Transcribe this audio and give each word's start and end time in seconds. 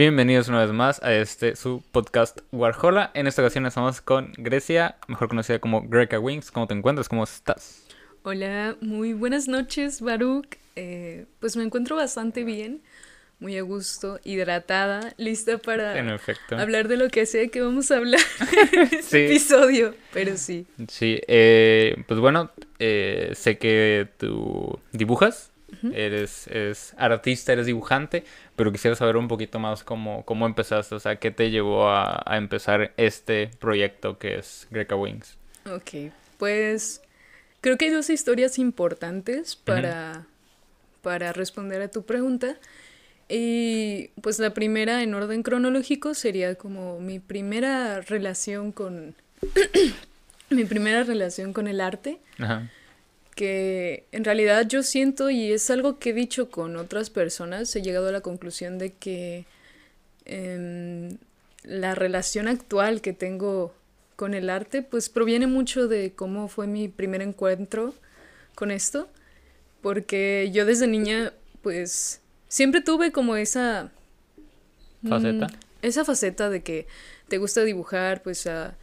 Bienvenidos 0.00 0.48
una 0.48 0.60
vez 0.62 0.72
más 0.74 1.02
a 1.02 1.14
este 1.14 1.56
su 1.56 1.82
podcast 1.90 2.40
Warhola. 2.52 3.10
En 3.14 3.26
esta 3.26 3.40
ocasión 3.40 3.64
estamos 3.64 4.02
con 4.02 4.34
Grecia, 4.36 4.96
mejor 5.08 5.28
conocida 5.28 5.58
como 5.58 5.88
Greca 5.88 6.18
Wings. 6.20 6.50
¿Cómo 6.50 6.66
te 6.66 6.74
encuentras? 6.74 7.08
¿Cómo 7.08 7.24
estás? 7.24 7.86
Hola, 8.22 8.76
muy 8.82 9.14
buenas 9.14 9.48
noches, 9.48 10.02
Baruch. 10.02 10.56
Eh, 10.74 11.24
pues 11.40 11.56
me 11.56 11.64
encuentro 11.64 11.96
bastante 11.96 12.44
bien, 12.44 12.82
muy 13.38 13.56
a 13.56 13.62
gusto, 13.62 14.20
hidratada, 14.22 15.14
lista 15.16 15.56
para 15.56 15.98
En 15.98 16.10
hablar 16.60 16.88
de 16.88 16.98
lo 16.98 17.08
que 17.08 17.24
sé 17.24 17.48
que 17.48 17.62
vamos 17.62 17.90
a 17.90 17.96
hablar 17.96 18.20
en 18.74 18.80
este 18.82 19.02
Sí. 19.02 19.16
episodio. 19.16 19.94
Pero 20.12 20.36
sí. 20.36 20.66
Sí, 20.88 21.18
eh, 21.26 22.04
pues 22.06 22.20
bueno, 22.20 22.50
eh, 22.78 23.30
sé 23.34 23.56
que 23.56 24.06
tú 24.18 24.78
dibujas, 24.92 25.52
eres, 25.92 26.46
eres 26.48 26.94
artista, 26.96 27.52
eres 27.52 27.66
dibujante, 27.66 28.24
pero 28.54 28.72
quisiera 28.72 28.96
saber 28.96 29.16
un 29.16 29.28
poquito 29.28 29.58
más 29.58 29.84
cómo, 29.84 30.24
cómo 30.24 30.46
empezaste, 30.46 30.94
o 30.94 31.00
sea, 31.00 31.16
qué 31.16 31.30
te 31.30 31.50
llevó 31.50 31.88
a, 31.88 32.22
a 32.24 32.36
empezar 32.36 32.92
este 32.96 33.50
proyecto 33.58 34.18
que 34.18 34.36
es 34.36 34.66
Greca 34.70 34.96
Wings. 34.96 35.36
Ok, 35.70 36.12
pues 36.38 37.02
creo 37.60 37.76
que 37.76 37.86
hay 37.86 37.90
dos 37.90 38.10
historias 38.10 38.58
importantes 38.58 39.56
para, 39.56 40.26
para 41.02 41.32
responder 41.32 41.82
a 41.82 41.88
tu 41.88 42.04
pregunta. 42.04 42.56
Y 43.28 44.10
pues 44.22 44.38
la 44.38 44.54
primera 44.54 45.02
en 45.02 45.12
orden 45.14 45.42
cronológico 45.42 46.14
sería 46.14 46.54
como 46.54 47.00
mi 47.00 47.18
primera 47.18 48.00
relación 48.00 48.70
con 48.70 49.16
mi 50.50 50.64
primera 50.64 51.02
relación 51.02 51.52
con 51.52 51.66
el 51.66 51.80
arte, 51.80 52.20
Ajá. 52.38 52.70
Que 53.36 54.06
en 54.12 54.24
realidad 54.24 54.66
yo 54.66 54.82
siento 54.82 55.28
y 55.28 55.52
es 55.52 55.70
algo 55.70 55.98
que 55.98 56.10
he 56.10 56.14
dicho 56.14 56.50
con 56.50 56.74
otras 56.76 57.10
personas, 57.10 57.76
he 57.76 57.82
llegado 57.82 58.08
a 58.08 58.12
la 58.12 58.22
conclusión 58.22 58.78
de 58.78 58.94
que 58.94 59.44
em, 60.24 61.18
la 61.62 61.94
relación 61.94 62.48
actual 62.48 63.02
que 63.02 63.12
tengo 63.12 63.74
con 64.16 64.32
el 64.32 64.48
arte 64.48 64.80
pues 64.80 65.10
proviene 65.10 65.46
mucho 65.46 65.86
de 65.86 66.14
cómo 66.16 66.48
fue 66.48 66.66
mi 66.66 66.88
primer 66.88 67.20
encuentro 67.20 67.94
con 68.54 68.70
esto, 68.70 69.06
porque 69.82 70.50
yo 70.50 70.64
desde 70.64 70.86
niña 70.86 71.34
pues 71.60 72.22
siempre 72.48 72.80
tuve 72.80 73.12
como 73.12 73.36
esa 73.36 73.90
mm, 75.02 75.08
Faceta. 75.10 75.46
esa 75.82 76.06
faceta 76.06 76.48
de 76.48 76.62
que 76.62 76.86
te 77.28 77.36
gusta 77.36 77.64
dibujar, 77.64 78.22
pues 78.22 78.46
a 78.46 78.78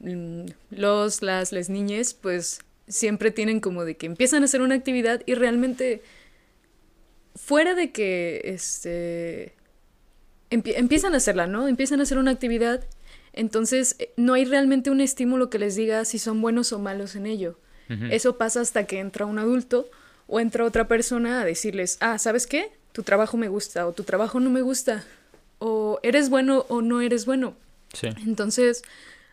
mm, 0.00 0.48
los, 0.68 1.22
las, 1.22 1.52
las 1.52 1.70
niñas, 1.70 2.12
pues 2.12 2.60
siempre 2.88 3.30
tienen 3.30 3.60
como 3.60 3.84
de 3.84 3.96
que 3.96 4.06
empiezan 4.06 4.42
a 4.42 4.44
hacer 4.46 4.60
una 4.62 4.74
actividad 4.74 5.22
y 5.26 5.34
realmente 5.34 6.02
fuera 7.34 7.74
de 7.74 7.90
que 7.92 8.40
este 8.44 9.54
empie- 10.50 10.74
empiezan 10.76 11.14
a 11.14 11.18
hacerla, 11.18 11.46
¿no? 11.46 11.68
Empiezan 11.68 12.00
a 12.00 12.04
hacer 12.04 12.18
una 12.18 12.30
actividad, 12.30 12.84
entonces 13.32 13.96
eh, 13.98 14.10
no 14.16 14.34
hay 14.34 14.44
realmente 14.44 14.90
un 14.90 15.00
estímulo 15.00 15.50
que 15.50 15.58
les 15.58 15.76
diga 15.76 16.04
si 16.04 16.18
son 16.18 16.40
buenos 16.40 16.72
o 16.72 16.78
malos 16.78 17.16
en 17.16 17.26
ello. 17.26 17.58
Eso 18.10 18.36
pasa 18.36 18.60
hasta 18.62 18.84
que 18.84 18.98
entra 18.98 19.26
un 19.26 19.38
adulto 19.38 19.88
o 20.26 20.40
entra 20.40 20.64
otra 20.64 20.88
persona 20.88 21.40
a 21.40 21.44
decirles, 21.44 21.98
ah, 22.00 22.18
¿sabes 22.18 22.48
qué? 22.48 22.72
Tu 22.90 23.04
trabajo 23.04 23.36
me 23.36 23.46
gusta 23.46 23.86
o 23.86 23.92
tu 23.92 24.02
trabajo 24.02 24.40
no 24.40 24.50
me 24.50 24.60
gusta. 24.60 25.04
O 25.60 26.00
eres 26.02 26.28
bueno 26.28 26.66
o 26.68 26.82
no 26.82 27.00
eres 27.00 27.26
bueno. 27.26 27.54
Sí. 27.92 28.08
Entonces, 28.26 28.82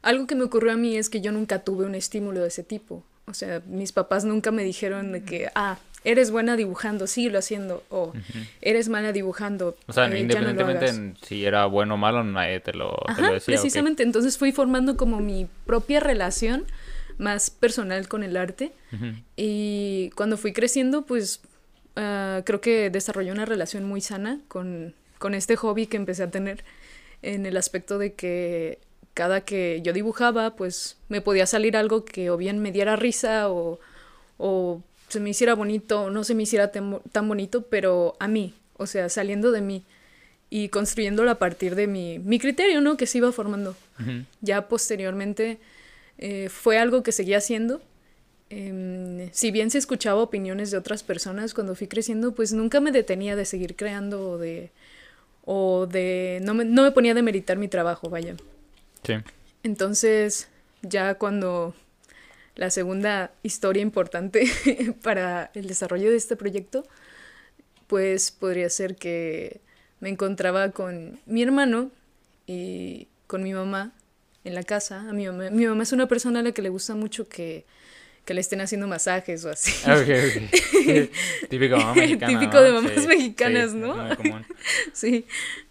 algo 0.04 0.28
que 0.28 0.36
me 0.36 0.44
ocurrió 0.44 0.72
a 0.72 0.78
mí 0.78 0.96
es 0.98 1.10
que 1.10 1.20
yo 1.20 1.32
nunca 1.32 1.64
tuve 1.64 1.86
un 1.86 1.96
estímulo 1.96 2.42
de 2.42 2.50
ese 2.50 2.62
tipo. 2.62 3.04
O 3.26 3.34
sea, 3.34 3.62
mis 3.68 3.92
papás 3.92 4.26
nunca 4.26 4.52
me 4.52 4.64
dijeron 4.64 5.12
de 5.12 5.24
que, 5.24 5.50
ah, 5.56 5.78
eres 6.04 6.32
buena 6.32 6.58
dibujando, 6.58 7.08
síguelo 7.08 7.40
haciendo. 7.40 7.84
O 7.90 8.14
eres 8.62 8.90
mala 8.90 9.12
dibujando. 9.14 9.78
O 9.88 9.94
sea, 9.94 10.06
eh, 10.06 10.10
no 10.10 10.18
independientemente 10.18 10.86
hagas". 10.86 10.98
en 10.98 11.18
si 11.22 11.46
era 11.46 11.66
bueno 11.66 11.94
o 11.94 11.98
malo, 11.98 12.24
nadie 12.24 12.60
te 12.60 12.74
lo, 12.74 12.98
te 13.06 13.12
Ajá, 13.12 13.22
lo 13.28 13.34
decía. 13.34 13.56
precisamente. 13.56 14.04
Entonces 14.04 14.38
fui 14.38 14.52
formando 14.52 14.98
como 14.98 15.20
mi 15.22 15.48
propia 15.66 16.00
relación 16.00 16.66
más 17.18 17.50
personal 17.50 18.08
con 18.08 18.24
el 18.24 18.36
arte. 18.38 18.74
Y 19.36 20.10
cuando 20.16 20.38
fui 20.38 20.52
creciendo, 20.54 21.06
pues 21.06 21.42
ah, 21.96 22.42
creo 22.46 22.60
que 22.62 22.90
desarrollé 22.90 23.32
una 23.32 23.46
relación 23.46 23.86
muy 23.86 24.02
sana 24.02 24.40
con, 24.48 24.94
con 25.20 25.34
este 25.34 25.56
hobby 25.56 25.88
que 25.88 25.98
empecé 25.98 26.24
a 26.24 26.30
tener 26.32 26.64
en 27.22 27.46
el 27.46 27.56
aspecto 27.56 27.98
de 27.98 28.14
que 28.14 28.80
cada 29.14 29.42
que 29.42 29.82
yo 29.84 29.94
dibujaba, 29.94 30.56
pues 30.56 30.98
me 31.10 31.22
podía 31.22 31.46
salir 31.46 31.78
algo 31.78 32.06
que 32.06 32.30
o 32.30 32.38
bien 32.38 32.60
me 32.60 32.72
diera 32.72 32.96
risa 32.96 33.50
o, 33.50 33.80
o 34.38 34.82
se 35.08 35.20
me 35.20 35.30
hiciera 35.30 35.54
bonito 35.54 36.04
o 36.04 36.10
no 36.10 36.24
se 36.24 36.36
me 36.36 36.44
hiciera 36.44 36.72
tan, 36.72 37.00
tan 37.12 37.28
bonito, 37.28 37.64
pero 37.64 38.16
a 38.20 38.28
mí, 38.28 38.54
o 38.78 38.88
sea, 38.88 39.10
saliendo 39.10 39.52
de 39.52 39.62
mí 39.62 39.84
y 40.50 40.70
construyéndolo 40.70 41.32
a 41.32 41.40
partir 41.40 41.76
de 41.76 41.88
mi, 41.88 42.20
mi 42.20 42.40
criterio, 42.40 42.82
¿no? 42.82 42.98
Que 42.98 43.08
se 43.08 43.18
iba 43.20 43.32
formando. 43.32 43.76
Ya 44.42 44.68
posteriormente 44.68 45.58
eh, 46.18 46.50
fue 46.50 46.78
algo 46.78 47.02
que 47.02 47.12
seguía 47.12 47.38
haciendo. 47.38 47.82
Em, 48.50 49.32
si 49.32 49.50
bien 49.50 49.72
se 49.72 49.80
escuchaba 49.80 50.22
opiniones 50.22 50.70
de 50.70 50.78
otras 50.78 51.02
personas 51.02 51.56
cuando 51.56 51.74
fui 51.74 51.88
creciendo, 51.88 52.34
pues 52.34 52.54
nunca 52.54 52.80
me 52.80 52.92
detenía 52.92 53.36
de 53.36 53.46
seguir 53.46 53.76
creando 53.76 54.30
o 54.32 54.38
de... 54.38 54.70
o 55.44 55.88
de... 55.88 56.40
no 56.44 56.54
me, 56.54 56.66
no 56.66 56.84
me 56.84 56.92
ponía 56.92 57.16
de 57.16 57.24
meritar 57.24 57.58
mi 57.58 57.68
trabajo, 57.68 58.10
vaya. 58.10 58.36
Sí. 59.04 59.14
Entonces, 59.64 60.48
ya 60.82 61.16
cuando 61.16 61.76
la 62.56 62.70
segunda 62.70 63.32
historia 63.42 63.82
importante 63.82 64.46
para 65.02 65.52
el 65.54 65.68
desarrollo 65.68 66.10
de 66.10 66.18
este 66.18 66.36
proyecto, 66.36 66.86
pues 67.88 68.32
podría 68.32 68.70
ser 68.70 68.96
que 68.96 69.62
me 70.00 70.10
encontraba 70.10 70.72
con 70.72 71.20
mi 71.26 71.42
hermano 71.42 71.92
y 72.46 73.08
con 73.28 73.44
mi 73.44 73.54
mamá 73.54 73.94
en 74.44 74.56
la 74.56 74.64
casa. 74.64 75.10
A 75.10 75.14
mi 75.14 75.26
mamá, 75.26 75.50
mi 75.50 75.66
mamá 75.66 75.84
es 75.84 75.94
una 75.94 76.08
persona 76.08 76.40
a 76.40 76.44
la 76.44 76.52
que 76.52 76.62
le 76.62 76.70
gusta 76.70 76.96
mucho 76.96 77.28
que, 77.28 77.66
que 78.26 78.34
le 78.34 78.42
estén 78.42 78.62
haciendo 78.62 78.88
masajes 78.88 79.44
o 79.46 79.50
así. 79.50 79.72
Ah, 79.86 79.96
ok, 79.96 80.10
ok. 80.10 81.50
Típico 81.50 81.78
mamá 81.78 81.96
mexicana. 81.96 82.40
Típico 82.40 82.58
¿no? 82.58 82.62
de 82.62 82.72
mamás 82.72 83.08
mexicanas, 83.08 83.72
sí, 83.72 83.78
¿no? 83.78 83.96
Sí, 84.94 85.26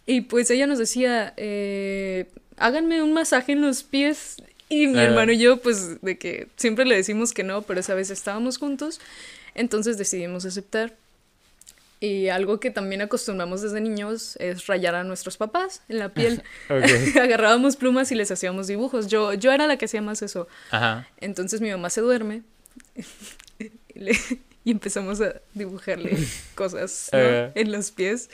y 0.06 0.22
pues 0.22 0.50
ella 0.50 0.66
nos 0.66 0.78
decía, 0.78 1.34
eh, 1.36 2.30
háganme 2.64 3.02
un 3.02 3.12
masaje 3.12 3.52
en 3.52 3.60
los 3.60 3.82
pies. 3.82 4.36
Y 4.68 4.86
mi 4.86 4.98
hermano 5.00 5.32
y 5.32 5.38
yo, 5.38 5.58
pues 5.58 6.00
de 6.00 6.16
que 6.16 6.48
siempre 6.56 6.84
le 6.86 6.96
decimos 6.96 7.32
que 7.34 7.42
no, 7.42 7.60
pero 7.62 7.80
esa 7.80 7.94
vez 7.94 8.08
estábamos 8.10 8.56
juntos, 8.56 9.00
entonces 9.54 9.98
decidimos 9.98 10.44
aceptar. 10.46 10.94
Y 12.00 12.28
algo 12.30 12.58
que 12.58 12.70
también 12.70 13.00
acostumbramos 13.02 13.62
desde 13.62 13.80
niños 13.80 14.34
es 14.40 14.66
rayar 14.66 14.94
a 14.96 15.04
nuestros 15.04 15.36
papás 15.36 15.82
en 15.88 15.98
la 15.98 16.08
piel. 16.08 16.42
Agarrábamos 17.20 17.76
plumas 17.76 18.10
y 18.10 18.14
les 18.16 18.30
hacíamos 18.30 18.66
dibujos. 18.66 19.06
Yo, 19.08 19.34
yo 19.34 19.52
era 19.52 19.66
la 19.66 19.76
que 19.76 19.84
hacía 19.84 20.02
más 20.02 20.22
eso. 20.22 20.48
Ajá. 20.70 21.06
Entonces 21.20 21.60
mi 21.60 21.70
mamá 21.70 21.90
se 21.90 22.00
duerme 22.00 22.42
y, 23.58 23.70
le- 23.98 24.18
y 24.64 24.70
empezamos 24.70 25.20
a 25.20 25.34
dibujarle 25.54 26.16
cosas 26.54 27.10
¿no? 27.12 27.18
En 27.54 27.70
los 27.72 27.90
pies. 27.90 28.30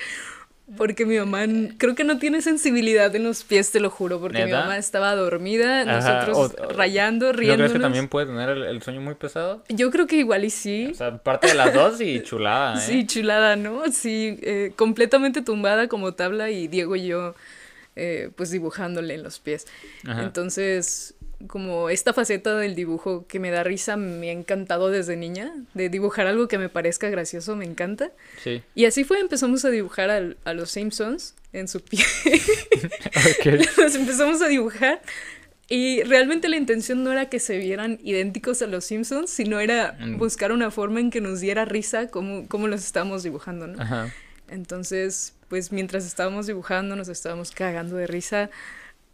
Porque 0.76 1.06
mi 1.06 1.18
mamá 1.18 1.46
creo 1.78 1.94
que 1.94 2.04
no 2.04 2.18
tiene 2.18 2.42
sensibilidad 2.42 3.14
en 3.16 3.24
los 3.24 3.42
pies, 3.42 3.70
te 3.70 3.80
lo 3.80 3.88
juro, 3.88 4.20
porque 4.20 4.44
mi 4.44 4.52
mamá 4.52 4.76
estaba 4.76 5.14
dormida, 5.14 5.80
Ajá, 5.80 5.86
nosotros 6.26 6.36
o- 6.60 6.62
o- 6.68 6.72
rayando, 6.74 7.26
¿No 7.26 7.32
riéndonos. 7.32 7.70
crees 7.70 7.72
que 7.72 7.82
también 7.82 8.08
puede 8.08 8.26
tener 8.26 8.50
el, 8.50 8.62
el 8.64 8.82
sueño 8.82 9.00
muy 9.00 9.14
pesado? 9.14 9.64
Yo 9.70 9.90
creo 9.90 10.06
que 10.06 10.16
igual 10.16 10.44
y 10.44 10.50
sí. 10.50 10.90
O 10.92 10.94
sea, 10.94 11.16
parte 11.18 11.48
de 11.48 11.54
las 11.54 11.72
dos 11.72 12.00
y 12.02 12.22
chulada, 12.22 12.76
¿eh? 12.76 12.86
Sí, 12.86 13.06
chulada, 13.06 13.56
¿no? 13.56 13.90
Sí, 13.90 14.38
eh, 14.42 14.72
completamente 14.76 15.40
tumbada 15.40 15.88
como 15.88 16.12
tabla 16.12 16.50
y 16.50 16.68
Diego 16.68 16.96
y 16.96 17.06
yo 17.06 17.34
eh, 17.96 18.30
pues 18.36 18.50
dibujándole 18.50 19.14
en 19.14 19.22
los 19.22 19.38
pies. 19.38 19.66
Ajá. 20.06 20.22
Entonces, 20.22 21.14
como 21.46 21.88
esta 21.88 22.12
faceta 22.12 22.56
del 22.56 22.74
dibujo 22.74 23.26
que 23.28 23.38
me 23.38 23.50
da 23.50 23.62
risa 23.62 23.96
me 23.96 24.30
ha 24.30 24.32
encantado 24.32 24.90
desde 24.90 25.16
niña, 25.16 25.54
de 25.74 25.88
dibujar 25.88 26.26
algo 26.26 26.48
que 26.48 26.58
me 26.58 26.68
parezca 26.68 27.08
gracioso, 27.10 27.54
me 27.54 27.64
encanta. 27.64 28.10
Sí. 28.42 28.62
Y 28.74 28.86
así 28.86 29.04
fue, 29.04 29.20
empezamos 29.20 29.64
a 29.64 29.70
dibujar 29.70 30.10
al- 30.10 30.36
a 30.44 30.52
los 30.52 30.70
Simpsons 30.70 31.34
en 31.52 31.68
su 31.68 31.80
pie. 31.80 32.04
Ok. 33.16 33.46
Los 33.78 33.94
empezamos 33.94 34.42
a 34.42 34.48
dibujar. 34.48 35.00
Y 35.70 36.02
realmente 36.04 36.48
la 36.48 36.56
intención 36.56 37.04
no 37.04 37.12
era 37.12 37.28
que 37.28 37.38
se 37.40 37.58
vieran 37.58 37.98
idénticos 38.02 38.62
a 38.62 38.66
los 38.66 38.84
Simpsons, 38.86 39.28
sino 39.30 39.60
era 39.60 39.96
Mm. 40.00 40.16
buscar 40.18 40.50
una 40.52 40.70
forma 40.70 41.00
en 41.00 41.10
que 41.10 41.20
nos 41.20 41.40
diera 41.40 41.64
risa 41.66 42.08
como, 42.08 42.48
como 42.48 42.68
los 42.68 42.84
estábamos 42.84 43.22
dibujando, 43.22 43.66
¿no? 43.66 43.82
Ajá. 43.82 44.12
Entonces, 44.48 45.34
pues 45.48 45.70
mientras 45.72 46.06
estábamos 46.06 46.46
dibujando, 46.46 46.96
nos 46.96 47.08
estábamos 47.08 47.50
cagando 47.50 47.96
de 47.96 48.06
risa. 48.06 48.50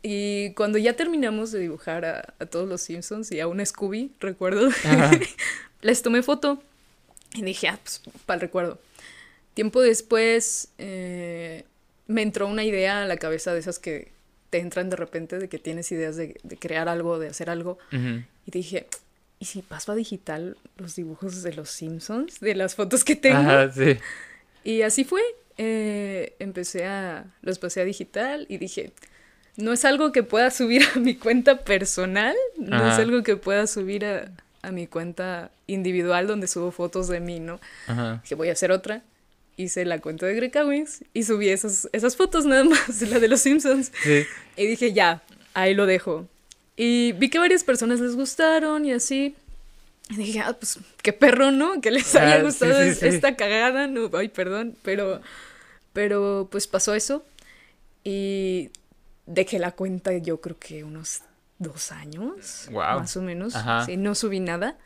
Y 0.06 0.52
cuando 0.52 0.76
ya 0.76 0.92
terminamos 0.92 1.50
de 1.50 1.60
dibujar 1.60 2.04
a, 2.04 2.34
a 2.38 2.44
todos 2.44 2.68
los 2.68 2.82
Simpsons 2.82 3.32
y 3.32 3.40
a 3.40 3.48
un 3.48 3.64
Scooby, 3.64 4.12
recuerdo, 4.20 4.68
les 5.80 6.02
tomé 6.02 6.22
foto 6.22 6.62
y 7.34 7.40
dije, 7.40 7.68
ah, 7.68 7.78
pues 7.82 8.02
para 8.26 8.34
el 8.34 8.40
recuerdo. 8.42 8.78
Tiempo 9.54 9.80
después 9.80 10.68
eh, 10.76 11.64
me 12.06 12.20
entró 12.20 12.48
una 12.48 12.64
idea 12.64 13.04
a 13.04 13.06
la 13.06 13.16
cabeza 13.16 13.54
de 13.54 13.60
esas 13.60 13.78
que 13.78 14.12
te 14.50 14.58
entran 14.58 14.90
de 14.90 14.96
repente, 14.96 15.38
de 15.38 15.48
que 15.48 15.58
tienes 15.58 15.90
ideas 15.90 16.16
de, 16.16 16.38
de 16.42 16.56
crear 16.58 16.90
algo, 16.90 17.18
de 17.18 17.28
hacer 17.28 17.48
algo. 17.48 17.78
Y 17.90 18.50
dije, 18.50 18.86
¿y 19.38 19.46
si 19.46 19.62
paso 19.62 19.92
a 19.92 19.94
digital 19.94 20.58
los 20.76 20.96
dibujos 20.96 21.42
de 21.42 21.54
los 21.54 21.70
Simpsons, 21.70 22.40
de 22.40 22.54
las 22.54 22.74
fotos 22.74 23.04
que 23.04 23.16
tengo? 23.16 23.38
Ajá, 23.38 23.72
sí. 23.72 23.96
Y 24.64 24.82
así 24.82 25.04
fue. 25.04 25.22
Eh, 25.56 26.34
empecé 26.40 26.84
a. 26.84 27.24
Los 27.40 27.58
pasé 27.58 27.80
a 27.80 27.84
digital 27.84 28.44
y 28.50 28.58
dije. 28.58 28.92
No 29.56 29.72
es 29.72 29.84
algo 29.84 30.10
que 30.12 30.22
pueda 30.22 30.50
subir 30.50 30.82
a 30.94 30.98
mi 30.98 31.14
cuenta 31.14 31.58
personal. 31.58 32.34
No 32.58 32.90
es 32.90 32.98
algo 32.98 33.22
que 33.22 33.36
pueda 33.36 33.66
subir 33.66 34.04
a, 34.04 34.30
a 34.62 34.72
mi 34.72 34.86
cuenta 34.86 35.50
individual 35.66 36.26
donde 36.26 36.46
subo 36.48 36.70
fotos 36.72 37.08
de 37.08 37.20
mí, 37.20 37.40
¿no? 37.40 37.60
Ajá. 37.86 38.20
Dije, 38.22 38.34
voy 38.34 38.48
a 38.48 38.52
hacer 38.52 38.72
otra. 38.72 39.02
Hice 39.56 39.84
la 39.84 40.00
cuenta 40.00 40.26
de 40.26 40.34
Greca 40.34 40.64
Wings 40.66 41.04
y 41.14 41.22
subí 41.22 41.48
esas, 41.48 41.88
esas 41.92 42.16
fotos 42.16 42.44
nada 42.44 42.64
más, 42.64 43.00
la 43.08 43.20
de 43.20 43.28
los 43.28 43.40
Simpsons. 43.40 43.92
Sí. 44.02 44.24
Y 44.56 44.66
dije, 44.66 44.92
ya, 44.92 45.22
ahí 45.54 45.74
lo 45.74 45.86
dejo. 45.86 46.26
Y 46.76 47.12
vi 47.12 47.30
que 47.30 47.38
varias 47.38 47.62
personas 47.62 48.00
les 48.00 48.16
gustaron 48.16 48.84
y 48.84 48.92
así. 48.92 49.36
Y 50.10 50.16
dije, 50.16 50.40
ah, 50.40 50.52
pues 50.58 50.80
qué 51.02 51.12
perro, 51.12 51.52
¿no? 51.52 51.80
Que 51.80 51.92
les 51.92 52.12
haya 52.16 52.34
Ah, 52.34 52.38
sí, 52.38 52.42
gustado 52.44 52.82
sí. 52.94 53.06
esta 53.06 53.36
cagada, 53.36 53.86
¿no? 53.86 54.10
Ay, 54.18 54.28
perdón, 54.28 54.76
pero, 54.82 55.22
pero 55.92 56.48
pues 56.50 56.66
pasó 56.66 56.94
eso. 56.94 57.24
Y 58.02 58.70
dejé 59.26 59.58
la 59.58 59.72
cuenta 59.72 60.16
yo 60.16 60.40
creo 60.40 60.58
que 60.58 60.84
unos 60.84 61.22
dos 61.58 61.92
años, 61.92 62.68
más 62.72 63.16
o 63.16 63.22
menos. 63.22 63.54
Ajá. 63.54 63.86
Sí, 63.86 63.96
no 63.96 64.14
subí 64.14 64.40
nada. 64.40 64.78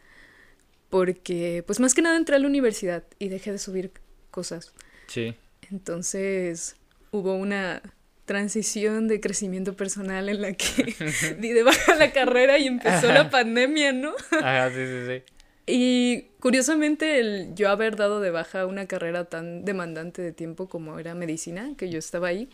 Porque, 0.90 1.62
pues 1.66 1.80
más 1.80 1.94
que 1.94 2.00
nada 2.00 2.16
entré 2.16 2.36
a 2.36 2.38
la 2.38 2.46
universidad 2.46 3.04
y 3.18 3.28
dejé 3.28 3.52
de 3.52 3.58
subir 3.58 3.92
cosas. 4.30 4.72
Sí. 5.06 5.34
Entonces 5.70 6.76
hubo 7.10 7.34
una 7.34 7.82
transición 8.24 9.08
de 9.08 9.20
crecimiento 9.20 9.74
personal 9.74 10.28
en 10.28 10.42
la 10.42 10.52
que 10.52 10.94
di 11.40 11.52
de 11.52 11.62
baja 11.62 11.94
la 11.94 12.12
carrera 12.12 12.58
y 12.58 12.66
empezó 12.66 13.08
la 13.08 13.30
pandemia, 13.30 13.92
¿no? 13.92 14.12
Ajá, 14.32 14.70
sí, 14.70 14.86
sí, 14.86 15.06
sí. 15.06 15.22
Y 15.66 16.30
curiosamente 16.40 17.20
el 17.20 17.54
yo 17.54 17.68
haber 17.68 17.96
dado 17.96 18.20
de 18.20 18.30
baja 18.30 18.64
una 18.64 18.86
carrera 18.86 19.26
tan 19.26 19.66
demandante 19.66 20.22
de 20.22 20.32
tiempo 20.32 20.68
como 20.68 20.98
era 20.98 21.14
medicina, 21.14 21.72
que 21.76 21.90
yo 21.90 21.98
estaba 21.98 22.28
ahí. 22.28 22.48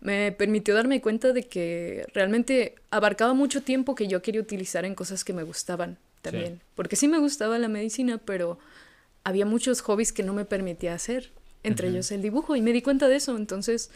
Me 0.00 0.32
permitió 0.32 0.74
darme 0.74 1.00
cuenta 1.00 1.32
de 1.32 1.42
que 1.44 2.06
realmente 2.14 2.76
abarcaba 2.90 3.34
mucho 3.34 3.62
tiempo 3.62 3.94
que 3.94 4.06
yo 4.06 4.22
quería 4.22 4.40
utilizar 4.40 4.84
en 4.84 4.94
cosas 4.94 5.24
que 5.24 5.32
me 5.32 5.42
gustaban 5.42 5.98
también. 6.22 6.60
Porque 6.74 6.96
sí 6.96 7.08
me 7.08 7.18
gustaba 7.18 7.58
la 7.58 7.68
medicina, 7.68 8.18
pero 8.18 8.58
había 9.24 9.44
muchos 9.46 9.80
hobbies 9.82 10.12
que 10.12 10.22
no 10.22 10.32
me 10.34 10.44
permitía 10.44 10.94
hacer, 10.94 11.30
entre 11.64 11.88
ellos 11.88 12.10
el 12.12 12.22
dibujo, 12.22 12.54
y 12.56 12.62
me 12.62 12.72
di 12.72 12.82
cuenta 12.82 13.08
de 13.08 13.16
eso. 13.16 13.36
Entonces, 13.36 13.90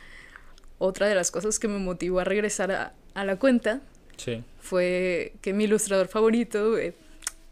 otra 0.79 1.07
de 1.07 1.15
las 1.15 1.31
cosas 1.31 1.59
que 1.59 1.69
me 1.69 1.79
motivó 1.79 2.21
a 2.21 2.25
regresar 2.25 2.73
a, 2.73 2.95
a 3.15 3.25
la 3.25 3.37
cuenta 3.37 3.81
Sí. 4.17 4.43
fue 4.61 5.33
que 5.41 5.53
mi 5.53 5.65
ilustrador 5.65 6.09
favorito, 6.09 6.77
eh, 6.79 6.95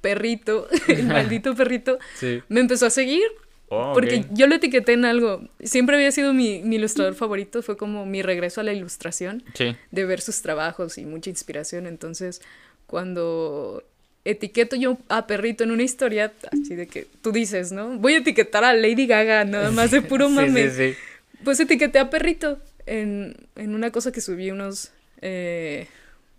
Perrito, 0.00 0.66
el 0.88 1.04
maldito 1.06 1.54
Perrito, 1.54 1.98
Sí. 2.16 2.42
me 2.48 2.60
empezó 2.60 2.86
a 2.86 2.90
seguir 2.90 3.22
Oh, 3.72 3.92
porque 3.94 4.24
yo 4.32 4.46
lo 4.48 4.56
etiqueté 4.56 4.94
en 4.94 5.04
algo. 5.04 5.48
Siempre 5.62 5.94
había 5.96 6.10
sido 6.10 6.34
mi, 6.34 6.60
mi 6.62 6.76
ilustrador 6.76 7.14
favorito. 7.14 7.62
Fue 7.62 7.76
como 7.76 8.04
mi 8.04 8.20
regreso 8.20 8.60
a 8.60 8.64
la 8.64 8.72
ilustración, 8.72 9.44
Sí. 9.54 9.76
de 9.92 10.04
ver 10.04 10.20
sus 10.20 10.42
trabajos 10.42 10.98
y 10.98 11.04
mucha 11.06 11.30
inspiración. 11.30 11.86
Entonces, 11.86 12.42
cuando 12.86 13.82
etiqueto 14.24 14.76
yo 14.76 14.98
a 15.08 15.26
Perrito 15.26 15.64
en 15.64 15.70
una 15.70 15.82
historia, 15.84 16.32
así 16.52 16.74
de 16.74 16.86
que 16.88 17.06
tú 17.22 17.32
dices, 17.32 17.72
¿no? 17.72 17.96
Voy 17.98 18.14
a 18.14 18.18
etiquetar 18.18 18.64
a 18.64 18.74
Lady 18.74 19.06
Gaga, 19.06 19.44
nada 19.44 19.70
más 19.70 19.90
de 19.92 20.02
puro 20.10 20.28
mame. 20.28 20.68
Sí, 20.70 20.90
sí. 20.92 20.98
Pues 21.44 21.58
etiqueté 21.60 21.98
a 22.00 22.10
Perrito 22.10 22.58
en, 22.86 23.34
en 23.56 23.74
una 23.74 23.90
cosa 23.92 24.12
que 24.12 24.20
subí 24.20 24.50
unos... 24.50 24.90
eh, 25.22 25.86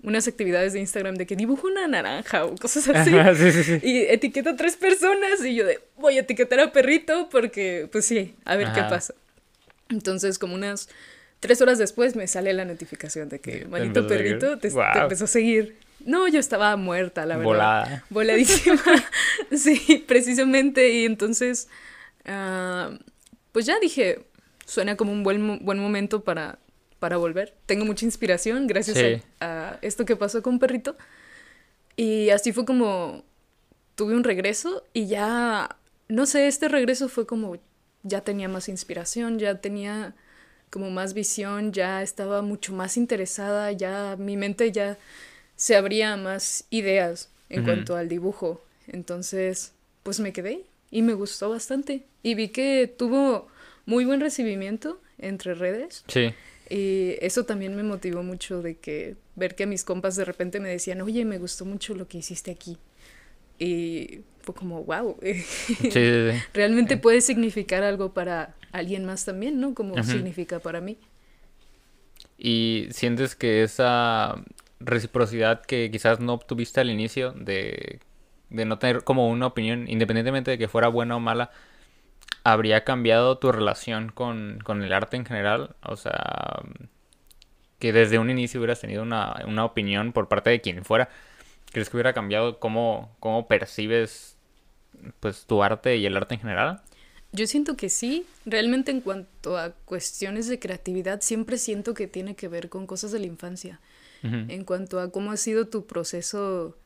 unas 0.03 0.27
actividades 0.27 0.73
de 0.73 0.79
Instagram 0.79 1.15
de 1.15 1.25
que 1.25 1.35
dibujo 1.35 1.67
una 1.67 1.87
naranja 1.87 2.45
o 2.45 2.55
cosas 2.55 2.87
así. 2.89 3.15
Ajá, 3.17 3.35
sí, 3.35 3.51
sí, 3.51 3.63
sí. 3.63 3.79
Y 3.83 4.01
etiqueta 4.01 4.51
a 4.51 4.55
tres 4.55 4.75
personas 4.75 5.43
y 5.45 5.55
yo 5.55 5.65
de, 5.65 5.79
voy 5.97 6.17
a 6.17 6.21
etiquetar 6.21 6.59
a 6.59 6.71
perrito 6.71 7.29
porque, 7.29 7.87
pues 7.91 8.05
sí, 8.05 8.35
a 8.45 8.55
ver 8.55 8.71
qué 8.73 8.81
pasa. 8.81 9.13
Entonces, 9.89 10.39
como 10.39 10.55
unas 10.55 10.89
tres 11.39 11.61
horas 11.61 11.77
después 11.77 12.15
me 12.15 12.27
sale 12.27 12.53
la 12.53 12.65
notificación 12.65 13.29
de 13.29 13.39
que, 13.39 13.51
seguir. 13.51 14.07
perrito, 14.07 14.57
te, 14.57 14.69
empezó 14.69 15.25
a 15.25 15.27
seguir. 15.27 15.77
No, 16.05 16.27
yo 16.27 16.39
estaba 16.39 16.75
muerta, 16.77 17.25
la 17.25 17.35
verdad. 17.37 17.45
Volada. 17.45 18.05
Voladísima. 18.09 18.81
sí, 19.51 20.03
precisamente. 20.07 20.89
Y 20.89 21.05
entonces, 21.05 21.67
ah, 22.25 22.91
pues 23.51 23.65
ya 23.65 23.79
dije, 23.79 24.25
suena 24.65 24.95
como 24.95 25.11
un 25.11 25.23
buen, 25.23 25.63
buen 25.63 25.79
momento 25.79 26.23
para, 26.23 26.57
para 27.01 27.17
volver. 27.17 27.55
Tengo 27.65 27.83
mucha 27.83 28.05
inspiración 28.05 28.67
gracias 28.67 28.95
Sí. 28.97 29.21
a, 29.39 29.71
a 29.71 29.79
esto 29.81 30.05
que 30.05 30.15
pasó 30.15 30.43
con 30.43 30.59
Perrito. 30.59 30.95
Y 31.97 32.29
así 32.29 32.53
fue 32.53 32.63
como 32.63 33.23
tuve 33.95 34.15
un 34.15 34.23
regreso 34.23 34.83
y 34.93 35.07
ya, 35.07 35.75
no 36.07 36.25
sé, 36.25 36.47
este 36.47 36.69
regreso 36.69 37.09
fue 37.09 37.25
como, 37.25 37.57
ya 38.03 38.21
tenía 38.21 38.47
más 38.47 38.69
inspiración, 38.69 39.39
ya 39.39 39.55
tenía 39.59 40.15
como 40.69 40.89
más 40.91 41.13
visión, 41.13 41.73
ya 41.73 42.01
estaba 42.03 42.41
mucho 42.41 42.71
más 42.73 42.95
interesada, 42.97 43.71
ya 43.71 44.15
mi 44.17 44.37
mente 44.37 44.71
ya 44.71 44.97
se 45.55 45.75
abría 45.75 46.13
a 46.13 46.17
más 46.17 46.65
ideas 46.69 47.29
en 47.49 47.63
cuanto 47.65 47.95
al 47.97 48.07
dibujo. 48.07 48.63
Entonces, 48.87 49.73
pues 50.03 50.19
me 50.19 50.31
quedé 50.33 50.63
y 50.91 51.01
me 51.01 51.13
gustó 51.13 51.49
bastante. 51.49 52.03
Y 52.23 52.35
vi 52.35 52.49
que 52.49 52.87
tuvo 52.95 53.47
muy 53.85 54.05
buen 54.05 54.21
recibimiento 54.21 55.01
entre 55.17 55.53
redes. 55.55 56.03
Sí. 56.07 56.33
Y 56.73 57.17
eso 57.19 57.43
también 57.43 57.75
me 57.75 57.83
motivó 57.83 58.23
mucho 58.23 58.61
de 58.61 58.77
que 58.77 59.17
ver 59.35 59.55
que 59.55 59.65
mis 59.65 59.83
compas 59.83 60.15
de 60.15 60.23
repente 60.23 60.61
me 60.61 60.69
decían, 60.69 61.01
oye, 61.01 61.25
me 61.25 61.37
gustó 61.37 61.65
mucho 61.65 61.95
lo 61.95 62.07
que 62.07 62.19
hiciste 62.19 62.49
aquí. 62.49 62.77
Y 63.59 64.21
fue 64.41 64.55
como, 64.55 64.83
wow, 64.83 65.17
Sí, 65.89 65.99
sí, 65.99 66.31
sí. 66.31 66.43
realmente 66.53 66.97
puede 66.97 67.21
significar 67.21 67.83
algo 67.83 68.13
para 68.13 68.55
alguien 68.71 69.05
más 69.05 69.25
también, 69.25 69.59
¿no? 69.59 69.73
Como 69.73 70.01
significa 70.03 70.59
para 70.59 70.81
mí. 70.81 70.97
Y 72.37 72.87
sientes 72.91 73.35
que 73.35 73.63
esa 73.63 74.43
reciprocidad 74.79 75.61
que 75.61 75.91
quizás 75.91 76.19
no 76.19 76.33
obtuviste 76.33 76.79
al 76.81 76.89
inicio 76.89 77.33
de, 77.33 77.99
de 78.49 78.65
no 78.65 78.79
tener 78.79 79.03
como 79.03 79.29
una 79.29 79.47
opinión, 79.47 79.87
independientemente 79.87 80.51
de 80.51 80.57
que 80.57 80.67
fuera 80.67 80.87
buena 80.87 81.15
o 81.17 81.19
mala, 81.19 81.51
habría 82.43 82.83
cambiado 82.83 83.37
tu 83.37 83.51
relación 83.51 84.09
con, 84.09 84.59
con 84.63 84.83
el 84.83 84.93
arte 84.93 85.17
en 85.17 85.25
general. 85.25 85.75
O 85.83 85.95
sea, 85.95 86.63
que 87.79 87.93
desde 87.93 88.19
un 88.19 88.29
inicio 88.29 88.59
hubieras 88.59 88.79
tenido 88.79 89.03
una, 89.03 89.43
una 89.47 89.65
opinión 89.65 90.13
por 90.13 90.27
parte 90.27 90.49
de 90.49 90.61
quien 90.61 90.85
fuera. 90.85 91.09
¿Crees 91.71 91.89
que 91.89 91.97
hubiera 91.97 92.13
cambiado 92.13 92.59
cómo, 92.59 93.15
cómo 93.19 93.47
percibes 93.47 94.35
pues 95.19 95.45
tu 95.45 95.63
arte 95.63 95.97
y 95.97 96.05
el 96.05 96.15
arte 96.17 96.35
en 96.35 96.41
general? 96.41 96.81
Yo 97.31 97.47
siento 97.47 97.77
que 97.77 97.89
sí, 97.89 98.25
realmente 98.45 98.91
en 98.91 99.01
cuanto 99.01 99.57
a 99.57 99.71
cuestiones 99.71 100.47
de 100.47 100.59
creatividad, 100.59 101.21
siempre 101.21 101.57
siento 101.57 101.93
que 101.93 102.07
tiene 102.07 102.35
que 102.35 102.49
ver 102.49 102.69
con 102.69 102.85
cosas 102.85 103.11
de 103.11 103.19
la 103.19 103.27
infancia. 103.27 103.79
En 104.23 104.65
cuanto 104.65 104.99
a 104.99 105.11
cómo 105.11 105.31
ha 105.31 105.37
sido 105.37 105.65
tu 105.65 105.87
proceso 105.87 106.77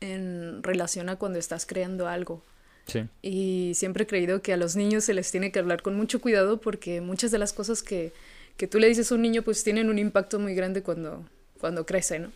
en 0.00 0.62
relación 0.62 1.10
a 1.10 1.16
cuando 1.16 1.38
estás 1.38 1.66
creando 1.66 2.08
algo. 2.08 2.42
Sí. 2.86 3.04
Y 3.22 3.72
siempre 3.74 4.04
he 4.04 4.06
creído 4.06 4.42
que 4.42 4.52
a 4.52 4.56
los 4.56 4.76
niños 4.76 5.04
se 5.04 5.14
les 5.14 5.30
tiene 5.30 5.50
que 5.52 5.58
hablar 5.58 5.82
con 5.82 5.96
mucho 5.96 6.20
cuidado 6.20 6.60
porque 6.60 7.00
muchas 7.00 7.30
de 7.30 7.38
las 7.38 7.52
cosas 7.52 7.82
que, 7.82 8.12
que 8.56 8.66
tú 8.66 8.78
le 8.78 8.88
dices 8.88 9.10
a 9.10 9.14
un 9.14 9.22
niño 9.22 9.42
pues 9.42 9.64
tienen 9.64 9.88
un 9.88 9.98
impacto 9.98 10.38
muy 10.38 10.54
grande 10.54 10.82
cuando, 10.82 11.24
cuando 11.58 11.86
crece, 11.86 12.18
¿no? 12.18 12.30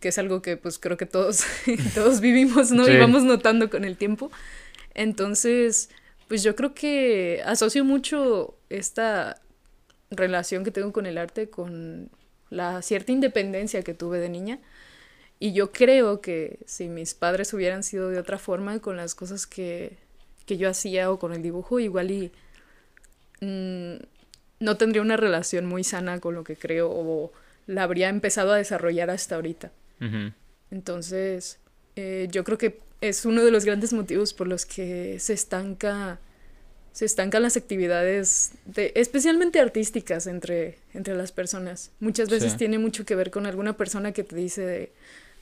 Que 0.00 0.08
es 0.08 0.18
algo 0.18 0.42
que 0.42 0.56
pues 0.56 0.78
creo 0.78 0.96
que 0.96 1.06
todos, 1.06 1.44
todos 1.94 2.20
vivimos, 2.20 2.72
¿no? 2.72 2.84
Sí. 2.84 2.92
Y 2.92 2.96
vamos 2.98 3.22
notando 3.22 3.70
con 3.70 3.84
el 3.84 3.96
tiempo. 3.96 4.30
Entonces, 4.94 5.88
pues 6.28 6.42
yo 6.42 6.56
creo 6.56 6.74
que 6.74 7.42
asocio 7.44 7.84
mucho 7.84 8.56
esta 8.68 9.40
relación 10.10 10.64
que 10.64 10.70
tengo 10.70 10.92
con 10.92 11.06
el 11.06 11.18
arte 11.18 11.48
con 11.48 12.10
la 12.50 12.82
cierta 12.82 13.12
independencia 13.12 13.82
que 13.82 13.94
tuve 13.94 14.18
de 14.18 14.28
niña. 14.28 14.58
Y 15.44 15.52
yo 15.54 15.72
creo 15.72 16.20
que 16.20 16.60
si 16.66 16.88
mis 16.88 17.14
padres 17.14 17.52
hubieran 17.52 17.82
sido 17.82 18.10
de 18.10 18.20
otra 18.20 18.38
forma 18.38 18.78
con 18.78 18.96
las 18.96 19.16
cosas 19.16 19.48
que, 19.48 19.96
que 20.46 20.56
yo 20.56 20.68
hacía 20.70 21.10
o 21.10 21.18
con 21.18 21.32
el 21.32 21.42
dibujo, 21.42 21.80
igual 21.80 22.12
y 22.12 22.30
mm, 23.40 23.94
no 24.60 24.76
tendría 24.76 25.02
una 25.02 25.16
relación 25.16 25.66
muy 25.66 25.82
sana 25.82 26.20
con 26.20 26.36
lo 26.36 26.44
que 26.44 26.54
creo 26.54 26.88
o 26.92 27.32
la 27.66 27.82
habría 27.82 28.08
empezado 28.08 28.52
a 28.52 28.56
desarrollar 28.56 29.10
hasta 29.10 29.34
ahorita. 29.34 29.72
Entonces, 30.70 31.58
eh, 31.96 32.28
yo 32.30 32.44
creo 32.44 32.56
que 32.56 32.78
es 33.00 33.24
uno 33.24 33.44
de 33.44 33.50
los 33.50 33.64
grandes 33.64 33.92
motivos 33.92 34.34
por 34.34 34.46
los 34.46 34.64
que 34.64 35.18
se 35.18 35.32
estanca 35.32 36.20
se 36.92 37.06
estancan 37.06 37.42
las 37.42 37.56
actividades, 37.56 38.52
de, 38.66 38.92
especialmente 38.96 39.58
artísticas 39.58 40.26
entre, 40.26 40.78
entre 40.92 41.16
las 41.16 41.32
personas. 41.32 41.90
Muchas 42.00 42.28
veces 42.28 42.52
Sí. 42.52 42.58
tiene 42.58 42.78
mucho 42.78 43.06
que 43.06 43.14
ver 43.14 43.30
con 43.30 43.46
alguna 43.46 43.78
persona 43.78 44.12
que 44.12 44.22
te 44.24 44.36
dice, 44.36 44.60
de, 44.60 44.92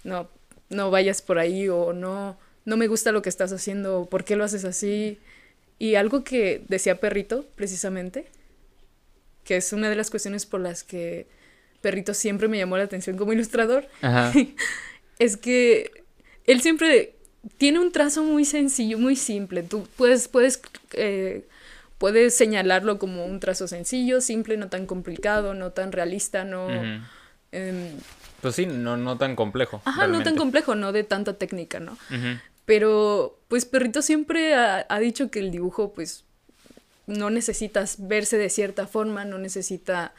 no, 0.05 0.29
no 0.69 0.91
vayas 0.91 1.23
por 1.23 1.39
ahí 1.39 1.69
o 1.69 1.93
no, 1.93 2.39
no 2.65 2.77
me 2.77 2.87
gusta 2.87 3.13
lo 3.13 3.23
que 3.23 3.29
estás 3.29 3.53
haciendo, 3.53 4.01
o 4.01 4.07
¿por 4.09 4.25
qué 4.25 4.37
lo 4.37 4.45
haces 4.45 4.65
así? 4.65 5.19
Y 5.79 5.95
algo 5.95 6.25
que 6.25 6.63
decía 6.69 7.01
Perrito, 7.01 7.47
precisamente, 7.57 8.27
que 9.45 9.57
es 9.57 9.73
una 9.73 9.89
de 9.89 9.97
las 9.97 10.11
cuestiones 10.11 10.47
por 10.47 10.61
las 10.61 10.85
que 10.85 11.27
Perrito 11.81 12.15
siempre 12.15 12.49
me 12.49 12.59
llamó 12.59 12.77
la 12.77 12.85
atención 12.85 13.17
como 13.17 13.33
ilustrador, 13.33 13.89
Ajá. 14.03 14.33
es 15.19 15.37
que 15.37 16.05
él 16.47 16.61
siempre 16.61 17.15
tiene 17.57 17.79
un 17.79 17.93
trazo 17.93 18.23
muy 18.23 18.45
sencillo, 18.45 18.99
muy 18.99 19.17
simple. 19.17 19.63
Tú 19.63 19.89
puedes, 19.97 20.29
puedes, 20.29 20.61
eh, 20.93 21.47
puedes 21.99 22.35
señalarlo 22.35 22.99
como 22.99 23.25
un 23.25 23.41
trazo 23.41 23.67
sencillo, 23.67 24.21
simple, 24.21 24.57
no 24.57 24.69
tan 24.69 24.87
complicado, 24.87 25.55
no 25.55 25.73
tan 25.73 25.93
realista, 25.93 26.45
no... 26.45 26.69
Pues 28.41 28.55
sí, 28.55 28.67
no, 28.67 28.97
no 28.97 29.19
tan 29.19 29.37
complejo. 29.37 29.83
ajá, 29.85 30.07
no 30.07 30.23
tan 30.23 30.37
complejo, 30.37 30.75
no 30.75 30.93
de 30.93 31.05
tanta 31.05 31.35
técnica, 31.35 31.81
¿no? 31.81 31.97
Pero, 32.65 33.39
pues 33.49 33.65
Perrito 33.65 34.01
siempre 34.03 34.55
ha, 34.55 34.87
ha 34.89 34.99
dicho 35.01 35.31
que 35.31 35.41
el 35.41 35.51
dibujo, 35.51 35.93
pues, 35.93 36.25
no 37.07 37.29
necesitas 37.31 38.07
verse 38.07 38.39
de 38.39 38.49
cierta 38.49 38.87
forma, 38.87 39.25
no 39.25 39.39
necesita 39.39 40.15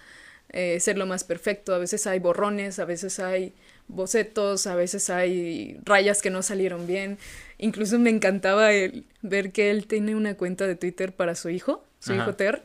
eh, 0.49 0.79
ser 0.81 0.97
lo 0.97 1.05
más 1.05 1.23
perfecto. 1.23 1.73
A 1.73 1.77
veces 1.77 2.05
hay 2.07 2.19
borrones, 2.19 2.79
a 2.79 2.85
veces 2.85 3.19
hay 3.19 3.53
bocetos, 3.87 4.67
a 4.67 4.75
veces 4.75 5.09
hay 5.09 5.77
rayas 5.85 6.21
que 6.21 6.29
no 6.29 6.41
salieron 6.43 6.87
bien. 6.87 7.17
Incluso 7.57 7.97
me 7.99 8.09
encantaba 8.09 8.73
el 8.73 9.05
ver 9.21 9.51
que 9.53 9.71
él 9.71 9.87
tiene 9.87 10.15
una 10.15 10.35
cuenta 10.35 10.67
de 10.67 10.75
Twitter 10.75 11.13
para 11.15 11.35
su 11.35 11.49
hijo, 11.49 11.85
su 11.99 12.11
Ajá. 12.13 12.23
hijo 12.23 12.35
Ter, 12.35 12.63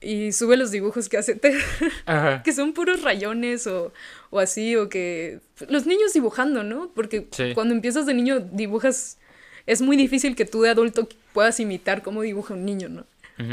y 0.00 0.32
sube 0.32 0.56
los 0.56 0.70
dibujos 0.70 1.08
que 1.08 1.18
hace 1.18 1.38
Ajá. 2.06 2.42
que 2.42 2.52
son 2.52 2.72
puros 2.72 3.02
rayones 3.02 3.66
o, 3.66 3.92
o 4.30 4.38
así, 4.38 4.76
o 4.76 4.88
que 4.88 5.40
los 5.68 5.86
niños 5.86 6.12
dibujando, 6.14 6.62
¿no? 6.62 6.90
Porque 6.94 7.26
Sí. 7.32 7.52
cuando 7.54 7.74
empiezas 7.74 8.06
de 8.06 8.14
niño 8.14 8.40
dibujas, 8.40 9.18
es 9.66 9.82
muy 9.82 9.96
difícil 9.96 10.34
que 10.36 10.44
tú 10.46 10.62
de 10.62 10.70
adulto 10.70 11.08
puedas 11.34 11.60
imitar 11.60 12.02
cómo 12.02 12.22
dibuja 12.22 12.54
un 12.54 12.64
niño, 12.64 12.88
¿no? 12.88 13.04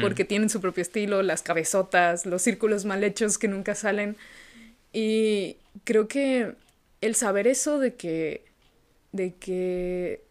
Porque 0.02 0.26
tienen 0.26 0.50
su 0.50 0.60
propio 0.60 0.82
estilo, 0.82 1.24
las 1.24 1.44
cabezotas, 1.44 2.26
los 2.26 2.42
círculos 2.42 2.84
mal 2.84 3.02
hechos 3.06 3.38
que 3.38 3.48
nunca 3.48 3.74
salen. 3.74 4.18
Y 4.92 5.56
creo 5.86 6.10
que 6.10 6.56
el 7.00 7.16
saber 7.16 7.48
eso 7.48 7.80
de 7.80 7.94
que, 7.94 8.44
de 9.14 9.34
que 9.36 10.22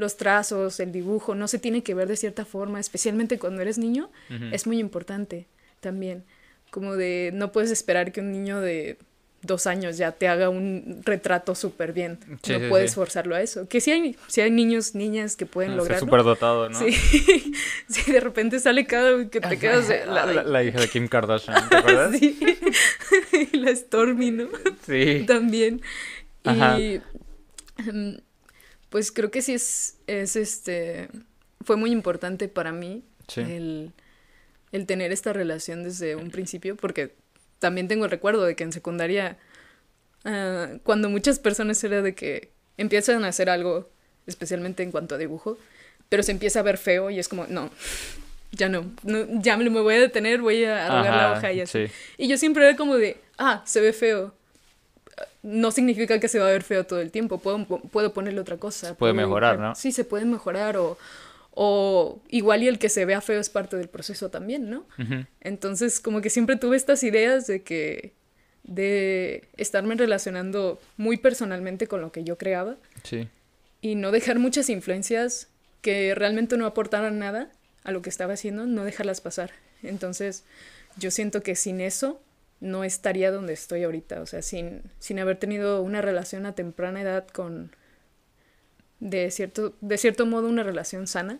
los 0.00 0.16
trazos, 0.16 0.80
el 0.80 0.90
dibujo, 0.92 1.34
no 1.34 1.46
se 1.48 1.58
tiene 1.58 1.82
que 1.82 1.94
ver 1.94 2.08
de 2.08 2.16
cierta 2.16 2.44
forma, 2.44 2.80
especialmente 2.80 3.38
cuando 3.38 3.62
eres 3.62 3.78
niño, 3.78 4.10
es 4.52 4.66
muy 4.66 4.78
importante 4.78 5.46
también. 5.80 6.24
Como 6.70 6.96
de, 6.96 7.30
no 7.34 7.52
puedes 7.52 7.70
esperar 7.70 8.10
que 8.12 8.20
un 8.20 8.32
niño 8.32 8.60
de 8.60 8.96
dos 9.42 9.66
años 9.66 9.96
ya 9.96 10.12
te 10.12 10.28
haga 10.28 10.50
un 10.50 11.00
retrato 11.04 11.54
súper 11.54 11.92
bien. 11.94 12.18
Sí, 12.42 12.52
no 12.52 12.58
sí, 12.60 12.66
puedes 12.68 12.90
sí. 12.90 12.94
forzarlo 12.96 13.34
a 13.34 13.40
eso. 13.40 13.66
Que 13.68 13.80
sí 13.80 13.90
hay, 13.90 14.14
sí 14.28 14.40
hay 14.42 14.50
niños, 14.50 14.94
niñas 14.94 15.34
que 15.34 15.46
pueden 15.46 15.72
Ah, 15.72 15.76
lograrlo. 15.76 15.98
Ser 16.00 16.08
superdotado, 16.08 16.68
¿no? 16.68 16.78
Sí. 16.78 16.92
sí, 17.88 18.12
de 18.12 18.20
repente 18.20 18.60
sale 18.60 18.84
cada 18.86 19.28
que 19.30 19.40
te 19.40 19.58
quedas 19.58 19.88
de... 19.88 20.04
la, 20.06 20.26
la- 20.26 20.42
la 20.42 20.62
hija 20.62 20.78
de 20.78 20.88
Kim 20.88 21.08
Kardashian, 21.08 21.68
¿te 21.70 21.76
acuerdas? 21.76 22.16
Sí. 22.18 22.38
La 23.54 23.74
Stormy, 23.74 24.30
¿no? 24.30 24.48
Sí. 24.86 25.24
También. 25.26 25.80
Ajá. 26.44 26.78
Y 26.78 27.00
em, 27.78 28.18
pues 28.90 29.10
creo 29.12 29.30
que 29.30 29.40
sí 29.42 29.54
es, 29.54 29.96
es 30.06 30.36
este, 30.36 31.08
fue 31.64 31.76
muy 31.76 31.90
importante 31.90 32.48
para 32.48 32.72
mí 32.72 33.02
Sí. 33.28 33.40
el, 33.42 33.92
el 34.72 34.86
tener 34.86 35.12
esta 35.12 35.32
relación 35.32 35.84
desde 35.84 36.16
un 36.16 36.30
principio, 36.32 36.76
porque 36.76 37.14
también 37.60 37.86
tengo 37.86 38.04
el 38.04 38.10
recuerdo 38.10 38.44
de 38.44 38.56
que 38.56 38.64
en 38.64 38.72
secundaria, 38.72 39.38
ah, 40.24 40.68
cuando 40.82 41.08
muchas 41.08 41.38
personas 41.38 41.82
era 41.84 42.02
de 42.02 42.14
que 42.14 42.50
empiezan 42.76 43.24
a 43.24 43.28
hacer 43.28 43.48
algo, 43.48 43.88
especialmente 44.26 44.82
en 44.82 44.90
cuanto 44.90 45.14
a 45.14 45.18
dibujo, 45.18 45.58
pero 46.08 46.22
se 46.24 46.32
empieza 46.32 46.58
a 46.60 46.62
ver 46.64 46.76
feo 46.76 47.10
y 47.10 47.20
es 47.20 47.28
como, 47.28 47.46
no, 47.46 47.70
ya 48.52 48.68
no, 48.68 48.90
no 49.04 49.26
ya 49.40 49.56
me, 49.56 49.70
me 49.70 49.80
voy 49.80 49.94
a 49.94 50.00
detener, 50.00 50.40
voy 50.40 50.64
a 50.64 50.86
arrugar 50.86 51.16
la 51.16 51.32
hoja 51.32 51.52
y 51.52 51.60
así. 51.60 51.86
sí. 51.86 51.92
Y 52.18 52.26
yo 52.26 52.36
siempre 52.36 52.66
era 52.66 52.76
como 52.76 52.96
de, 52.96 53.16
ah, 53.38 53.62
se 53.64 53.80
ve 53.80 53.92
feo. 53.92 54.34
No 55.42 55.70
significa 55.70 56.18
que 56.20 56.28
se 56.28 56.38
va 56.38 56.48
a 56.48 56.52
ver 56.52 56.62
feo 56.62 56.84
todo 56.86 57.00
el 57.00 57.10
tiempo. 57.10 57.38
Puedo, 57.38 57.64
puedo 57.66 58.12
ponerle 58.12 58.40
otra 58.40 58.56
cosa. 58.56 58.94
puede 58.94 59.12
puedo- 59.14 59.26
mejorar, 59.26 59.58
¿no? 59.58 59.74
Sí, 59.74 59.92
se 59.92 60.04
puede 60.04 60.24
mejorar. 60.24 60.76
O, 60.76 60.98
o 61.52 62.20
igual 62.28 62.62
y 62.62 62.68
el 62.68 62.78
que 62.78 62.88
se 62.88 63.04
vea 63.04 63.20
feo 63.20 63.40
es 63.40 63.50
parte 63.50 63.76
del 63.76 63.88
proceso 63.88 64.30
también, 64.30 64.70
¿no? 64.70 64.86
Entonces, 65.40 66.00
como 66.00 66.20
que 66.20 66.30
siempre 66.30 66.56
tuve 66.56 66.76
estas 66.76 67.02
ideas 67.02 67.46
de 67.46 67.62
que. 67.62 68.12
de 68.62 69.48
estarme 69.56 69.94
relacionando 69.96 70.78
muy 70.96 71.16
personalmente 71.16 71.86
con 71.86 72.00
lo 72.02 72.12
que 72.12 72.22
yo 72.24 72.36
creaba 72.36 72.76
Sí. 73.02 73.26
y 73.80 73.94
no 73.94 74.10
dejar 74.12 74.38
muchas 74.38 74.68
influencias 74.68 75.48
que 75.80 76.14
realmente 76.14 76.56
no 76.58 76.66
aportaran 76.66 77.18
nada 77.18 77.48
a 77.84 77.90
lo 77.90 78.02
que 78.02 78.10
estaba 78.10 78.34
haciendo, 78.34 78.66
no 78.66 78.84
dejarlas 78.84 79.20
pasar. 79.22 79.50
Entonces, 79.82 80.44
yo 80.98 81.10
siento 81.10 81.42
que 81.42 81.56
sin 81.56 81.80
eso 81.80 82.20
no 82.60 82.84
estaría 82.84 83.30
donde 83.30 83.52
estoy 83.54 83.84
ahorita, 83.84 84.20
o 84.20 84.26
sea, 84.26 84.42
sin, 84.42 84.82
sin 84.98 85.18
haber 85.18 85.36
tenido 85.38 85.82
una 85.82 86.02
relación 86.02 86.46
a 86.46 86.54
temprana 86.54 87.00
edad 87.00 87.26
con, 87.28 87.74
de 89.00 89.30
cierto, 89.30 89.74
de 89.80 89.96
cierto 89.98 90.26
modo, 90.26 90.48
una 90.48 90.62
relación 90.62 91.06
sana, 91.06 91.38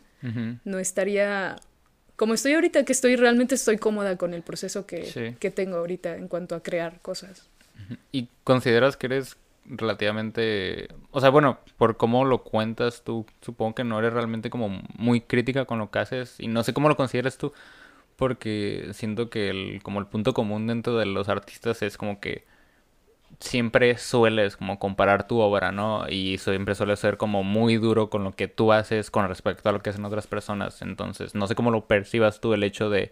no 0.64 0.78
estaría 0.78 1.56
como 2.16 2.34
estoy 2.34 2.52
ahorita, 2.52 2.84
que 2.84 2.92
estoy 2.92 3.16
realmente 3.16 3.54
estoy 3.54 3.78
cómoda 3.78 4.16
con 4.18 4.34
el 4.34 4.42
proceso 4.42 4.84
que, 4.84 5.06
Sí. 5.06 5.36
que 5.40 5.50
tengo 5.50 5.78
ahorita 5.78 6.16
en 6.16 6.28
cuanto 6.28 6.54
a 6.54 6.62
crear 6.62 7.00
cosas. 7.00 7.48
¿Y 8.12 8.28
consideras 8.44 8.98
que 8.98 9.06
eres 9.06 9.36
relativamente, 9.64 10.88
o 11.12 11.20
sea, 11.20 11.30
bueno, 11.30 11.58
por 11.78 11.96
cómo 11.96 12.24
lo 12.24 12.42
cuentas 12.42 13.02
tú, 13.04 13.24
supongo 13.40 13.74
que 13.74 13.84
no 13.84 13.98
eres 13.98 14.12
realmente 14.12 14.50
como 14.50 14.82
muy 14.98 15.20
crítica 15.22 15.64
con 15.64 15.78
lo 15.78 15.90
que 15.90 15.98
haces 15.98 16.34
y 16.38 16.48
no 16.48 16.62
sé 16.62 16.74
cómo 16.74 16.88
lo 16.88 16.96
consideras 16.96 17.38
tú, 17.38 17.52
porque 18.20 18.90
siento 18.92 19.30
que 19.30 19.48
el, 19.48 19.80
como 19.82 19.98
el 19.98 20.06
punto 20.06 20.34
común 20.34 20.66
dentro 20.66 20.98
de 20.98 21.06
los 21.06 21.30
artistas 21.30 21.80
es 21.80 21.96
como 21.96 22.20
que 22.20 22.44
siempre 23.38 23.96
sueles 23.96 24.58
como 24.58 24.78
comparar 24.78 25.26
tu 25.26 25.38
obra, 25.40 25.72
¿no? 25.72 26.06
Y 26.06 26.36
siempre 26.36 26.74
suele 26.74 26.96
ser 26.96 27.16
como 27.16 27.42
muy 27.44 27.78
duro 27.78 28.10
con 28.10 28.22
lo 28.22 28.32
que 28.32 28.46
tú 28.46 28.72
haces 28.72 29.10
con 29.10 29.26
respecto 29.26 29.70
a 29.70 29.72
lo 29.72 29.80
que 29.80 29.88
hacen 29.88 30.04
otras 30.04 30.26
personas, 30.26 30.82
entonces 30.82 31.34
no 31.34 31.46
sé 31.46 31.54
cómo 31.54 31.70
lo 31.70 31.86
percibas 31.86 32.42
tú 32.42 32.52
el 32.52 32.62
hecho 32.62 32.90
de 32.90 33.10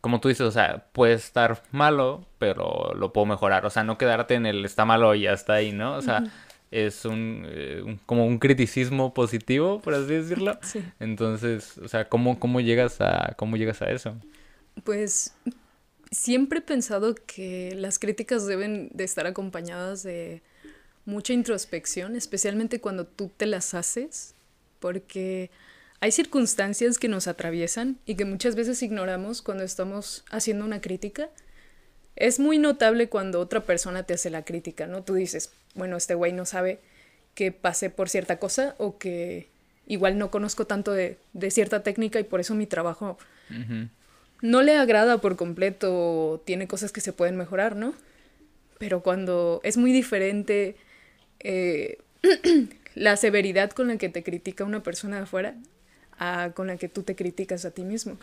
como 0.00 0.20
tú 0.20 0.28
dices, 0.28 0.46
o 0.46 0.52
sea, 0.52 0.86
puede 0.92 1.14
estar 1.14 1.62
malo, 1.72 2.24
pero 2.38 2.94
lo 2.94 3.12
puedo 3.12 3.26
mejorar. 3.26 3.66
O 3.66 3.70
sea, 3.70 3.82
no 3.82 3.98
quedarte 3.98 4.34
en 4.34 4.46
el 4.46 4.64
está 4.64 4.84
malo 4.84 5.14
y 5.16 5.22
ya 5.22 5.32
está 5.32 5.54
ahí, 5.54 5.72
¿no? 5.72 5.94
O 5.96 6.02
sea, 6.02 6.22
es 6.70 7.04
un, 7.04 7.44
eh, 7.48 7.82
un- 7.84 7.98
como 8.06 8.26
un 8.26 8.38
criticismo 8.38 9.14
positivo, 9.14 9.80
por 9.80 9.94
así 9.94 10.14
decirlo. 10.14 10.58
Sí. 10.62 10.82
Entonces, 11.00 11.78
o 11.78 11.88
sea, 11.88 12.08
¿cómo, 12.08 12.38
cómo 12.40 12.60
llegas 12.60 13.00
a 13.00 13.34
cómo 13.36 13.56
llegas 13.56 13.82
a 13.82 13.90
eso? 13.90 14.16
Pues 14.84 15.34
siempre 16.10 16.58
he 16.60 16.62
pensado 16.62 17.14
que 17.14 17.74
las 17.76 17.98
críticas 17.98 18.46
deben 18.46 18.90
de 18.92 19.04
estar 19.04 19.26
acompañadas 19.26 20.02
de 20.02 20.42
mucha 21.04 21.32
introspección, 21.32 22.16
especialmente 22.16 22.80
cuando 22.80 23.06
tú 23.06 23.30
te 23.36 23.46
las 23.46 23.74
haces, 23.74 24.34
porque 24.80 25.50
hay 26.00 26.10
circunstancias 26.12 26.98
que 26.98 27.08
nos 27.08 27.26
atraviesan 27.26 27.98
y 28.06 28.16
que 28.16 28.24
muchas 28.24 28.54
veces 28.56 28.82
ignoramos 28.82 29.40
cuando 29.40 29.64
estamos 29.64 30.24
haciendo 30.30 30.64
una 30.64 30.80
crítica. 30.80 31.30
Es 32.16 32.38
muy 32.40 32.58
notable 32.58 33.08
cuando 33.08 33.40
otra 33.40 33.64
persona 33.64 34.02
te 34.02 34.14
hace 34.14 34.30
la 34.30 34.44
crítica, 34.44 34.86
¿no? 34.86 35.02
Tú 35.04 35.14
dices, 35.14 35.52
bueno, 35.76 35.96
este 35.96 36.14
güey 36.14 36.32
no 36.32 36.44
sabe 36.44 36.80
que 37.34 37.52
pasé 37.52 37.90
por 37.90 38.08
cierta 38.08 38.38
cosa 38.38 38.74
o 38.78 38.98
que 38.98 39.48
igual 39.86 40.18
no 40.18 40.30
conozco 40.30 40.66
tanto 40.66 40.92
de, 40.92 41.18
de 41.32 41.50
cierta 41.50 41.82
técnica 41.82 42.18
y 42.18 42.24
por 42.24 42.40
eso 42.40 42.54
mi 42.54 42.66
trabajo 42.66 43.18
no 44.42 44.62
le 44.62 44.76
agrada 44.76 45.18
por 45.18 45.36
completo 45.36 46.42
tiene 46.44 46.66
cosas 46.66 46.92
que 46.92 47.00
se 47.00 47.12
pueden 47.12 47.36
mejorar, 47.36 47.76
¿no? 47.76 47.94
Pero 48.78 49.02
cuando 49.02 49.60
es 49.62 49.76
muy 49.76 49.92
diferente 49.92 50.76
eh, 51.40 51.98
la 52.94 53.16
severidad 53.16 53.70
con 53.70 53.88
la 53.88 53.98
que 53.98 54.08
te 54.08 54.22
critica 54.22 54.64
una 54.64 54.82
persona 54.82 55.16
de 55.16 55.22
afuera 55.22 55.54
a 56.18 56.50
con 56.54 56.66
la 56.66 56.76
que 56.76 56.88
tú 56.88 57.02
te 57.02 57.14
criticas 57.14 57.64
a 57.64 57.70
ti 57.70 57.84
mismo. 57.84 58.18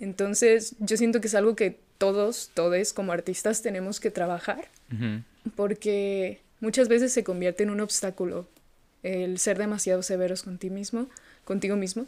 Entonces, 0.00 0.74
yo 0.78 0.96
siento 0.96 1.20
que 1.20 1.28
es 1.28 1.34
algo 1.34 1.54
que 1.54 1.78
todos, 1.98 2.50
todos 2.54 2.92
como 2.92 3.12
artistas 3.12 3.62
tenemos 3.62 4.00
que 4.00 4.10
trabajar 4.10 4.68
porque 5.54 6.40
muchas 6.62 6.88
veces 6.88 7.12
se 7.12 7.24
convierte 7.24 7.64
en 7.64 7.70
un 7.70 7.80
obstáculo 7.80 8.48
el 9.02 9.38
ser 9.38 9.58
demasiado 9.58 10.02
severos 10.02 10.44
con 10.44 10.56
ti 10.58 10.70
mismo, 10.70 11.08
contigo 11.44 11.76
mismo. 11.76 12.06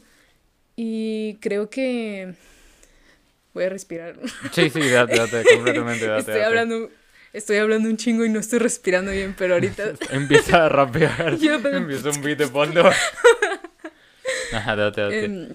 Y 0.76 1.34
creo 1.40 1.68
que 1.68 2.34
voy 3.52 3.64
a 3.64 3.68
respirar. 3.68 4.16
Sí, 4.52 4.70
sí, 4.70 4.80
date, 4.88 5.16
date, 5.16 5.44
completamente 5.54 6.06
date. 6.06 6.20
estoy 6.20 6.34
date. 6.34 6.44
hablando, 6.44 6.90
estoy 7.32 7.56
hablando 7.56 7.88
un 7.88 7.96
chingo 7.96 8.24
y 8.24 8.28
no 8.30 8.38
estoy 8.38 8.60
respirando 8.60 9.10
bien, 9.10 9.34
pero 9.36 9.54
ahorita 9.54 9.92
Empieza 10.10 10.66
a 10.66 10.68
rapear. 10.68 11.36
Yo, 11.38 11.60
pero- 11.60 11.76
Empieza 11.78 12.10
un 12.10 12.22
beat 12.22 12.38
de 12.38 12.46
fondo. 12.46 12.84
Ajá, 14.52 14.76
date, 14.76 15.00
date. 15.00 15.24
Em, 15.24 15.48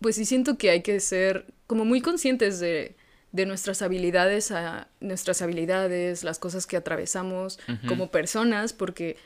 pues 0.00 0.14
sí 0.16 0.24
siento 0.24 0.56
que 0.56 0.70
hay 0.70 0.82
que 0.82 1.00
ser 1.00 1.46
como 1.66 1.84
muy 1.84 2.00
conscientes 2.00 2.60
de, 2.60 2.94
de 3.34 3.46
nuestras 3.46 3.82
habilidades, 3.82 4.52
a, 4.52 4.86
nuestras 5.00 5.42
habilidades, 5.42 6.22
las 6.22 6.38
cosas 6.38 6.68
que 6.68 6.76
atravesamos 6.76 7.58
como 7.88 8.12
personas, 8.12 8.72
porque 8.72 9.16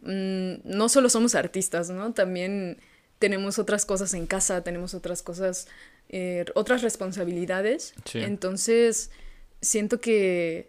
mm, 0.00 0.54
no 0.64 0.88
solo 0.88 1.08
somos 1.08 1.36
artistas, 1.36 1.88
¿no? 1.88 2.12
También 2.12 2.78
tenemos 3.20 3.60
otras 3.60 3.86
cosas 3.86 4.14
en 4.14 4.26
casa, 4.26 4.64
tenemos 4.64 4.94
otras 4.94 5.22
cosas, 5.22 5.68
eh, 6.08 6.44
otras 6.56 6.82
responsabilidades. 6.82 7.94
Entonces, 8.14 9.12
siento 9.60 10.00
que 10.00 10.68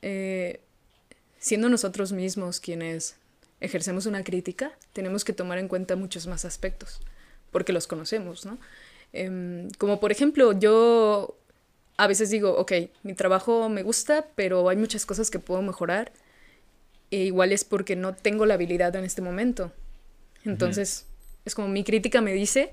eh, 0.00 0.62
siendo 1.38 1.68
nosotros 1.68 2.10
mismos 2.12 2.58
quienes 2.58 3.16
ejercemos 3.60 4.06
una 4.06 4.24
crítica, 4.24 4.72
tenemos 4.94 5.26
que 5.26 5.34
tomar 5.34 5.58
en 5.58 5.68
cuenta 5.68 5.94
muchos 5.94 6.26
más 6.26 6.46
aspectos, 6.46 7.02
porque 7.50 7.74
los 7.74 7.86
conocemos, 7.86 8.46
¿no? 8.46 8.56
Em, 9.12 9.68
como 9.76 10.00
por 10.00 10.10
ejemplo, 10.10 10.58
yo 10.58 11.36
a 12.00 12.06
veces 12.06 12.30
digo, 12.30 12.56
ok, 12.56 12.72
mi 13.02 13.12
trabajo 13.12 13.68
me 13.68 13.82
gusta, 13.82 14.26
pero 14.34 14.66
hay 14.70 14.76
muchas 14.78 15.04
cosas 15.04 15.30
que 15.30 15.38
puedo 15.38 15.60
mejorar, 15.60 16.12
e 17.10 17.24
igual 17.24 17.52
es 17.52 17.62
porque 17.62 17.94
no 17.94 18.14
tengo 18.14 18.46
la 18.46 18.54
habilidad 18.54 18.96
en 18.96 19.04
este 19.04 19.20
momento. 19.20 19.70
Entonces, 20.46 21.04
es 21.44 21.54
como 21.54 21.68
mi 21.68 21.84
crítica 21.84 22.22
me 22.22 22.32
dice 22.32 22.72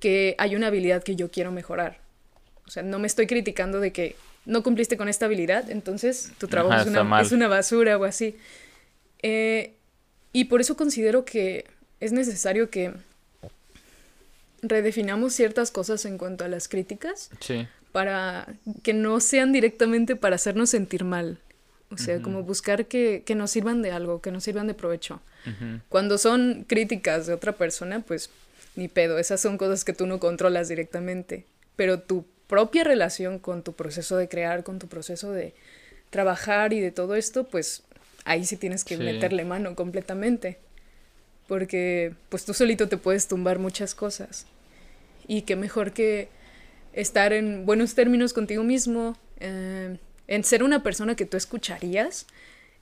que 0.00 0.34
hay 0.36 0.54
una 0.54 0.66
habilidad 0.66 1.02
que 1.02 1.16
yo 1.16 1.30
quiero 1.30 1.50
mejorar. 1.50 2.00
O 2.66 2.70
sea, 2.70 2.82
no 2.82 2.98
me 2.98 3.06
estoy 3.06 3.26
criticando 3.26 3.80
de 3.80 3.90
que 3.90 4.16
no 4.44 4.62
cumpliste 4.62 4.98
con 4.98 5.08
esta 5.08 5.24
habilidad, 5.24 5.70
entonces 5.70 6.32
tu 6.36 6.46
trabajo 6.46 6.82
es, 6.82 6.86
una, 6.86 7.22
es, 7.22 7.32
una, 7.32 7.48
basura 7.48 7.96
o 7.96 8.04
así. 8.04 8.36
Eh, 9.22 9.72
y 10.34 10.44
por 10.44 10.60
eso 10.60 10.76
considero 10.76 11.24
que 11.24 11.64
es 12.00 12.12
necesario 12.12 12.68
que 12.68 12.92
redefinamos 14.60 15.32
ciertas 15.32 15.70
cosas 15.70 16.04
en 16.04 16.18
cuanto 16.18 16.44
a 16.44 16.48
las 16.48 16.68
críticas 16.68 17.30
para 17.92 18.48
que 18.82 18.94
no 18.94 19.20
sean 19.20 19.52
directamente 19.52 20.16
para 20.16 20.36
hacernos 20.36 20.70
sentir 20.70 21.04
mal. 21.04 21.38
O 21.90 21.98
sea, 21.98 22.22
como 22.22 22.42
buscar 22.42 22.86
que, 22.86 23.22
que, 23.26 23.34
nos 23.34 23.50
sirvan 23.50 23.82
de 23.82 23.90
algo, 23.90 24.22
que 24.22 24.30
nos 24.30 24.44
sirvan 24.44 24.66
de 24.66 24.72
provecho. 24.72 25.20
Cuando 25.90 26.16
son 26.16 26.64
críticas 26.66 27.26
de 27.26 27.34
otra 27.34 27.52
persona, 27.52 28.00
pues 28.00 28.30
ni 28.76 28.88
pedo, 28.88 29.18
esas 29.18 29.40
son 29.40 29.58
cosas 29.58 29.84
que 29.84 29.92
tú 29.92 30.06
no 30.06 30.18
controlas 30.18 30.68
directamente. 30.68 31.44
Pero 31.76 32.00
tu 32.00 32.24
propia 32.46 32.84
relación 32.84 33.38
con 33.38 33.62
tu 33.62 33.74
proceso 33.74 34.16
de 34.16 34.28
crear, 34.28 34.62
con 34.64 34.78
tu 34.78 34.88
proceso 34.88 35.32
de 35.32 35.54
trabajar 36.10 36.72
y 36.72 36.80
de 36.80 36.92
todo 36.92 37.14
esto, 37.14 37.44
pues 37.44 37.82
ahí 38.24 38.44
sí 38.46 38.56
tienes 38.56 38.84
que 38.84 38.96
meterle 38.96 39.44
mano 39.44 39.74
completamente. 39.74 40.58
Porque 41.46 42.14
pues 42.30 42.46
tú 42.46 42.54
solito 42.54 42.88
te 42.88 42.96
puedes 42.96 43.28
tumbar 43.28 43.58
muchas 43.58 43.94
cosas. 43.94 44.46
Y 45.26 45.42
qué 45.42 45.56
mejor 45.56 45.92
que 45.92 46.28
estar 46.92 47.32
en 47.32 47.66
buenos 47.66 47.94
términos 47.94 48.32
contigo 48.32 48.62
mismo, 48.64 49.16
eh, 49.40 49.96
en 50.28 50.44
ser 50.44 50.62
una 50.62 50.82
persona 50.82 51.16
que 51.16 51.26
tú 51.26 51.36
escucharías, 51.36 52.26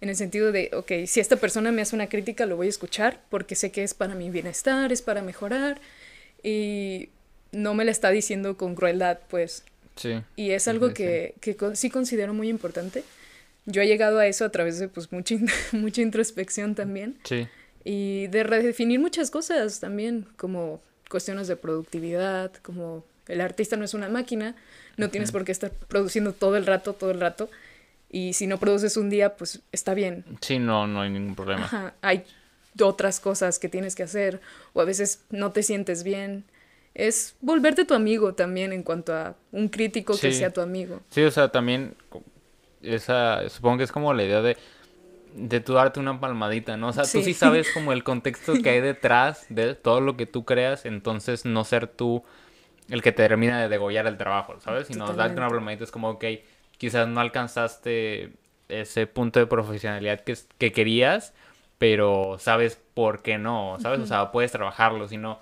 en 0.01 0.09
el 0.09 0.17
sentido 0.17 0.51
de, 0.53 0.71
ok, 0.73 1.07
si 1.07 1.21
esta 1.21 1.37
persona 1.37 1.73
me 1.73 1.83
hace 1.83 1.95
una 1.95 2.09
crítica, 2.09 2.47
lo 2.47 2.57
voy 2.57 2.69
a 2.69 2.71
escuchar 2.71 3.21
porque 3.29 3.55
sé 3.55 3.71
que 3.71 3.83
es 3.83 3.93
para 3.93 4.15
mi 4.15 4.31
bienestar, 4.31 4.93
es 4.93 5.03
para 5.03 5.23
mejorar. 5.23 5.81
Y 6.43 7.11
no 7.53 7.75
me 7.75 7.85
la 7.85 7.91
está 7.91 8.11
diciendo 8.11 8.57
con 8.57 8.75
crueldad, 8.75 9.19
pues. 9.29 9.65
Sí. 9.97 10.23
Y 10.37 10.53
es 10.53 10.69
algo 10.69 10.95
que, 10.95 11.35
que 11.41 11.57
sí 11.75 11.91
considero 11.91 12.33
muy 12.33 12.49
importante. 12.49 13.05
Yo 13.67 13.83
he 13.83 13.87
llegado 13.87 14.19
a 14.19 14.27
eso 14.27 14.47
a 14.47 14.49
través 14.51 14.79
de 14.79 14.89
pues 14.89 15.13
mucha, 15.13 15.35
mucha 15.73 16.01
introspección 16.01 16.75
también. 16.75 17.19
Sí. 17.25 17.47
Y 17.85 18.29
de 18.29 18.43
redefinir 18.43 19.01
muchas 19.01 19.31
cosas 19.31 19.81
también, 19.81 20.27
como 20.37 20.81
cuestiones 21.11 21.49
de 21.49 21.57
productividad, 21.57 22.53
como 22.63 23.05
el 23.31 23.41
artista 23.41 23.77
no 23.77 23.85
es 23.85 23.95
una 23.95 24.09
máquina, 24.09 24.55
no 24.97 25.09
tienes 25.11 25.33
por 25.33 25.45
qué 25.45 25.53
estar 25.53 25.71
produciendo 25.71 26.33
todo 26.33 26.57
el 26.57 26.67
rato, 26.67 26.93
todo 26.93 27.11
el 27.11 27.21
rato. 27.21 27.51
Y 28.11 28.33
si 28.33 28.47
no 28.47 28.59
produces 28.59 28.97
un 28.97 29.09
día, 29.09 29.37
pues 29.37 29.61
está 29.73 29.95
bien. 29.95 30.25
Sí, 30.41 30.59
no, 30.59 30.87
no 30.87 31.03
hay 31.03 31.11
ningún 31.11 31.37
problema. 31.37 31.65
Ajá, 31.65 31.95
hay 32.03 32.25
otras 32.81 33.21
cosas 33.21 33.59
que 33.59 33.69
tienes 33.69 33.95
que 33.95 34.03
hacer 34.03 34.41
o 34.73 34.81
a 34.81 34.85
veces 34.85 35.23
no 35.31 35.53
te 35.53 35.63
sientes 35.63 36.03
bien 36.03 36.45
es 36.95 37.37
volverte 37.41 37.85
tu 37.85 37.95
amigo 37.95 38.35
también 38.35 38.73
en 38.73 38.83
cuanto 38.83 39.15
a 39.15 39.37
un 39.53 39.69
crítico 39.69 40.19
que 40.19 40.33
sea 40.33 40.51
tu 40.51 40.61
amigo. 40.61 41.01
Sí, 41.11 41.23
o 41.23 41.31
sea, 41.31 41.49
también 41.49 41.95
esa, 42.83 43.49
supongo 43.49 43.79
que 43.79 43.85
es 43.85 43.93
como 43.93 44.13
la 44.13 44.25
idea 44.25 44.43
de, 44.43 44.57
de 45.35 45.61
tú 45.61 45.75
darte 45.75 46.01
una 46.01 46.19
palmadita, 46.19 46.77
¿no? 46.77 46.89
O 46.89 46.93
sea, 46.93 47.05
tú 47.05 47.23
sí 47.23 47.35
sabes 47.35 47.71
como 47.73 47.93
el 47.93 48.03
contexto 48.05 48.55
que 48.63 48.71
hay 48.71 48.81
detrás 48.81 49.47
de 49.49 49.75
todo 49.75 50.01
lo 50.01 50.17
que 50.17 50.27
tú 50.27 50.45
creas, 50.45 50.85
entonces 50.85 51.45
no 51.45 51.65
ser 51.65 51.87
tú 51.87 52.25
el 52.91 53.03
que 53.03 53.13
te 53.13 53.27
termina 53.27 53.61
de 53.61 53.69
degollar 53.69 54.07
el 54.07 54.17
trabajo, 54.17 54.61
¿sabes? 54.61 54.89
Sino 54.89 55.13
darte 55.13 55.37
una 55.37 55.49
palmadita 55.49 55.85
es 55.85 55.91
como, 55.91 56.11
ok, 56.11 56.25
quizás 56.77 57.09
no 57.09 57.21
alcanzaste 57.21 58.33
ese 58.69 59.07
punto 59.07 59.39
de 59.39 59.47
profesionalidad 59.47 60.21
que, 60.21 60.37
que 60.59 60.73
querías, 60.73 61.33
pero 61.79 62.37
sabes 62.39 62.81
por 62.95 63.23
qué 63.23 63.39
no, 63.39 63.79
¿sabes? 63.81 64.01
O 64.01 64.07
sea, 64.07 64.33
puedes 64.33 64.53
trabajarlo, 64.53 65.09
sino 65.09 65.41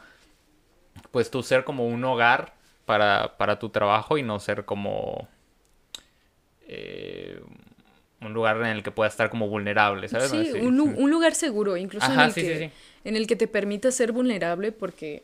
pues 1.11 1.31
tú 1.31 1.43
ser 1.43 1.65
como 1.65 1.87
un 1.87 2.05
hogar 2.05 2.55
para, 2.85 3.37
para 3.37 3.59
tu 3.59 3.71
trabajo 3.71 4.19
y 4.19 4.23
no 4.23 4.41
ser 4.41 4.65
como 4.65 5.29
eh, 6.67 7.41
un 8.21 8.33
lugar 8.33 8.57
en 8.59 8.67
el 8.67 8.83
que 8.83 8.91
puedas 8.91 9.13
estar 9.13 9.31
como 9.31 9.49
vulnerable, 9.49 10.09
¿sabes? 10.09 10.31
Sí, 10.31 10.53
un, 10.61 10.77
lugar 11.11 11.35
seguro, 11.35 11.77
incluso 11.77 12.13
en, 12.13 12.21
el 12.21 12.35
que, 12.35 12.73
en 13.05 13.17
el 13.17 13.27
que 13.27 13.37
te 13.37 13.47
permita 13.47 13.91
ser 13.91 14.13
vulnerable 14.13 14.73
porque 14.73 15.23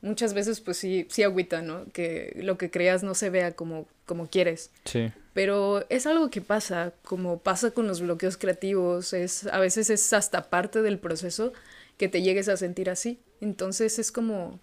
muchas 0.00 0.34
veces 0.34 0.60
pues 0.60 0.76
sí, 0.76 1.06
sí 1.10 1.22
agüita, 1.22 1.62
¿no? 1.62 1.84
Que 1.92 2.38
lo 2.42 2.58
que 2.58 2.70
creas 2.70 3.02
no 3.02 3.14
se 3.14 3.30
vea 3.30 3.52
como, 3.52 3.86
como 4.04 4.28
quieres. 4.28 4.70
Sí. 4.84 5.12
Pero 5.32 5.84
es 5.90 6.06
algo 6.06 6.30
que 6.30 6.40
pasa, 6.40 6.92
como 7.02 7.40
pasa 7.40 7.70
con 7.70 7.86
los 7.86 8.00
bloqueos 8.00 8.36
creativos, 8.36 9.12
es, 9.12 9.46
a 9.46 9.58
veces 9.58 9.90
es 9.90 10.12
hasta 10.12 10.48
parte 10.48 10.82
del 10.82 10.98
proceso 10.98 11.52
que 11.98 12.08
te 12.08 12.22
llegues 12.22 12.48
a 12.48 12.56
sentir 12.56 12.88
así. 12.88 13.20
Entonces 13.40 13.98
es 13.98 14.12
como 14.12 14.60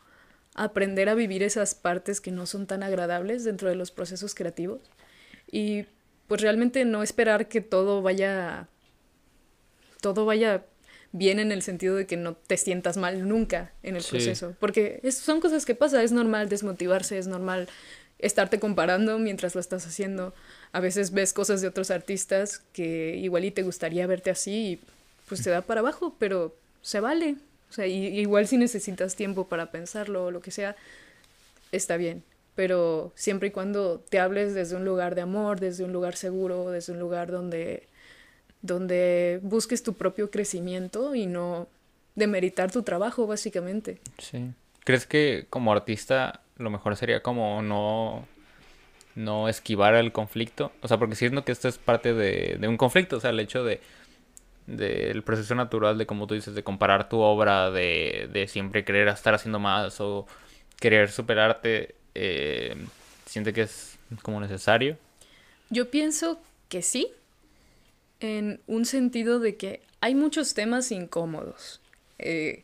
aprender 0.56 1.10
a 1.10 1.15
vivir 1.15 1.43
esas 1.43 1.76
partes 1.76 2.22
que 2.22 2.32
no 2.32 2.46
son 2.46 2.67
tan 2.67 2.84
agradables 2.84 3.43
dentro 3.43 3.69
de 3.69 3.76
los 3.76 3.91
procesos 3.91 4.36
creativos 4.36 4.82
y 5.52 5.86
pues 6.28 6.41
realmente 6.41 6.86
no 6.86 7.04
esperar 7.04 7.48
que 7.48 7.62
todo 7.62 8.02
vaya 8.02 8.67
todo 10.02 10.26
vaya 10.26 10.65
bien 11.13 11.39
en 11.39 11.54
el 11.54 11.62
sentido 11.62 11.95
de 11.95 12.06
que 12.06 12.17
no 12.17 12.34
te 12.34 12.58
sientas 12.58 12.97
mal 12.97 13.28
nunca 13.28 13.71
en 13.84 13.95
el 13.95 14.04
proceso, 14.04 14.56
porque 14.60 14.99
son 15.12 15.39
cosas 15.39 15.65
que 15.65 15.76
pasan, 15.76 16.02
es 16.02 16.12
normal 16.12 16.49
desmotivarse, 16.49 17.17
es 17.17 17.28
normal 17.28 17.69
estarte 18.19 18.60
comparando 18.60 19.19
mientras 19.19 19.56
lo 19.56 19.62
estás 19.62 19.86
haciendo. 19.86 20.34
A 20.71 20.80
veces 20.80 21.12
ves 21.12 21.32
cosas 21.32 21.62
de 21.62 21.67
otros 21.67 21.91
artistas 21.91 22.62
que 22.73 23.15
igual 23.15 23.45
y 23.45 23.52
te 23.52 23.63
gustaría 23.63 24.06
verte 24.08 24.32
así 24.32 24.52
y 24.52 24.80
pues 25.30 25.41
te 25.43 25.49
da 25.49 25.62
para 25.62 25.80
abajo, 25.80 26.15
pero 26.19 26.56
se 26.82 26.99
vale, 26.99 27.38
o 27.69 27.73
sea, 27.73 27.88
igual 27.88 28.47
si 28.47 28.58
necesitas 28.58 29.15
tiempo 29.15 29.47
para 29.47 29.71
pensarlo 29.71 30.26
o 30.26 30.32
lo 30.32 30.41
que 30.41 30.52
sea, 30.52 30.76
está 31.71 31.97
bien. 31.97 32.23
Pero 32.56 33.12
siempre 33.15 33.47
y 33.47 33.52
cuando 33.52 33.99
te 33.99 34.19
hables 34.19 34.54
desde 34.54 34.76
un 34.76 34.86
lugar 34.86 35.15
de 35.15 35.21
amor, 35.21 35.60
desde 35.60 35.84
un 35.84 35.91
lugar 35.91 36.15
seguro, 36.15 36.69
desde 36.69 36.93
un 36.93 36.99
lugar 36.99 37.32
donde, 37.32 37.88
donde 38.63 39.39
busques 39.43 39.84
tu 39.84 39.93
propio 39.93 40.32
crecimiento 40.32 41.13
y 41.13 41.28
no 41.28 41.67
demeritar 42.15 42.71
tu 42.71 42.82
trabajo, 42.82 43.28
básicamente. 43.28 43.99
Sí. 44.17 44.52
¿Crees 44.84 45.06
que 45.06 45.45
como 45.49 45.71
artista 45.71 46.41
lo 46.58 46.71
mejor 46.71 46.95
sería 46.95 47.21
como 47.21 47.62
no, 47.62 48.26
no 49.15 49.49
esquivar 49.49 49.93
el 49.95 50.12
conflicto? 50.12 50.71
O 50.82 50.88
sea, 50.88 50.97
porque 50.97 51.15
siento 51.15 51.45
que 51.45 51.52
esto 51.52 51.67
es 51.67 51.78
parte 51.78 52.13
de, 52.13 52.58
de 52.60 52.67
un 52.67 52.78
conflicto, 52.78 53.17
o 53.17 53.19
sea, 53.19 53.30
el 53.30 53.39
hecho 53.39 53.63
de 53.63 53.80
del 54.65 55.23
proceso 55.23 55.56
natural 55.56 55.97
de, 55.97 56.06
como 56.06 56.26
tú 56.26 56.36
dices, 56.36 56.56
de 56.56 56.63
comparar 56.63 57.10
tu 57.10 57.19
obra, 57.19 57.69
de, 57.69 58.30
de 58.32 58.47
siempre 58.47 58.86
querer 58.86 59.10
estar 59.10 59.34
haciendo 59.34 59.60
más 59.60 59.99
o 59.99 60.26
querer 60.80 61.12
superarte, 61.12 61.95
eh, 62.15 62.76
¿siente 63.26 63.52
que 63.52 63.63
es 63.63 63.97
como 64.21 64.39
necesario? 64.39 64.97
Yo 65.69 65.89
pienso 65.89 66.39
que 66.69 66.82
sí, 66.82 67.12
en 68.24 68.62
un 68.68 68.86
sentido 68.86 69.40
de 69.40 69.56
que 69.56 69.82
hay 70.02 70.16
muchos 70.16 70.54
temas 70.54 70.92
incómodos 70.92 71.82
eh, 72.20 72.64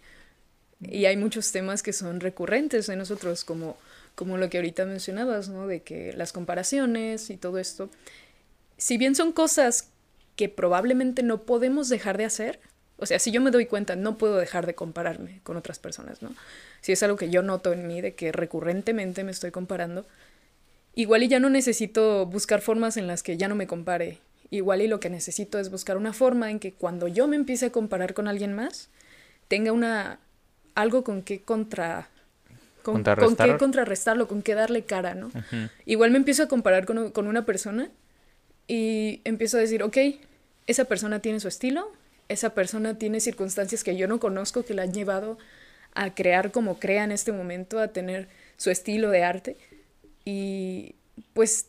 y 0.82 1.06
hay 1.06 1.18
muchos 1.18 1.52
temas 1.52 1.84
que 1.84 1.94
son 1.94 2.20
recurrentes 2.20 2.88
en 2.90 2.98
nosotros, 2.98 3.44
como, 3.44 3.78
como 4.16 4.38
lo 4.38 4.50
que 4.50 4.58
ahorita 4.58 4.86
mencionabas, 4.86 5.50
¿no? 5.50 5.68
De 5.68 5.82
que 5.82 6.14
las 6.14 6.32
comparaciones 6.32 7.30
y 7.30 7.38
todo 7.38 7.60
esto, 7.60 7.90
si 8.78 8.98
bien 8.98 9.16
son 9.16 9.34
cosas 9.34 9.90
que 10.40 10.48
probablemente 10.48 11.22
no 11.22 11.44
podemos 11.44 11.90
dejar 11.90 12.18
de 12.18 12.24
hacer. 12.24 12.62
O 12.96 13.06
sea, 13.06 13.20
si 13.20 13.30
yo 13.30 13.42
me 13.42 13.52
doy 13.52 13.66
cuenta, 13.66 13.98
no 13.98 14.18
puedo 14.18 14.38
dejar 14.38 14.66
de 14.66 14.74
compararme 14.74 15.42
con 15.44 15.58
otras 15.58 15.80
personas, 15.80 16.22
¿no? 16.22 16.34
Si 16.80 16.94
es 16.94 17.04
algo 17.04 17.18
que 17.18 17.30
yo 17.30 17.42
noto 17.42 17.74
en 17.74 17.88
mí, 17.88 18.00
de 18.00 18.16
que 18.16 18.32
recurrentemente 18.32 19.26
me 19.26 19.32
estoy 19.32 19.52
comparando, 19.52 20.08
igual 20.96 21.24
y 21.24 21.28
ya 21.28 21.42
no 21.42 21.50
necesito 21.50 22.26
buscar 22.26 22.62
formas 22.62 22.96
en 22.96 23.06
las 23.06 23.22
que 23.22 23.36
ya 23.36 23.50
no 23.50 23.56
me 23.56 23.68
compare. 23.68 24.20
Igual 24.52 24.82
y 24.82 24.88
lo 24.88 25.00
que 25.00 25.10
necesito 25.10 25.60
es 25.60 25.70
buscar 25.70 25.98
una 25.98 26.14
forma 26.14 26.50
en 26.50 26.60
que 26.60 26.74
cuando 26.74 27.08
yo 27.08 27.28
me 27.28 27.36
empiece 27.36 27.68
a 27.68 27.72
comparar 27.72 28.14
con 28.14 28.28
alguien 28.28 28.54
más, 28.54 28.90
tenga 29.48 29.72
una 29.72 30.20
algo 30.76 31.04
con 31.04 31.22
que 31.22 31.42
contra 31.42 32.10
con, 32.84 33.04
con 33.04 33.36
qué 33.36 33.58
contrarrestarlo, 33.58 34.28
con 34.28 34.42
qué 34.42 34.56
darle 34.56 34.84
cara, 34.84 35.14
¿no? 35.14 35.32
Igual 35.86 36.12
me 36.12 36.18
empiezo 36.18 36.44
a 36.44 36.48
comparar 36.48 36.86
con, 36.86 37.12
con 37.12 37.28
una 37.28 37.46
persona 37.46 37.90
y 38.68 39.22
empiezo 39.26 39.58
a 39.58 39.60
decir, 39.60 39.84
ok, 39.84 39.98
esa 40.68 40.86
persona 40.86 41.20
tiene 41.20 41.40
su 41.40 41.48
estilo, 41.48 41.92
esa 42.30 42.54
persona 42.54 42.98
tiene 42.98 43.20
circunstancias 43.20 43.84
que 43.84 43.98
yo 43.98 44.08
no 44.08 44.20
conozco 44.20 44.64
que 44.64 44.74
la 44.74 44.84
han 44.84 44.94
llevado 44.94 45.38
a 45.94 46.14
crear 46.14 46.52
como 46.52 46.80
crea 46.80 47.04
en 47.04 47.12
este 47.12 47.32
momento, 47.32 47.80
a 47.80 47.90
tener 47.90 48.28
su 48.58 48.70
estilo 48.70 49.10
de 49.10 49.24
arte. 49.24 49.58
Y 50.26 50.96
pues 51.34 51.68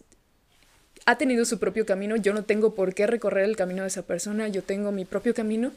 ha 1.07 1.17
tenido 1.19 1.45
su 1.45 1.59
propio 1.59 1.87
camino, 1.87 2.17
yo 2.17 2.33
no 2.33 2.45
tengo 2.45 2.75
por 2.75 2.95
qué 2.95 3.07
recorrer 3.07 3.45
el 3.45 3.57
camino 3.57 3.83
de 3.83 3.89
esa 3.89 4.03
persona, 4.03 4.49
yo 4.49 4.63
tengo 4.63 4.93
mi 4.93 5.05
propio 5.05 5.35
camino 5.35 5.73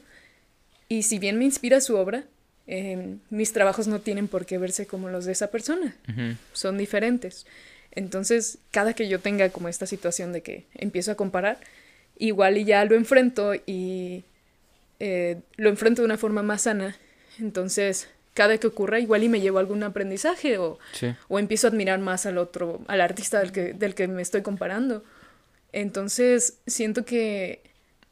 y 0.88 1.02
si 1.02 1.18
bien 1.18 1.38
me 1.38 1.44
inspira 1.44 1.80
su 1.80 1.96
obra, 1.96 2.24
em, 2.66 3.18
mis 3.30 3.52
trabajos 3.52 3.86
no 3.86 4.00
tienen 4.00 4.28
por 4.28 4.46
qué 4.46 4.58
verse 4.58 4.86
como 4.86 5.08
los 5.08 5.24
de 5.24 5.32
esa 5.32 5.50
persona, 5.50 5.96
son 6.52 6.78
diferentes. 6.78 7.46
Entonces, 7.92 8.58
cada 8.70 8.94
que 8.94 9.08
yo 9.08 9.20
tenga 9.20 9.48
como 9.50 9.68
esta 9.68 9.86
situación 9.86 10.32
de 10.32 10.42
que 10.42 10.66
empiezo 10.74 11.12
a 11.12 11.14
comparar, 11.14 11.58
igual 12.18 12.58
y 12.58 12.64
ya 12.64 12.84
lo 12.84 12.94
enfrento 12.94 13.54
y 13.54 14.24
eh, 15.00 15.40
lo 15.56 15.68
enfrento 15.68 16.02
de 16.02 16.06
una 16.06 16.18
forma 16.18 16.42
más 16.42 16.62
sana. 16.62 16.96
Entonces, 17.38 18.08
cada 18.34 18.58
que 18.58 18.66
ocurra, 18.66 18.98
igual 18.98 19.22
y 19.22 19.28
me 19.28 19.40
llevo 19.40 19.58
algún 19.58 19.82
aprendizaje 19.82 20.58
o, 20.58 20.78
o 21.28 21.38
empiezo 21.38 21.66
a 21.66 21.70
admirar 21.70 22.00
más 22.00 22.26
al 22.26 22.38
otro, 22.38 22.82
al 22.88 23.00
artista 23.00 23.38
del 23.38 23.52
que, 23.52 23.72
del 23.72 23.94
que 23.94 24.08
me 24.08 24.22
estoy 24.22 24.42
comparando. 24.42 25.04
Entonces, 25.74 26.60
siento 26.66 27.04
que 27.04 27.60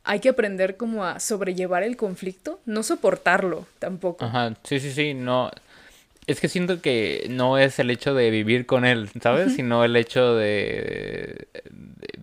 hay 0.05 0.19
que 0.19 0.29
aprender 0.29 0.77
como 0.77 1.05
a 1.05 1.21
sobrellevar 1.21 1.85
el 1.85 1.97
conflicto, 1.97 2.61
no 2.67 2.83
soportarlo 2.83 3.67
tampoco. 3.79 4.25
Ajá, 4.25 4.55
sí, 4.65 4.81
sí, 4.81 4.93
sí, 4.93 5.15
no. 5.15 5.51
Es 6.27 6.41
que 6.41 6.49
siento 6.49 6.81
que 6.81 7.27
no 7.31 7.59
es 7.59 7.79
el 7.79 7.91
hecho 7.91 8.15
de 8.15 8.31
vivir 8.31 8.67
con 8.67 8.85
él, 8.85 9.11
¿sabes? 9.21 9.55
Sino 9.55 9.85
el 9.85 9.95
hecho 9.97 10.35
de, 10.35 11.49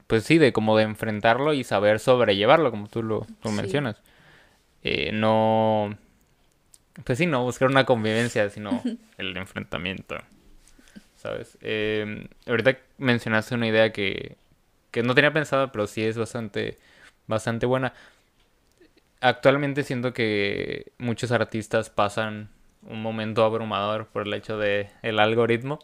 pues 0.07 0.23
sí, 0.23 0.37
de 0.37 0.51
como 0.51 0.77
de 0.77 0.83
enfrentarlo 0.83 1.53
y 1.53 1.63
saber 1.63 1.99
sobrellevarlo, 1.99 2.71
como 2.71 2.87
tú 2.87 3.01
lo, 3.01 3.25
mencionas. 3.51 3.97
Eh, 4.83 5.11
no, 5.13 5.97
pues 7.05 7.17
sí, 7.17 7.25
no 7.25 7.43
buscar 7.43 7.69
una 7.69 7.85
convivencia, 7.85 8.49
sino 8.49 8.83
el 9.17 9.35
enfrentamiento, 9.37 10.15
¿sabes? 11.17 11.57
Eh, 11.61 12.27
ahorita 12.45 12.77
mencionaste 12.97 13.55
una 13.55 13.67
idea 13.67 13.91
que, 13.91 14.37
que 14.91 15.03
no 15.03 15.15
tenía 15.15 15.33
pensado, 15.33 15.71
pero 15.71 15.87
sí 15.87 16.03
es 16.03 16.17
bastante 16.17 16.77
bastante 17.27 17.65
buena. 17.65 17.93
Actualmente 19.21 19.83
siento 19.83 20.13
que 20.13 20.91
muchos 20.97 21.31
artistas 21.31 21.89
pasan 21.89 22.49
un 22.83 23.01
momento 23.01 23.43
abrumador 23.43 24.07
por 24.07 24.25
el 24.25 24.33
hecho 24.33 24.57
de 24.57 24.89
el 25.01 25.19
algoritmo, 25.19 25.79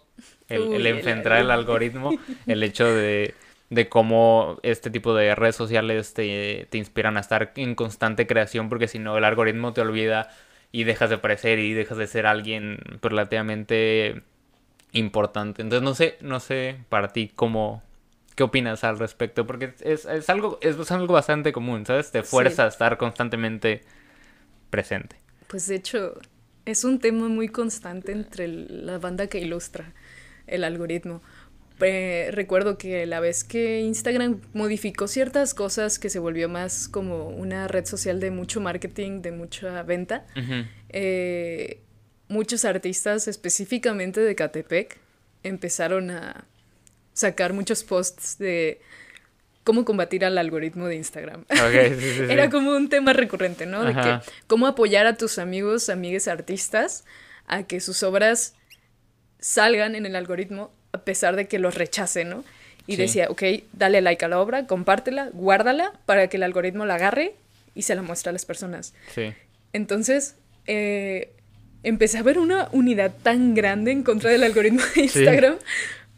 el, 0.48 0.86
enfrentar 0.88 1.40
el, 1.40 1.52
algoritmo, 1.52 2.18
el 2.48 2.64
hecho 2.64 2.86
de, 2.86 3.36
de 3.70 3.90
cómo 3.90 4.58
este 4.64 4.90
tipo 4.90 5.14
de 5.14 5.36
redes 5.36 5.56
sociales 5.56 6.14
te, 6.14 6.68
te 6.70 6.78
inspiran 6.78 7.18
a 7.18 7.20
estar 7.20 7.52
en 7.56 7.76
constante 7.76 8.26
creación, 8.28 8.70
porque 8.70 8.88
si 8.88 9.00
no 9.00 9.18
el 9.18 9.26
algoritmo 9.26 9.74
te 9.74 9.82
olvida 9.82 10.30
y 10.72 10.84
dejas 10.84 11.10
de 11.10 11.16
aparecer 11.16 11.60
y 11.60 11.74
dejas 11.74 11.98
de 11.98 12.08
ser 12.08 12.26
alguien 12.26 12.80
relativamente 13.02 14.24
importante. 14.94 15.62
Entonces 15.62 15.84
no 15.84 15.94
sé, 15.94 16.18
no 16.22 16.40
sé 16.40 16.80
para 16.90 17.10
ti 17.10 17.32
cómo, 17.36 17.84
¿Qué 18.36 18.44
opinas 18.44 18.84
al 18.84 19.00
respecto? 19.00 19.48
Porque 19.48 19.74
es, 19.82 20.06
algo, 20.30 20.60
es 20.62 20.92
algo 20.92 21.14
bastante 21.14 21.54
común, 21.54 21.86
¿sabes? 21.86 22.12
Te 22.12 22.22
fuerza 22.22 22.66
a 22.66 22.68
estar 22.68 22.98
constantemente 22.98 23.82
presente. 24.70 25.16
Pues 25.48 25.68
de 25.68 25.76
hecho, 25.76 26.20
es 26.66 26.84
un 26.84 27.00
tema 27.00 27.30
muy 27.30 27.48
constante 27.48 28.12
entre 28.12 28.48
la 28.48 28.98
banda 28.98 29.28
que 29.28 29.40
ilustra 29.40 29.94
el 30.48 30.66
algoritmo. 30.66 31.22
recuerdo 31.80 32.78
que 32.78 33.06
la 33.06 33.22
vez 33.22 33.46
que 33.46 33.82
Instagram 33.82 34.42
modificó 34.54 35.08
ciertas 35.08 35.54
cosas 35.54 35.98
que 35.98 36.10
se 36.10 36.20
volvió 36.20 36.50
más 36.50 36.90
como 36.90 37.30
una 37.30 37.70
red 37.70 37.86
social 37.86 38.20
de 38.20 38.32
mucho 38.32 38.60
marketing, 38.60 39.22
de 39.22 39.32
mucha 39.32 39.82
venta, 39.84 40.26
eh, 40.90 41.82
muchos 42.28 42.66
artistas, 42.66 43.28
específicamente 43.30 44.20
de 44.20 44.36
Catepec, 44.36 44.98
empezaron 45.44 46.10
a 46.12 46.46
sacar 47.16 47.54
muchos 47.54 47.84
posts 47.84 48.38
de 48.38 48.80
cómo 49.64 49.84
combatir 49.84 50.24
al 50.24 50.38
algoritmo 50.38 50.86
de 50.86 50.96
Instagram. 50.98 51.46
Era 52.30 52.52
como 52.52 52.76
un 52.76 52.90
tema 52.90 53.14
recurrente, 53.14 53.66
¿no? 53.66 53.84
De 53.84 53.94
que 53.96 54.20
cómo 54.46 54.68
apoyar 54.68 55.08
a 55.08 55.18
tus 55.18 55.40
amigos, 55.40 55.90
amigues 55.90 56.28
artistas 56.28 57.06
a 57.48 57.64
que 57.64 57.80
sus 57.80 58.04
obras 58.04 58.54
salgan 59.40 59.96
en 59.96 60.06
el 60.06 60.16
algoritmo 60.16 60.72
a 60.92 61.00
pesar 61.00 61.36
de 61.36 61.48
que 61.48 61.58
los 61.58 61.76
rechace, 61.76 62.26
¿no? 62.26 62.44
Y 62.88 62.98
decía, 62.98 63.28
ok, 63.30 63.42
dale 63.74 64.02
like 64.02 64.24
a 64.24 64.28
la 64.28 64.40
obra, 64.40 64.68
compártela, 64.68 65.30
guárdala 65.34 65.94
para 66.06 66.28
que 66.28 66.38
el 66.38 66.44
algoritmo 66.44 66.86
la 66.86 66.96
agarre 66.96 67.34
y 67.74 67.82
se 67.82 67.96
la 67.96 68.04
muestre 68.04 68.30
a 68.30 68.34
las 68.34 68.46
personas. 68.46 68.94
Sí. 69.16 69.34
Entonces, 69.74 70.36
eh, 70.68 71.32
empecé 71.82 72.20
a 72.20 72.24
ver 72.24 72.38
una 72.38 72.70
unidad 72.72 73.14
tan 73.24 73.56
grande 73.56 73.92
en 73.92 74.04
contra 74.04 74.30
del 74.30 74.44
algoritmo 74.44 74.82
de 74.96 75.02
Instagram 75.02 75.56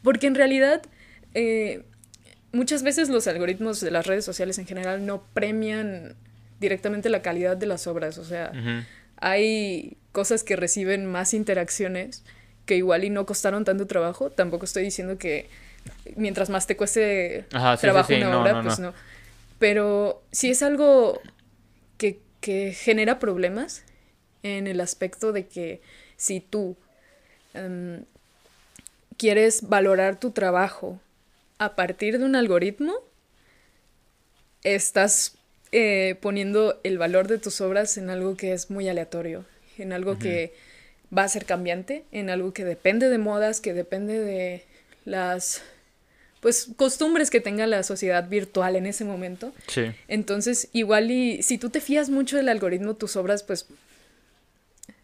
porque 0.08 0.28
en 0.28 0.36
realidad 0.36 0.84
eh, 1.34 1.84
muchas 2.54 2.82
veces 2.82 3.10
los 3.10 3.28
algoritmos 3.28 3.82
de 3.82 3.92
las 3.92 4.08
redes 4.08 4.24
sociales 4.24 4.58
en 4.58 4.66
general 4.66 5.06
no 5.06 5.22
premian 5.34 6.16
directamente 6.62 7.10
la 7.10 7.22
calidad 7.22 7.58
de 7.58 7.66
las 7.66 7.88
obras. 7.88 8.18
O 8.18 8.24
sea, 8.24 8.54
hay 9.18 9.98
cosas 10.14 10.46
que 10.46 10.56
reciben 10.56 11.06
más 11.06 11.34
interacciones 11.34 12.24
que 12.66 12.78
igual 12.78 13.04
y 13.04 13.10
no 13.10 13.26
costaron 13.26 13.66
tanto 13.66 13.86
trabajo. 13.86 14.30
Tampoco 14.30 14.64
estoy 14.64 14.84
diciendo 14.84 15.18
que 15.18 15.50
mientras 16.16 16.50
más 16.50 16.68
te 16.68 16.78
cueste 16.78 17.46
trabajo 17.50 18.14
una 18.16 18.40
obra, 18.40 18.64
pues 18.64 18.80
no. 18.80 18.94
Pero 19.60 20.24
si 20.32 20.50
es 20.50 20.64
algo 20.64 21.20
que, 21.98 22.22
genera 22.74 23.20
problemas 23.20 23.84
en 24.42 24.68
el 24.68 24.80
aspecto 24.80 25.34
de 25.34 25.48
que 25.48 25.82
si 26.16 26.40
tú 26.40 26.78
em, 27.54 28.06
quieres 29.18 29.68
valorar 29.68 30.20
tu 30.20 30.32
trabajo 30.32 31.00
a 31.58 31.76
partir 31.76 32.20
de 32.20 32.26
un 32.26 32.36
algoritmo, 32.36 32.94
estás 34.64 35.36
eh, 35.72 36.16
poniendo 36.22 36.80
el 36.84 36.98
valor 36.98 37.28
de 37.28 37.40
tus 37.40 37.62
obras 37.62 37.98
en 37.98 38.10
algo 38.10 38.38
que 38.38 38.54
es 38.54 38.70
muy 38.70 38.88
aleatorio, 38.88 39.46
en 39.78 39.94
algo 39.94 40.18
que 40.20 40.54
va 41.16 41.24
a 41.24 41.30
ser 41.30 41.46
cambiante, 41.46 42.04
en 42.12 42.30
algo 42.30 42.54
que 42.54 42.66
depende 42.66 43.10
de 43.10 43.18
modas, 43.18 43.62
que 43.62 43.74
depende 43.74 44.20
de 44.20 44.66
las 45.06 45.62
pues 46.40 46.70
costumbres 46.76 47.32
que 47.32 47.42
tenga 47.42 47.66
la 47.66 47.82
sociedad 47.84 48.30
virtual 48.30 48.76
en 48.76 48.86
ese 48.86 49.04
momento. 49.04 49.54
Sí. 49.68 49.92
Entonces, 50.08 50.70
igual 50.72 51.10
y 51.10 51.42
si 51.42 51.58
tú 51.58 51.70
te 51.70 51.82
fías 51.82 52.10
mucho 52.10 52.38
del 52.38 52.50
algoritmo, 52.50 52.94
tus 52.94 53.16
obras, 53.16 53.44
pues 53.44 53.66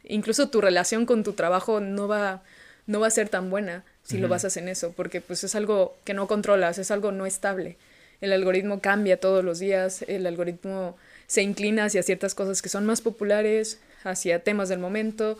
incluso 0.03 0.49
tu 0.49 0.61
relación 0.61 1.05
con 1.05 1.23
tu 1.23 1.33
trabajo 1.33 1.79
no 1.79 2.07
va, 2.07 2.43
no 2.87 2.99
va 2.99 3.07
a 3.07 3.11
ser 3.11 3.29
tan 3.29 3.49
buena 3.49 3.83
si 4.03 4.17
lo 4.17 4.27
basas 4.27 4.57
en 4.57 4.67
eso, 4.67 4.91
porque 4.91 5.21
pues 5.21 5.43
es 5.43 5.55
algo 5.55 5.95
que 6.03 6.13
no 6.13 6.27
controlas, 6.27 6.77
es 6.77 6.91
algo 6.91 7.11
no 7.11 7.25
estable. 7.25 7.77
El 8.19 8.33
algoritmo 8.33 8.81
cambia 8.81 9.19
todos 9.19 9.43
los 9.43 9.59
días, 9.59 10.03
el 10.07 10.27
algoritmo 10.27 10.97
se 11.27 11.41
inclina 11.41 11.85
hacia 11.85 12.03
ciertas 12.03 12.35
cosas 12.35 12.61
que 12.61 12.69
son 12.69 12.85
más 12.85 13.01
populares, 13.01 13.79
hacia 14.03 14.43
temas 14.43 14.69
del 14.69 14.79
momento 14.79 15.37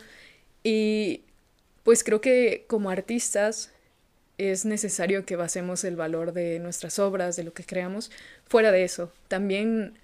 y 0.62 1.20
pues 1.82 2.02
creo 2.02 2.20
que 2.20 2.64
como 2.66 2.90
artistas 2.90 3.70
es 4.38 4.64
necesario 4.64 5.24
que 5.24 5.36
basemos 5.36 5.84
el 5.84 5.96
valor 5.96 6.32
de 6.32 6.58
nuestras 6.58 6.98
obras, 6.98 7.36
de 7.36 7.44
lo 7.44 7.52
que 7.52 7.64
creamos, 7.64 8.10
fuera 8.48 8.72
de 8.72 8.82
eso. 8.82 9.12
También 9.28 9.94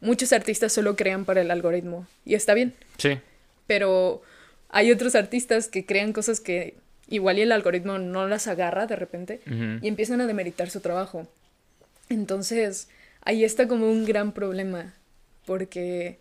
muchos 0.00 0.32
artistas 0.32 0.72
solo 0.72 0.96
crean 0.96 1.24
para 1.24 1.42
el 1.42 1.50
algoritmo 1.50 2.06
y 2.24 2.34
está 2.34 2.54
bien. 2.54 2.74
Sí. 2.96 3.18
Pero 3.66 4.22
hay 4.70 4.90
otros 4.90 5.14
artistas 5.14 5.68
que 5.68 5.86
crean 5.86 6.12
cosas 6.12 6.40
que 6.40 6.74
igual 7.08 7.38
y 7.38 7.42
el 7.42 7.52
algoritmo 7.52 7.98
no 7.98 8.26
las 8.26 8.46
agarra 8.46 8.86
de 8.86 8.96
repente 8.96 9.40
y 9.82 9.88
empiezan 9.88 10.20
a 10.20 10.26
demeritar 10.26 10.70
su 10.70 10.80
trabajo. 10.80 11.26
Entonces, 12.08 12.88
ahí 13.22 13.44
está 13.44 13.68
como 13.68 13.90
un 13.90 14.04
gran 14.04 14.32
problema, 14.32 14.94
porque, 15.44 16.18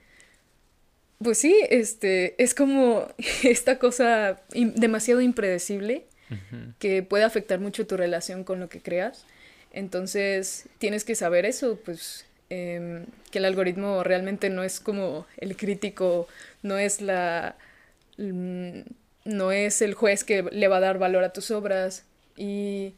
pues 1.19 1.37
sí, 1.37 1.55
este, 1.69 2.41
es 2.41 2.53
como 2.53 3.07
esta 3.43 3.79
cosa 3.79 4.41
demasiado 4.51 5.21
impredecible 5.21 6.05
que 6.79 7.03
puede 7.03 7.23
afectar 7.23 7.59
mucho 7.59 7.85
tu 7.85 7.97
relación 7.97 8.43
con 8.43 8.59
lo 8.59 8.67
que 8.67 8.81
creas. 8.81 9.25
Entonces, 9.71 10.67
tienes 10.79 11.03
que 11.03 11.15
saber 11.15 11.45
eso, 11.45 11.79
pues, 11.85 12.25
em, 12.49 13.05
que 13.29 13.39
el 13.39 13.45
algoritmo 13.45 14.03
realmente 14.03 14.49
no 14.49 14.63
es 14.63 14.79
como 14.79 15.27
el 15.37 15.55
crítico, 15.55 16.27
no 16.63 16.77
es 16.77 17.01
la... 17.01 17.55
Mm, 18.17 18.81
no 19.25 19.51
es 19.51 19.81
el 19.81 19.93
juez 19.93 20.23
que 20.23 20.43
le 20.43 20.67
va 20.67 20.77
a 20.77 20.81
dar 20.81 20.97
valor 20.97 21.23
a 21.23 21.33
tus 21.33 21.51
obras 21.51 22.05
y 22.37 22.93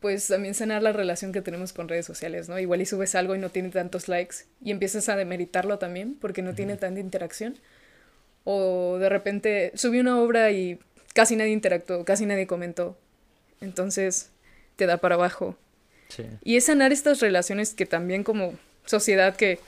pues 0.00 0.28
también 0.28 0.54
sanar 0.54 0.82
la 0.82 0.92
relación 0.92 1.32
que 1.32 1.42
tenemos 1.42 1.72
con 1.72 1.88
redes 1.88 2.06
sociales, 2.06 2.48
¿no? 2.48 2.58
Igual 2.58 2.82
y 2.82 2.86
subes 2.86 3.14
algo 3.14 3.34
y 3.34 3.38
no 3.38 3.50
tiene 3.50 3.70
tantos 3.70 4.08
likes 4.08 4.36
y 4.62 4.70
empiezas 4.70 5.08
a 5.08 5.16
demeritarlo 5.16 5.78
también 5.78 6.14
porque 6.20 6.42
no 6.42 6.54
tiene 6.54 6.76
tanta 6.76 7.00
interacción. 7.00 7.58
O 8.44 8.98
de 8.98 9.08
repente 9.08 9.72
subí 9.74 10.00
una 10.00 10.20
obra 10.20 10.50
y 10.50 10.78
casi 11.14 11.36
nadie 11.36 11.52
interactuó, 11.52 12.04
casi 12.04 12.26
nadie 12.26 12.46
comentó. 12.46 12.98
Entonces 13.60 14.30
te 14.76 14.86
da 14.86 14.98
para 14.98 15.14
abajo. 15.14 15.56
Y 16.44 16.56
es 16.56 16.66
sanar 16.66 16.92
estas 16.92 17.20
relaciones 17.20 17.74
que 17.74 17.86
también 17.86 18.24
como 18.24 18.54
sociedad 18.84 19.34
que 19.34 19.58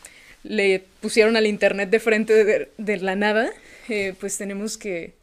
le 0.44 0.84
pusieron 1.00 1.36
al 1.36 1.46
Internet 1.46 1.90
de 1.90 1.98
frente 1.98 2.68
de, 2.76 2.96
la 2.98 3.16
nada, 3.16 3.50
eh, 3.88 4.14
pues 4.20 4.38
tenemos 4.38 4.78
que, 4.78 5.14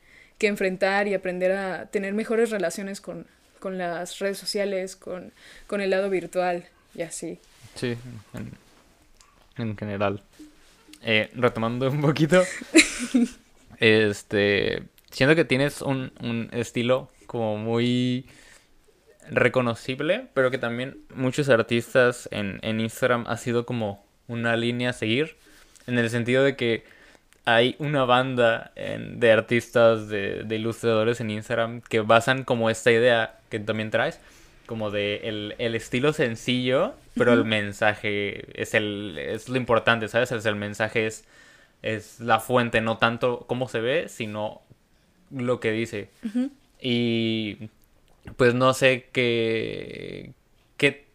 que, 0.43 0.47
enfrentar 0.47 1.07
y 1.07 1.13
aprender 1.13 1.51
a 1.53 1.85
tener 1.87 2.13
mejores 2.13 2.49
relaciones 2.49 3.01
con, 3.01 3.25
con 3.59 3.77
las 3.77 4.19
redes 4.19 4.37
sociales, 4.37 4.95
con, 4.95 5.31
con, 5.67 5.81
el 5.81 5.89
lado 5.89 6.09
virtual 6.09 6.65
y 6.95 7.01
así. 7.03 7.39
Sí, 7.75 7.97
en, 8.33 8.51
en 9.57 9.77
general. 9.77 10.21
Eh, 11.01 11.29
retomando 11.33 11.89
un 11.89 12.01
poquito, 12.01 12.43
este, 13.79 14.83
siento 15.11 15.35
que 15.35 15.45
tienes 15.45 15.81
un, 15.81 16.11
un 16.21 16.49
estilo 16.51 17.09
como 17.25 17.57
muy 17.57 18.25
reconocible, 19.29 20.27
pero 20.33 20.51
que 20.51 20.57
también 20.57 20.97
muchos 21.15 21.49
artistas 21.49 22.27
en, 22.31 22.59
en 22.61 22.79
Instagram 22.79 23.25
ha 23.27 23.37
sido 23.37 23.65
como 23.65 24.05
una 24.27 24.55
línea 24.55 24.91
a 24.91 24.93
seguir, 24.93 25.35
en 25.87 25.97
el 25.97 26.09
sentido 26.09 26.43
de 26.43 26.55
que 26.55 26.85
hay 27.45 27.75
una 27.79 28.05
banda 28.05 28.71
de 28.75 29.31
artistas, 29.31 30.07
de, 30.07 30.45
ilustradores 30.49 31.19
en 31.19 31.29
Instagram 31.29 31.81
que 31.81 32.01
basan 32.01 32.43
como 32.43 32.69
esta 32.69 32.91
idea 32.91 33.39
que 33.49 33.59
también 33.59 33.91
traes, 33.91 34.19
como 34.65 34.91
de 34.91 35.21
el, 35.57 35.75
estilo 35.75 36.13
sencillo, 36.13 36.93
pero 37.15 37.33
el 37.33 37.43
mensaje 37.43 38.61
es, 38.61 38.73
el, 38.73 39.17
es 39.17 39.49
lo 39.49 39.57
importante, 39.57 40.07
¿sabes? 40.07 40.31
el 40.31 40.55
mensaje 40.55 41.05
es, 41.05 41.25
es 41.81 42.19
la 42.21 42.39
fuente, 42.39 42.79
no 42.79 42.97
tanto 42.97 43.45
cómo 43.47 43.67
se 43.67 43.81
ve, 43.81 44.07
sino 44.07 44.61
lo 45.29 45.59
que 45.59 45.71
dice. 45.71 46.09
Y 46.79 47.69
pues 48.37 48.53
no 48.53 48.73
sé 48.73 49.09
qué, 49.11 50.31
qué, 50.77 51.07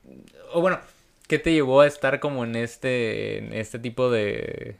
o 0.53 0.61
bueno, 0.61 0.79
qué 1.27 1.39
te 1.39 1.53
llevó 1.53 1.81
a 1.81 1.87
estar 1.87 2.21
como 2.21 2.45
en 2.45 2.55
este, 2.55 3.39
en 3.39 3.55
este 3.55 3.79
tipo 3.79 4.11
de, 4.11 4.77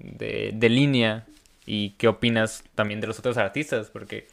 de, 0.00 0.52
de 0.54 0.68
línea 0.68 1.26
y 1.66 1.90
qué 1.90 2.08
opinas 2.08 2.64
también 2.74 3.00
de 3.00 3.06
los 3.06 3.18
otros 3.18 3.36
artistas, 3.36 3.88
porque 3.90 4.26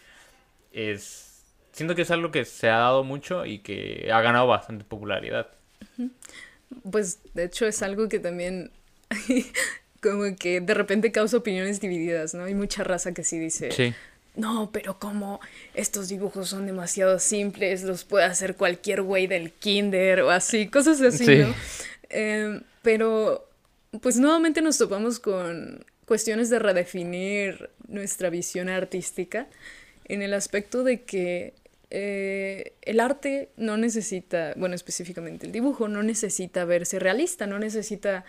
es, 0.71 1.43
siento 1.71 1.95
que 1.95 2.02
es 2.04 2.12
algo 2.12 2.32
que 2.32 2.45
se 2.45 2.69
ha 2.69 2.78
dado 2.78 3.04
mucho 3.04 3.45
y 3.45 3.60
que 3.60 4.10
ha 4.12 4.21
ganado 4.21 4.47
bastante 4.47 4.84
popularidad. 4.84 5.47
Pues 6.89 7.19
de 7.34 7.45
hecho 7.45 7.65
es 7.65 7.82
algo 7.82 8.10
que 8.10 8.19
también 8.19 8.71
como 10.02 10.36
que 10.36 10.62
de 10.62 10.73
repente 10.73 11.12
causa 11.12 11.38
opiniones 11.38 11.80
divididas, 11.80 12.34
¿no? 12.34 12.45
Hay 12.45 12.56
mucha 12.56 12.84
raza 12.84 13.13
que 13.13 13.23
sí 13.23 13.38
dice, 13.39 13.71
sí 13.71 13.93
no, 14.38 14.69
pero 14.71 15.00
como 15.00 15.41
estos 15.73 16.10
dibujos 16.10 16.50
son 16.50 16.67
demasiado 16.67 17.17
simples, 17.17 17.82
los 17.84 18.04
puede 18.04 18.26
hacer 18.26 18.56
cualquier 18.56 19.02
güey 19.02 19.26
del 19.26 19.52
kinder 19.52 20.21
o 20.21 20.30
así, 20.30 20.67
cosas 20.67 21.02
así, 21.02 21.26
¿no? 21.38 21.56
Em, 22.10 22.62
pero 22.84 23.47
pues 24.02 24.17
nuevamente 24.17 24.62
nos 24.62 24.78
topamos 24.78 25.19
con 25.19 25.86
cuestiones 26.06 26.50
de 26.50 26.60
redefinir 26.60 27.69
nuestra 27.88 28.30
visión 28.30 28.69
artística 28.69 29.47
en 30.06 30.21
el 30.21 30.34
aspecto 30.34 30.84
de 30.84 31.04
que 31.04 31.54
eh, 31.89 32.73
el 32.82 33.00
arte 33.00 33.50
no 33.58 33.78
necesita, 33.78 34.54
bueno, 34.58 34.76
específicamente 34.76 35.45
el 35.45 35.52
dibujo, 35.52 35.88
no 35.88 36.04
necesita 36.04 36.65
verse 36.65 37.00
realista, 37.00 37.47
no 37.47 37.60
necesita 37.60 38.26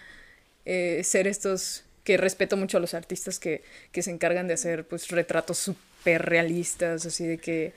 eh, 0.65 1.03
ser 1.05 1.27
estos 1.27 1.85
que 2.05 2.17
respeto 2.17 2.57
mucho 2.57 2.79
a 2.79 2.81
los 2.81 2.95
artistas 2.95 3.39
que, 3.39 3.63
que 3.93 4.03
se 4.03 4.11
encargan 4.11 4.49
de 4.49 4.55
hacer 4.55 4.87
pues 4.87 5.09
retratos 5.09 5.59
súper 5.59 6.23
realistas, 6.23 7.05
así 7.05 7.27
de 7.27 7.39
que 7.39 7.73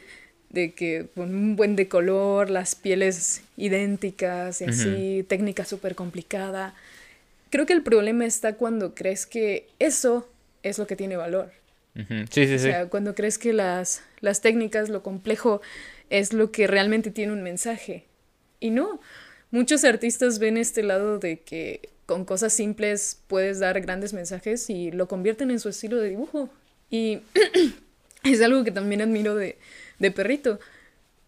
de 0.51 0.73
que 0.73 1.07
con 1.15 1.33
un 1.33 1.55
buen 1.55 1.75
de 1.75 1.87
color, 1.87 2.49
las 2.49 2.75
pieles 2.75 3.41
idénticas 3.55 4.61
y 4.61 4.65
así, 4.65 5.25
técnica 5.27 5.63
súper 5.65 5.95
complicada. 5.95 6.75
Creo 7.51 7.65
que 7.65 7.73
el 7.73 7.83
problema 7.83 8.25
está 8.25 8.55
cuando 8.55 8.95
crees 8.95 9.27
que 9.27 9.67
eso 9.77 10.27
es 10.63 10.79
lo 10.79 10.87
que 10.87 10.95
tiene 10.95 11.17
valor. 11.17 11.51
Sí, 12.29 12.47
sí, 12.47 12.53
o 12.53 12.59
sea, 12.59 12.87
cuando 12.87 13.13
crees 13.13 13.37
que 13.37 13.51
las, 13.51 14.01
las 14.21 14.39
técnicas, 14.39 14.87
lo 14.87 15.03
complejo, 15.03 15.61
es 16.09 16.31
lo 16.31 16.51
que 16.51 16.65
realmente 16.65 17.11
tiene 17.11 17.33
un 17.33 17.43
mensaje. 17.43 18.05
Y 18.61 18.69
no, 18.69 19.01
muchos 19.51 19.83
artistas 19.83 20.39
ven 20.39 20.55
este 20.55 20.81
lado 20.81 21.19
de 21.19 21.41
que 21.41 21.89
con 22.05 22.23
cosas 22.23 22.53
simples 22.53 23.19
puedes 23.27 23.59
dar 23.59 23.81
grandes 23.81 24.13
mensajes 24.13 24.69
y 24.69 24.91
lo 24.91 25.09
convierten 25.09 25.51
en 25.51 25.59
su 25.59 25.67
estilo 25.67 25.97
de 25.97 26.09
dibujo. 26.09 26.49
Y 26.89 27.19
es 28.23 28.41
algo 28.41 28.63
que 28.63 28.71
también 28.71 29.01
admiro 29.01 29.35
de, 29.35 29.57
de 29.99 30.11
Perrito. 30.11 30.59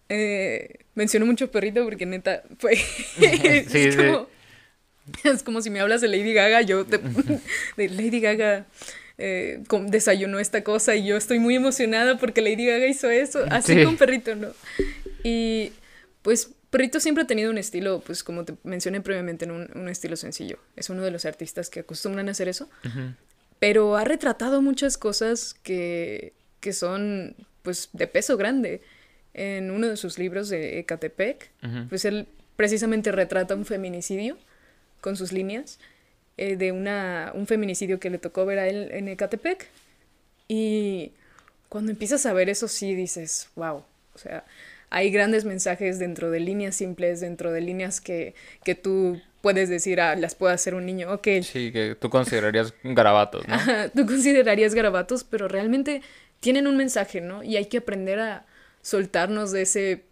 Eh, 0.08 0.80
menciono 0.96 1.26
mucho 1.26 1.52
Perrito 1.52 1.84
porque 1.84 2.06
neta 2.06 2.44
fue... 2.60 2.74
es, 3.20 3.96
como, 3.98 4.28
es, 5.24 5.44
como, 5.44 5.62
si 5.62 5.70
me 5.70 5.80
hablas 5.80 6.02
de 6.02 6.08
Lady 6.08 6.34
Gaga, 6.34 6.62
yo 6.62 6.84
de, 7.78 7.90
Lady 7.90 8.20
Gaga 8.20 8.66
eh, 9.18 9.64
desayunó 9.88 10.40
esta 10.40 10.64
cosa 10.64 10.96
y 10.96 11.06
yo 11.06 11.18
estoy 11.18 11.40
muy 11.40 11.56
emocionada 11.56 12.18
porque 12.18 12.42
Lady 12.42 12.66
Gaga 12.66 12.88
hizo 12.88 13.10
eso, 13.10 13.46
así 13.50 13.84
con 13.84 13.98
Perrito, 13.98 14.36
¿no? 14.36 14.50
Y 15.24 15.72
pues 16.22 16.50
Perrito 16.70 17.00
siempre 17.00 17.24
ha 17.24 17.28
tenido 17.28 17.52
un 17.52 17.58
estilo, 17.58 18.02
pues 18.06 18.24
como 18.24 18.46
te 18.46 18.56
mencioné 18.64 19.02
previamente, 19.02 19.46
un, 19.46 19.70
un 19.76 19.90
estilo 19.90 20.16
sencillo. 20.16 20.58
Es 20.76 20.90
uno 20.90 21.04
de 21.04 21.12
los 21.12 21.26
artistas 21.26 21.70
que 21.70 21.82
acostumbran 21.82 22.28
a 22.30 22.32
hacer 22.32 22.48
eso. 22.48 22.68
Pero 23.60 23.96
ha 23.96 24.04
retratado 24.04 24.60
muchas 24.60 24.98
cosas 24.98 25.54
que, 25.54 26.34
que, 26.62 26.74
son, 26.74 27.36
pues, 27.62 27.90
de 27.94 28.08
peso 28.08 28.38
grande. 28.38 28.82
En 29.36 29.70
uno 29.70 29.88
de 29.88 29.98
sus 29.98 30.18
libros 30.18 30.50
de 30.50 30.80
Ecatepec, 30.80 31.52
pues 31.90 32.06
él 32.06 32.28
precisamente 32.56 33.12
retrata 33.12 33.54
un 33.54 33.66
feminicidio 33.66 34.38
con 35.04 35.18
sus 35.18 35.34
líneas 35.34 35.80
eh, 36.38 36.56
de 36.56 36.72
una, 36.72 37.32
un 37.36 37.46
feminicidio 37.46 38.00
que 38.00 38.10
le 38.10 38.18
tocó 38.18 38.46
ver 38.46 38.58
a 38.58 38.68
él 38.70 38.90
en 38.92 39.10
Ecatepec. 39.10 39.68
Y 40.48 41.12
cuando 41.68 41.92
empiezas 41.92 42.26
a 42.26 42.32
ver 42.32 42.50
eso, 42.50 42.70
sí 42.70 42.96
dices, 42.96 43.50
wow. 43.56 43.84
O 44.16 44.18
sea, 44.18 44.46
hay 44.90 45.12
grandes 45.12 45.44
mensajes 45.44 46.00
dentro 46.00 46.32
de 46.32 46.40
líneas 46.40 46.76
simples, 46.76 47.20
dentro 47.20 47.52
de 47.52 47.60
líneas 47.60 48.00
que, 48.00 48.34
que 48.64 48.76
tú 48.76 49.22
puedes 49.42 49.68
decir, 49.68 50.00
ah, 50.00 50.16
las 50.16 50.36
puede 50.36 50.54
hacer 50.54 50.74
un 50.74 50.86
niño, 50.86 51.12
ok. 51.12 51.28
Sí, 51.42 51.74
que 51.74 51.98
tú 52.00 52.10
considerarías 52.10 52.74
garabatos, 52.82 53.46
¿no? 53.46 53.58
tú 53.94 54.06
considerarías 54.06 54.74
garabatos, 54.74 55.26
pero 55.26 55.50
realmente 55.50 56.02
tienen 56.40 56.66
un 56.66 56.78
mensaje, 56.78 57.20
¿no? 57.20 57.44
Y 57.44 57.58
hay 57.58 57.66
que 57.66 57.80
aprender 57.80 58.22
a 58.22 58.46
soltarnos 58.82 59.52
de 59.52 59.64
ese 59.64 60.04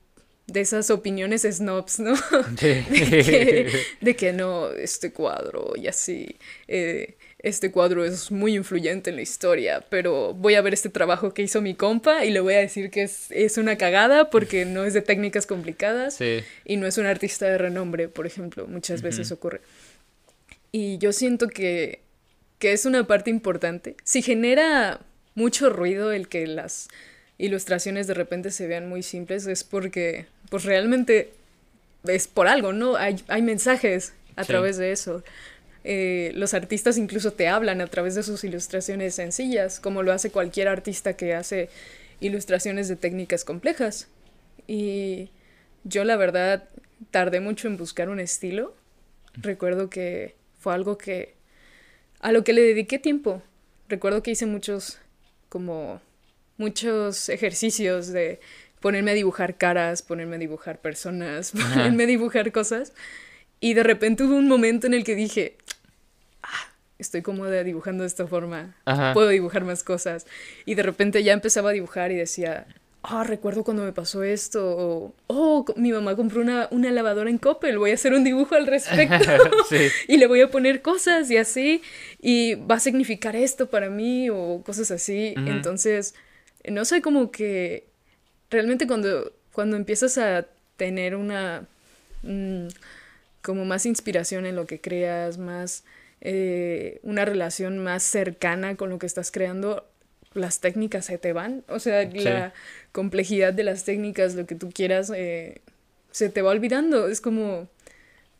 de 0.51 0.61
esas 0.61 0.89
opiniones 0.89 1.43
snobs, 1.43 1.99
¿no? 1.99 2.13
de, 2.61 2.85
que, 2.89 3.71
de, 4.01 4.15
que, 4.15 4.33
no, 4.33 4.71
este 4.71 5.11
cuadro 5.11 5.73
y 5.75 5.87
así. 5.87 6.35
Eh, 6.67 7.15
este 7.39 7.71
cuadro 7.71 8.05
es 8.05 8.29
muy 8.29 8.55
influyente 8.55 9.09
en 9.09 9.15
la 9.15 9.23
historia, 9.23 9.83
pero 9.89 10.33
voy 10.35 10.53
a 10.53 10.61
ver 10.61 10.75
este 10.75 10.89
trabajo 10.89 11.33
que 11.33 11.41
hizo 11.41 11.59
mi 11.59 11.73
compa 11.73 12.23
y 12.23 12.29
le 12.29 12.39
voy 12.39 12.53
a 12.53 12.59
decir 12.59 12.91
que 12.91 13.01
es, 13.01 13.57
una 13.57 13.77
cagada 13.77 14.29
porque 14.29 14.65
no 14.65 14.85
es 14.85 14.93
de 14.93 15.01
técnicas 15.01 15.47
complicadas 15.47 16.19
y 16.21 16.77
no 16.77 16.85
es 16.85 16.99
un 16.99 17.07
artista 17.07 17.47
de 17.47 17.57
renombre, 17.57 18.09
por 18.09 18.27
ejemplo, 18.27 18.67
muchas 18.67 19.01
veces 19.01 19.31
ocurre. 19.31 19.61
Y 20.71 20.99
yo 20.99 21.13
siento 21.13 21.47
que, 21.47 22.01
que 22.59 22.73
es 22.73 22.85
una 22.85 23.07
parte 23.07 23.31
importante. 23.31 23.95
Si 24.03 24.21
genera 24.21 25.01
mucho 25.33 25.71
ruido 25.71 26.11
el 26.11 26.27
que 26.27 26.45
las 26.45 26.89
ilustraciones 27.41 28.05
de 28.05 28.13
repente 28.13 28.51
se 28.51 28.67
vean 28.67 28.87
muy 28.87 29.01
simples, 29.01 29.47
es 29.47 29.63
porque 29.63 30.27
pues 30.51 30.65
realmente 30.65 31.31
es 32.03 32.27
por 32.27 32.49
algo, 32.49 32.73
¿no? 32.73 32.97
Hay, 32.97 33.23
hay 33.29 33.41
mensajes 33.41 34.13
a 34.35 34.43
través 34.43 34.75
de 34.75 34.91
eso. 34.91 35.23
Eh, 35.85 36.33
los 36.35 36.53
artistas 36.53 36.97
incluso 36.97 37.31
te 37.31 37.47
hablan 37.47 37.79
a 37.79 37.87
través 37.87 38.15
de 38.15 38.23
sus 38.23 38.43
ilustraciones 38.43 39.15
sencillas, 39.15 39.79
como 39.79 40.03
lo 40.03 40.11
hace 40.11 40.29
cualquier 40.29 40.67
artista 40.67 41.13
que 41.13 41.33
hace 41.35 41.69
ilustraciones 42.19 42.89
de 42.89 42.97
técnicas 42.97 43.45
complejas. 43.45 44.09
Y 44.67 45.29
yo 45.85 46.03
la 46.03 46.17
verdad 46.17 46.65
tardé 47.11 47.39
mucho 47.39 47.69
en 47.69 47.77
buscar 47.77 48.09
un 48.09 48.19
estilo. 48.19 48.75
Recuerdo 49.35 49.89
que 49.89 50.35
fue 50.59 50.73
algo 50.73 50.97
que 50.97 51.33
a 52.19 52.33
lo 52.33 52.43
que 52.43 52.51
le 52.51 52.61
dediqué 52.61 52.99
tiempo. 52.99 53.41
Recuerdo 53.87 54.21
que 54.21 54.31
hice 54.31 54.47
muchos 54.47 54.99
como 55.47 56.01
muchos 56.57 57.29
ejercicios 57.29 58.07
de 58.07 58.41
ponerme 58.81 59.11
a 59.11 59.13
dibujar 59.13 59.57
caras, 59.57 60.01
ponerme 60.01 60.35
a 60.35 60.39
dibujar 60.39 60.79
personas, 60.79 61.51
ponerme 61.73 62.03
a 62.03 62.07
dibujar 62.07 62.51
cosas. 62.51 62.93
Y 63.59 63.75
de 63.75 63.83
repente 63.83 64.23
hubo 64.23 64.35
un 64.35 64.47
momento 64.47 64.87
en 64.87 64.93
el 64.93 65.03
que 65.03 65.15
dije, 65.15 65.55
ah, 66.43 66.73
estoy 66.97 67.21
cómoda 67.21 67.63
dibujando 67.63 68.03
de 68.03 68.07
esta 68.07 68.27
forma, 68.27 68.75
puedo 69.13 69.29
dibujar 69.29 69.63
más 69.63 69.83
cosas. 69.83 70.25
Y 70.65 70.75
de 70.75 70.83
repente 70.83 71.23
ya 71.23 71.33
empezaba 71.33 71.69
a 71.69 71.73
dibujar 71.73 72.11
y 72.11 72.15
decía, 72.15 72.65
ah, 73.03 73.23
recuerdo 73.23 73.63
cuando 73.63 73.83
me 73.83 73.93
pasó 73.93 74.23
esto, 74.23 74.65
o, 74.65 75.13
oh, 75.27 75.65
mi 75.75 75.91
mamá 75.91 76.15
compró 76.15 76.41
una, 76.41 76.67
una 76.71 76.89
lavadora 76.89 77.29
en 77.29 77.37
Coppel, 77.37 77.77
voy 77.77 77.91
a 77.91 77.93
hacer 77.93 78.13
un 78.13 78.23
dibujo 78.23 78.55
al 78.55 78.65
respecto. 78.65 79.15
y 80.07 80.17
le 80.17 80.25
voy 80.25 80.41
a 80.41 80.49
poner 80.49 80.81
cosas 80.81 81.29
y 81.29 81.37
así, 81.37 81.83
y 82.19 82.55
va 82.55 82.75
a 82.75 82.79
significar 82.79 83.35
esto 83.35 83.69
para 83.69 83.91
mí, 83.91 84.31
o 84.31 84.63
cosas 84.65 84.89
así. 84.89 85.35
Entonces 85.37 86.15
no 86.69 86.85
sé, 86.85 87.01
como 87.01 87.31
que 87.31 87.87
realmente 88.51 88.85
cuando, 88.85 89.31
cuando 89.53 89.77
empiezas 89.77 90.17
a 90.17 90.45
tener 90.77 91.15
una, 91.15 91.65
mm, 92.21 92.67
como 93.41 93.65
más 93.65 93.85
inspiración 93.85 94.45
en 94.45 94.55
lo 94.55 94.67
que 94.67 94.79
creas, 94.79 95.37
más, 95.37 95.83
eh, 96.19 96.99
una 97.01 97.25
relación 97.25 97.79
más 97.79 98.03
cercana 98.03 98.75
con 98.75 98.89
lo 98.89 98.99
que 98.99 99.07
estás 99.07 99.31
creando, 99.31 99.87
las 100.33 100.59
técnicas 100.59 101.05
se 101.05 101.17
te 101.17 101.33
van. 101.33 101.63
O 101.67 101.79
sea, 101.79 102.07
la 102.13 102.53
complejidad 102.91 103.53
de 103.53 103.63
las 103.63 103.83
técnicas, 103.83 104.35
lo 104.35 104.45
que 104.45 104.55
tú 104.55 104.69
quieras, 104.71 105.11
eh, 105.15 105.61
se 106.11 106.29
te 106.29 106.41
va 106.41 106.51
olvidando. 106.51 107.07
Es 107.07 107.19
como, 107.19 107.67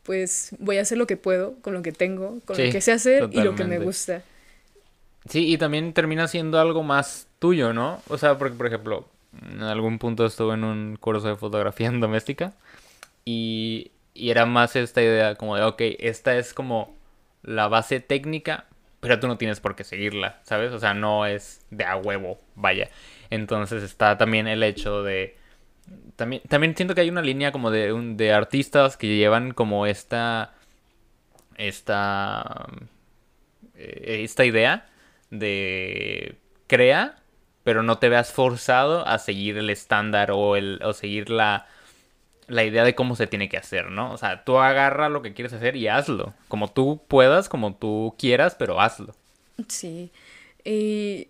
pues 0.02 0.50
voy 0.58 0.78
a 0.78 0.82
hacer 0.82 0.98
lo 0.98 1.06
que 1.06 1.16
puedo, 1.16 1.54
con 1.60 1.74
lo 1.74 1.82
que 1.82 1.92
tengo, 1.92 2.40
con 2.44 2.56
lo 2.56 2.70
que 2.70 2.80
sé 2.80 2.92
hacer 2.92 3.28
y 3.32 3.40
lo 3.40 3.54
que 3.54 3.64
me 3.64 3.78
gusta. 3.78 4.22
Sí, 5.28 5.52
y 5.52 5.58
también 5.58 5.92
termina 5.92 6.26
siendo 6.28 6.58
algo 6.58 6.82
más 6.82 7.28
tuyo, 7.38 7.72
¿no? 7.72 8.02
O 8.08 8.18
sea, 8.18 8.38
porque, 8.38 8.56
por 8.56 8.66
ejemplo, 8.66 9.06
en 9.40 9.62
algún 9.62 9.98
punto 9.98 10.26
estuve 10.26 10.54
en 10.54 10.64
un 10.64 10.96
curso 10.96 11.28
de 11.28 11.36
fotografía 11.36 11.86
en 11.88 12.00
doméstica 12.00 12.52
y, 13.24 13.92
y 14.14 14.30
era 14.30 14.46
más 14.46 14.76
esta 14.76 15.02
idea 15.02 15.34
como 15.36 15.56
de, 15.56 15.64
ok, 15.64 15.80
esta 15.98 16.36
es 16.36 16.54
como 16.54 16.94
la 17.42 17.68
base 17.68 18.00
técnica, 18.00 18.66
pero 19.00 19.18
tú 19.20 19.26
no 19.28 19.38
tienes 19.38 19.60
por 19.60 19.74
qué 19.74 19.84
seguirla, 19.84 20.40
¿sabes? 20.44 20.72
O 20.72 20.78
sea, 20.78 20.94
no 20.94 21.26
es 21.26 21.64
de 21.70 21.84
a 21.84 21.96
huevo, 21.96 22.38
vaya. 22.54 22.90
Entonces 23.30 23.82
está 23.82 24.18
también 24.18 24.46
el 24.46 24.62
hecho 24.62 25.02
de 25.02 25.36
también, 26.16 26.42
también 26.48 26.76
siento 26.76 26.94
que 26.94 27.00
hay 27.00 27.10
una 27.10 27.22
línea 27.22 27.52
como 27.52 27.70
de, 27.70 27.92
de 28.14 28.32
artistas 28.32 28.96
que 28.96 29.16
llevan 29.16 29.52
como 29.52 29.86
esta. 29.86 30.54
Esta. 31.56 32.66
Eh, 33.74 34.20
esta 34.24 34.44
idea 34.44 34.86
de. 35.30 36.36
Crea, 36.66 37.16
pero 37.64 37.82
no 37.82 37.98
te 37.98 38.08
veas 38.08 38.32
forzado 38.32 39.06
a 39.06 39.18
seguir 39.18 39.58
el 39.58 39.70
estándar 39.70 40.30
o, 40.32 40.56
el, 40.56 40.80
o 40.82 40.92
seguir 40.92 41.30
la, 41.30 41.66
la 42.48 42.64
idea 42.64 42.84
de 42.84 42.94
cómo 42.94 43.16
se 43.16 43.26
tiene 43.26 43.48
que 43.48 43.56
hacer, 43.56 43.90
¿no? 43.90 44.12
O 44.12 44.18
sea, 44.18 44.44
tú 44.44 44.58
agarra 44.58 45.08
lo 45.08 45.22
que 45.22 45.32
quieres 45.32 45.52
hacer 45.52 45.76
y 45.76 45.88
hazlo. 45.88 46.34
Como 46.48 46.68
tú 46.68 47.02
puedas, 47.08 47.48
como 47.48 47.74
tú 47.74 48.14
quieras, 48.18 48.56
pero 48.58 48.80
hazlo. 48.80 49.14
Sí. 49.68 50.10
Y 50.64 51.28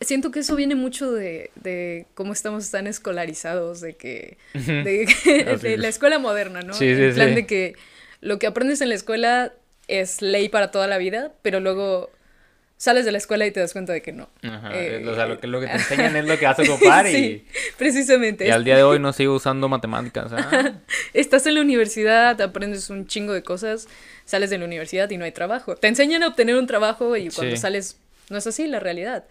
siento 0.00 0.30
que 0.30 0.40
eso 0.40 0.56
viene 0.56 0.74
mucho 0.74 1.12
de, 1.12 1.50
de 1.56 2.06
cómo 2.14 2.32
estamos 2.32 2.70
tan 2.70 2.86
escolarizados, 2.86 3.80
de 3.80 3.94
que, 3.94 4.38
de, 4.54 5.76
la 5.78 5.88
escuela 5.88 6.18
moderna, 6.18 6.62
¿no? 6.62 6.74
Sí, 6.74 6.88
en 6.88 7.14
plan 7.14 7.34
de 7.34 7.46
que 7.46 7.74
lo 8.20 8.38
que 8.38 8.46
aprendes 8.46 8.80
en 8.80 8.90
la 8.90 8.94
escuela 8.94 9.52
es 9.88 10.20
ley 10.22 10.48
para 10.48 10.70
toda 10.70 10.86
la 10.86 10.98
vida, 10.98 11.32
pero 11.42 11.60
luego 11.60 12.10
sales 12.76 13.04
de 13.04 13.12
la 13.12 13.18
escuela 13.18 13.46
y 13.46 13.50
te 13.50 13.60
das 13.60 13.72
cuenta 13.72 13.92
de 13.92 14.02
que 14.02 14.12
no. 14.12 14.28
Ajá, 14.42 14.70
eh, 14.74 15.06
o 15.06 15.14
sea, 15.14 15.26
lo 15.26 15.40
que, 15.40 15.46
lo 15.46 15.60
que 15.60 15.66
te 15.66 15.72
enseñan 15.76 16.16
es 16.16 16.26
lo 16.26 16.38
que 16.38 16.44
vas 16.44 16.58
a 16.58 16.62
ocupar 16.62 17.06
sí, 17.10 17.46
precisamente. 17.78 18.46
Y 18.46 18.50
al 18.50 18.64
día 18.64 18.76
de 18.76 18.82
hoy 18.82 18.98
no 18.98 19.12
sigo 19.12 19.34
usando 19.34 19.68
matemáticas. 19.68 20.32
¿ah? 20.32 20.74
Estás 21.14 21.46
en 21.46 21.54
la 21.54 21.60
universidad, 21.60 22.40
aprendes 22.40 22.90
un 22.90 23.06
chingo 23.06 23.32
de 23.32 23.42
cosas, 23.42 23.88
sales 24.24 24.50
de 24.50 24.58
la 24.58 24.64
universidad 24.64 25.08
y 25.10 25.16
no 25.16 25.24
hay 25.24 25.32
trabajo. 25.32 25.76
Te 25.76 25.88
enseñan 25.88 26.22
a 26.22 26.28
obtener 26.28 26.56
un 26.56 26.66
trabajo 26.66 27.16
y 27.16 27.30
cuando 27.30 27.56
sales 27.56 27.98
no 28.28 28.38
es 28.38 28.46
así 28.46 28.66
la 28.66 28.80
realidad. 28.80 29.24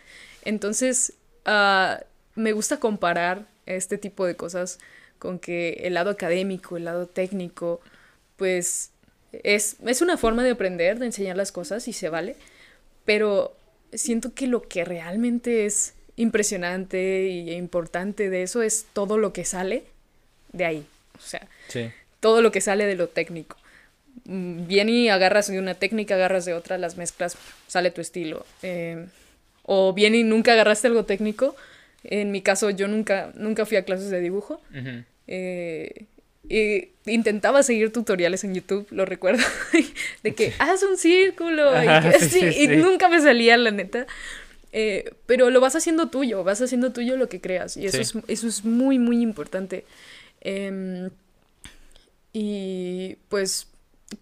Entonces, 0.44 1.14
uh, 1.46 2.02
me 2.36 2.52
gusta 2.52 2.80
comparar 2.80 3.46
este 3.66 3.98
tipo 3.98 4.26
de 4.26 4.36
cosas 4.36 4.80
con 5.20 5.40
que 5.40 5.82
el 5.84 5.96
lado 5.96 6.12
académico, 6.12 6.78
el 6.78 6.86
lado 6.86 7.08
técnico, 7.08 7.82
pues 8.38 8.92
es, 9.44 9.78
es 9.86 10.02
una 10.02 10.18
forma 10.18 10.44
de 10.44 10.52
aprender, 10.52 11.00
de 11.00 11.08
enseñar 11.08 11.38
las 11.38 11.52
cosas 11.52 11.88
y 11.88 11.94
se 11.94 12.10
vale, 12.10 12.36
pero 13.06 13.56
siento 13.94 14.34
que 14.34 14.48
lo 14.48 14.62
que 14.64 14.84
realmente 14.84 15.66
es 15.66 15.94
impresionante 16.18 17.28
e 17.28 17.54
importante 17.54 18.30
de 18.30 18.44
eso 18.44 18.62
es 18.62 18.86
todo 18.94 19.18
lo 19.18 19.34
que 19.34 19.46
sale 19.46 19.84
de 20.52 20.66
ahí. 20.66 20.86
O 21.18 21.22
sea, 21.22 21.48
todo 22.20 22.42
lo 22.42 22.52
que 22.52 22.62
sale 22.62 22.86
de 22.86 22.96
lo 22.96 23.08
técnico. 23.08 23.58
Mm, 24.26 24.68
Viene 24.68 24.92
y 24.92 25.10
agarras 25.10 25.48
de 25.48 25.60
una 25.60 25.76
técnica, 25.76 26.16
agarras 26.16 26.46
de 26.46 26.54
otra, 26.54 26.78
las 26.78 26.98
mezclas, 26.98 27.38
sale 27.68 27.92
tu 27.92 28.02
estilo. 28.02 28.46
Eh, 28.64 29.06
o 29.64 29.94
bien 29.94 30.16
y 30.16 30.24
nunca 30.24 30.54
agarraste 30.54 30.88
algo 30.88 31.06
técnico. 31.06 31.56
En 32.04 32.32
mi 32.32 32.42
caso, 32.42 32.70
yo 32.70 32.88
nunca, 32.88 33.32
nunca 33.36 33.66
fui 33.66 33.78
a 33.78 33.84
clases 33.84 34.10
de 34.10 34.20
dibujo. 34.22 34.62
Eh, 35.28 36.06
y 36.50 36.90
intentaba 37.06 37.64
seguir 37.64 37.92
tutoriales 37.92 38.44
en 38.44 38.54
YouTube, 38.54 38.88
lo 38.92 39.06
recuerdo, 39.06 39.44
de 40.24 40.36
que 40.36 40.54
haz 40.60 40.84
un 40.84 40.98
círculo 40.98 41.72
y, 41.82 42.68
nunca 42.78 43.10
me 43.10 43.22
salía, 43.22 43.58
la 43.58 43.72
neta. 43.72 44.08
Eh, 44.72 45.14
pero 45.26 45.50
lo 45.50 45.62
vas 45.62 45.76
haciendo 45.76 46.10
tuyo, 46.10 46.44
vas 46.44 46.62
haciendo 46.62 46.92
tuyo 46.92 47.16
lo 47.16 47.30
que 47.30 47.40
creas 47.40 47.78
y 47.78 47.86
eso, 47.86 48.02
es, 48.02 48.14
eso 48.28 48.48
es 48.48 48.66
muy, 48.66 49.00
muy 49.00 49.22
importante. 49.22 49.86
Em, 50.42 51.10
y 52.34 53.16
pues 53.30 53.68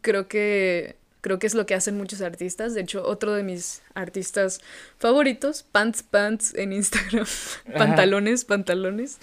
creo 0.02 0.28
que 0.28 0.96
Creo 1.24 1.40
que 1.40 1.48
es 1.48 1.54
lo 1.54 1.66
que 1.66 1.74
hacen 1.74 1.98
muchos 1.98 2.20
artistas. 2.20 2.74
De 2.74 2.82
hecho, 2.82 3.02
otro 3.08 3.32
de 3.32 3.44
mis 3.44 3.82
artistas 3.94 4.60
favoritos, 4.98 5.64
Pants 5.64 6.04
Pants 6.04 6.54
en 6.54 6.74
Instagram, 6.74 7.26
pantalones, 7.78 8.44
pantalones. 8.44 9.20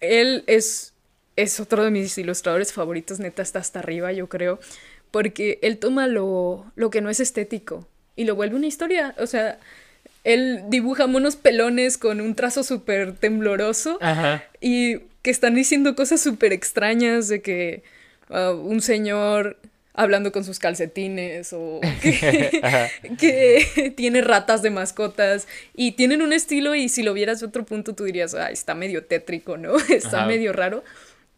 Él 0.00 0.42
es, 0.48 0.94
es 1.38 1.60
otro 1.60 1.84
de 1.84 1.92
mis 1.92 2.18
ilustradores 2.18 2.72
favoritos, 2.72 3.20
neta, 3.20 3.42
está 3.42 3.60
hasta 3.60 3.78
arriba, 3.78 4.12
yo 4.12 4.28
creo. 4.28 4.58
Porque 5.12 5.60
él 5.62 5.78
toma 5.78 6.08
lo, 6.08 6.66
lo 6.74 6.90
que 6.90 7.00
no 7.00 7.10
es 7.10 7.20
estético 7.20 7.86
y 8.16 8.24
lo 8.24 8.34
vuelve 8.34 8.56
una 8.56 8.66
historia. 8.66 9.14
O 9.18 9.26
sea, 9.26 9.60
él 10.24 10.64
dibuja 10.68 11.06
monos 11.06 11.36
pelones 11.36 11.96
con 11.96 12.20
un 12.20 12.34
trazo 12.34 12.64
súper 12.64 13.14
tembloroso 13.14 14.00
y 14.60 14.98
que 15.22 15.30
están 15.30 15.54
diciendo 15.54 15.94
cosas 15.94 16.20
súper 16.20 16.52
extrañas 16.52 17.28
de 17.28 17.40
que 17.40 17.84
uh, 18.30 18.50
un 18.50 18.82
señor 18.82 19.56
hablando 19.94 20.30
con 20.30 20.44
sus 20.44 20.58
calcetines 20.58 21.52
o 21.52 21.80
que, 23.18 23.92
tiene 23.96 24.20
ratas 24.20 24.62
de 24.62 24.70
mascotas 24.70 25.48
y 25.74 25.92
tienen 25.92 26.22
un 26.22 26.32
estilo 26.32 26.74
y 26.76 26.88
si 26.88 27.02
lo 27.02 27.14
vieras 27.14 27.40
de 27.40 27.46
otro 27.46 27.64
punto 27.64 27.94
tú 27.94 28.04
dirías, 28.04 28.34
ah, 28.34 28.50
está 28.50 28.74
medio 28.74 29.04
tétrico, 29.04 29.56
¿no? 29.56 29.76
Está 29.88 30.24
medio 30.24 30.52
raro, 30.52 30.84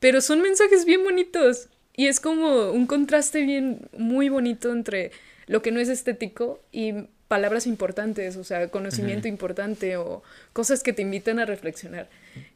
pero 0.01 0.21
son 0.21 0.43
mensajes 0.43 0.85
bien 0.85 1.05
bonitos 1.05 1.69
y 1.95 2.09
es 2.09 2.19
como 2.19 2.73
un 2.73 2.87
contraste 2.87 3.43
bien 3.43 3.89
muy 3.97 4.29
bonito 4.29 4.73
entre 4.73 5.13
lo 5.47 5.63
que 5.63 5.71
no 5.71 5.81
es 5.81 5.89
estético 5.89 6.61
y 6.73 6.95
palabras 7.31 7.69
importantes, 7.69 8.37
o 8.37 8.43
sea, 8.43 8.69
conocimiento 8.71 9.29
importante 9.29 9.97
o 9.97 10.25
cosas 10.53 10.83
que 10.83 10.93
te 10.93 11.03
invitan 11.03 11.39
a 11.39 11.45
reflexionar. 11.45 12.09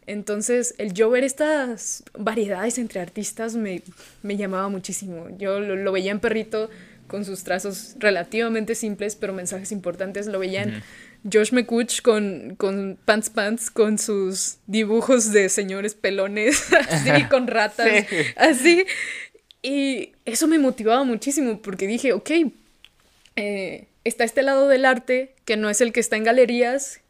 Entonces, 0.06 0.74
el 0.78 0.94
yo 0.94 1.10
ver 1.10 1.22
estas 1.22 2.02
variedades 2.18 2.78
entre 2.78 3.00
artistas 3.00 3.54
me, 3.54 3.82
llamaba 4.24 4.68
muchísimo. 4.68 5.28
Yo 5.38 5.60
lo, 5.60 5.92
veía 5.92 6.10
en 6.10 6.18
Perrito 6.18 6.70
con 7.06 7.24
sus 7.24 7.44
trazos 7.44 7.94
relativamente 8.00 8.74
simples, 8.74 9.14
pero 9.14 9.32
mensajes 9.32 9.70
importantes. 9.70 10.26
Lo 10.26 10.40
veía 10.40 10.64
en 10.64 10.82
Josh 11.30 11.52
McCutch 11.52 12.02
con, 12.02 12.54
con 12.56 12.98
Pants 13.04 13.30
Pants, 13.30 13.70
con 13.70 13.98
sus 13.98 14.58
dibujos 14.66 15.32
de 15.32 15.48
señores 15.48 15.94
pelones, 15.94 16.72
así, 16.90 17.24
con 17.30 17.46
ratas, 17.46 18.06
así. 18.36 18.84
Y 19.62 20.12
eso 20.26 20.46
me 20.46 20.58
motivaba 20.58 21.04
muchísimo 21.04 21.62
porque 21.62 21.86
dije, 21.86 22.12
ok, 22.12 22.30
eh, 23.36 23.86
está 24.04 24.24
este 24.24 24.42
lado 24.42 24.68
del 24.68 24.84
arte 24.84 25.34
que 25.44 25.56
no 25.56 25.70
es 25.70 25.80
el 25.80 25.92
que 25.92 26.00
está 26.00 26.16
en 26.16 26.24
galerías. 26.24 27.00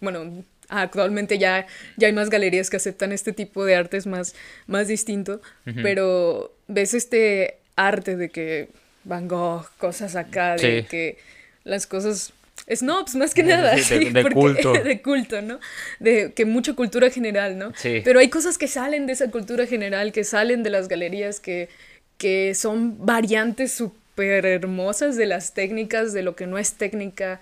bueno, 0.00 0.44
actualmente 0.68 1.38
ya, 1.38 1.66
ya 1.96 2.08
hay 2.08 2.12
más 2.12 2.30
galerías 2.30 2.70
que 2.70 2.76
aceptan 2.76 3.12
este 3.12 3.32
tipo 3.32 3.64
de 3.64 3.76
artes 3.76 4.06
más, 4.06 4.34
más 4.66 4.88
distinto, 4.88 5.40
pero 5.82 6.52
ves 6.66 6.94
este 6.94 7.58
arte 7.76 8.16
de 8.16 8.28
que 8.30 8.68
Van 9.04 9.28
Gogh, 9.28 9.66
cosas 9.78 10.16
acá, 10.16 10.56
de 10.56 10.84
que 10.84 11.18
las 11.64 11.86
cosas 11.86 12.32
snobs 12.74 13.14
más 13.14 13.34
que 13.34 13.42
nada, 13.42 13.74
de, 13.74 14.30
culto. 14.32 14.72
de 14.84 15.02
culto, 15.02 15.42
¿no? 15.42 15.60
De 15.98 16.32
que 16.32 16.44
mucha 16.44 16.74
cultura 16.74 17.10
general, 17.10 17.58
¿no? 17.58 17.72
Pero 17.82 18.20
hay 18.20 18.28
cosas 18.28 18.58
que 18.58 18.68
salen 18.68 19.06
de 19.06 19.12
esa 19.12 19.30
cultura 19.30 19.66
general, 19.66 20.12
que 20.12 20.24
salen 20.24 20.62
de 20.62 20.70
las 20.70 20.88
galerías, 20.88 21.40
que, 21.40 21.68
que 22.16 22.54
son 22.54 23.04
variantes 23.04 23.72
súper 23.72 24.46
hermosas 24.46 25.16
de 25.16 25.26
las 25.26 25.54
técnicas, 25.54 26.12
de 26.12 26.22
lo 26.22 26.36
que 26.36 26.46
no 26.46 26.58
es 26.58 26.74
técnica, 26.74 27.40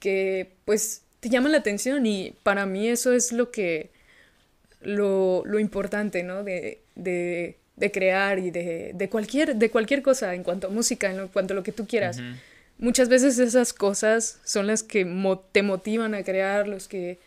que 0.00 0.48
pues 0.64 1.02
te 1.20 1.28
llaman 1.28 1.52
la 1.52 1.58
atención 1.58 2.06
y 2.06 2.34
para 2.42 2.66
mí 2.66 2.88
eso 2.88 3.12
es 3.12 3.32
lo 3.32 3.50
que, 3.50 3.90
lo, 4.80 5.42
lo 5.44 5.58
importante, 5.58 6.22
¿no? 6.22 6.44
De, 6.44 6.78
de, 6.94 7.56
de 7.76 7.90
crear 7.90 8.38
y 8.38 8.50
de, 8.50 8.92
de, 8.94 9.08
cualquier, 9.08 9.56
de 9.56 9.70
cualquier 9.70 10.02
cosa 10.02 10.34
en 10.34 10.42
cuanto 10.42 10.68
a 10.68 10.70
música, 10.70 11.10
en 11.10 11.28
cuanto 11.28 11.54
a 11.54 11.56
lo 11.56 11.62
que 11.62 11.72
tú 11.72 11.86
quieras. 11.86 12.20
Muchas 12.78 13.08
veces 13.08 13.38
esas 13.38 13.72
cosas 13.72 14.40
son 14.44 14.66
las 14.66 14.82
que 14.82 15.04
te 15.52 15.62
motivan 15.62 16.14
a 16.14 16.22
crear, 16.22 16.68
los 16.68 16.86
que 16.88 17.18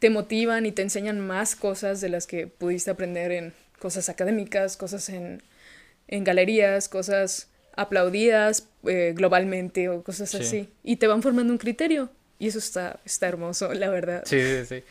te 0.00 0.10
motivan 0.10 0.66
y 0.66 0.72
te 0.72 0.82
enseñan 0.82 1.20
más 1.20 1.56
cosas 1.56 2.00
de 2.00 2.08
las 2.08 2.26
que 2.26 2.46
pudiste 2.46 2.90
aprender 2.90 3.30
en 3.32 3.54
cosas 3.78 4.08
académicas, 4.08 4.76
cosas 4.76 5.08
en, 5.08 5.42
en 6.08 6.24
galerías, 6.24 6.88
cosas 6.88 7.48
aplaudidas 7.76 8.68
eh, 8.86 9.12
globalmente 9.14 9.88
o 9.88 10.02
cosas 10.02 10.34
así. 10.34 10.68
Y 10.82 10.96
te 10.96 11.06
van 11.06 11.22
formando 11.22 11.52
un 11.52 11.58
criterio. 11.58 12.10
y 12.40 12.48
eso 12.48 12.58
está, 12.58 12.98
está 13.04 13.28
hermoso, 13.28 13.72
la 13.74 13.90
verdad. 13.90 14.22
Sí, 14.24 14.40
sí, 14.40 14.66
sí. 14.66 14.84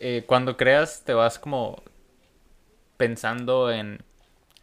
Eh, 0.00 0.24
cuando 0.26 0.56
creas, 0.56 1.02
te 1.04 1.14
vas 1.14 1.38
como 1.38 1.82
pensando 2.96 3.70
en, 3.70 4.02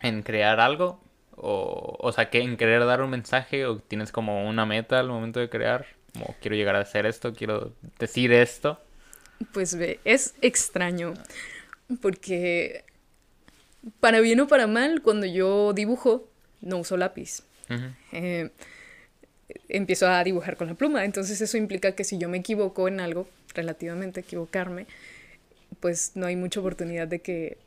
en 0.01 0.23
crear 0.23 0.59
algo, 0.59 1.01
o, 1.41 1.97
o 1.99 2.11
sea, 2.11 2.29
que 2.29 2.41
en 2.41 2.57
querer 2.57 2.85
dar 2.85 3.01
un 3.01 3.09
mensaje, 3.09 3.65
o 3.65 3.79
tienes 3.79 4.11
como 4.11 4.47
una 4.47 4.65
meta 4.65 4.99
al 4.99 5.07
momento 5.07 5.39
de 5.39 5.49
crear, 5.49 5.85
como 6.13 6.35
quiero 6.41 6.55
llegar 6.55 6.75
a 6.75 6.81
hacer 6.81 7.05
esto, 7.05 7.33
quiero 7.33 7.73
decir 7.97 8.31
esto. 8.31 8.79
Pues 9.53 9.75
ve, 9.75 9.99
es 10.03 10.35
extraño, 10.41 11.13
porque 12.01 12.83
para 13.99 14.19
bien 14.19 14.39
o 14.41 14.47
para 14.47 14.67
mal, 14.67 15.01
cuando 15.01 15.25
yo 15.25 15.73
dibujo, 15.73 16.27
no 16.61 16.77
uso 16.77 16.97
lápiz. 16.97 17.43
eh, 18.11 18.49
empiezo 19.67 20.07
a 20.07 20.23
dibujar 20.23 20.57
con 20.57 20.67
la 20.67 20.73
pluma. 20.73 21.05
Entonces 21.05 21.39
eso 21.41 21.57
implica 21.57 21.93
que 21.93 22.03
si 22.03 22.17
yo 22.17 22.29
me 22.29 22.37
equivoco 22.37 22.87
en 22.87 22.99
algo, 22.99 23.27
relativamente 23.53 24.19
equivocarme, 24.21 24.87
pues 25.79 26.11
no 26.15 26.25
hay 26.25 26.35
mucha 26.35 26.59
oportunidad 26.59 27.07
de 27.07 27.19
que 27.19 27.57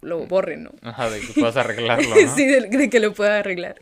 lo 0.00 0.26
borren, 0.26 0.64
¿no? 0.64 0.72
Ajá, 0.82 1.10
de 1.10 1.20
que 1.20 1.32
puedas 1.32 1.56
arreglarlo, 1.56 2.08
¿no? 2.24 2.34
sí, 2.34 2.46
de, 2.46 2.62
de, 2.62 2.90
que 2.90 3.00
lo 3.00 3.12
pueda 3.12 3.38
arreglar. 3.38 3.76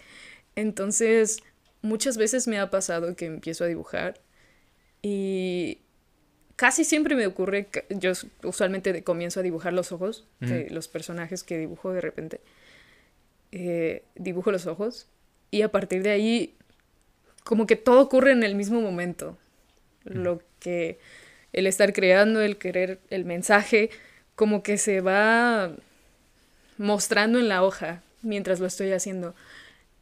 Entonces, 0.57 1.43
muchas 1.83 2.17
veces 2.17 2.49
me 2.49 2.59
ha 2.59 2.71
pasado 2.71 3.15
que 3.17 3.27
empiezo 3.27 3.65
a 3.65 3.67
dibujar 3.67 4.21
y 5.03 5.79
casi 6.57 6.85
siempre 6.85 7.15
me 7.15 7.27
ocurre, 7.27 7.69
yo 7.91 8.13
usualmente 8.43 9.05
comienzo 9.05 9.41
a 9.41 9.43
dibujar 9.45 9.73
los 9.73 9.93
ojos 9.93 10.27
de 10.41 10.69
los 10.71 10.89
personajes 10.89 11.45
que 11.45 11.57
dibujo 11.57 11.93
de 11.93 12.01
repente. 12.01 12.41
Eh, 13.53 14.03
dibujo 14.17 14.51
los 14.51 14.67
ojos 14.67 15.07
y 15.51 15.63
a 15.63 15.71
partir 15.71 16.03
de 16.03 16.11
ahí 16.11 16.55
como 17.45 17.67
que 17.67 17.77
todo 17.77 18.01
ocurre 18.01 18.33
en 18.33 18.43
el 18.43 18.57
mismo 18.57 18.81
momento. 18.81 19.39
Lo 20.03 20.43
que 20.59 20.99
el 21.53 21.67
estar 21.67 21.93
creando, 21.93 22.41
el 22.41 22.59
querer, 22.59 22.99
el 23.09 23.25
mensaje, 23.25 23.91
como 24.35 24.63
que 24.63 24.79
se 24.79 25.01
va 25.01 25.73
mostrando 26.79 27.39
en 27.39 27.49
la 27.49 27.63
hoja 27.63 28.03
mientras 28.23 28.61
lo 28.61 28.67
estoy 28.67 28.93
haciendo. 28.93 29.35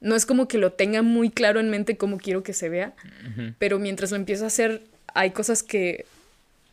No 0.01 0.15
es 0.15 0.27
como 0.27 0.47
que 0.47 0.59
lo 0.59 0.73
tenga 0.73 1.03
muy 1.03 1.31
claro 1.31 1.59
en 1.59 1.71
mente 1.71 1.97
cómo 1.97 2.19
quiero 2.19 2.43
que 2.43 2.53
se 2.53 2.69
vea, 2.69 2.95
uh 3.03 3.41
-huh. 3.41 3.55
pero 3.59 3.79
mientras 3.79 4.11
lo 4.11 4.17
empiezo 4.17 4.45
a 4.45 4.49
hacer, 4.49 4.83
hay 5.15 5.31
cosas 5.31 5.63
que, 5.63 6.05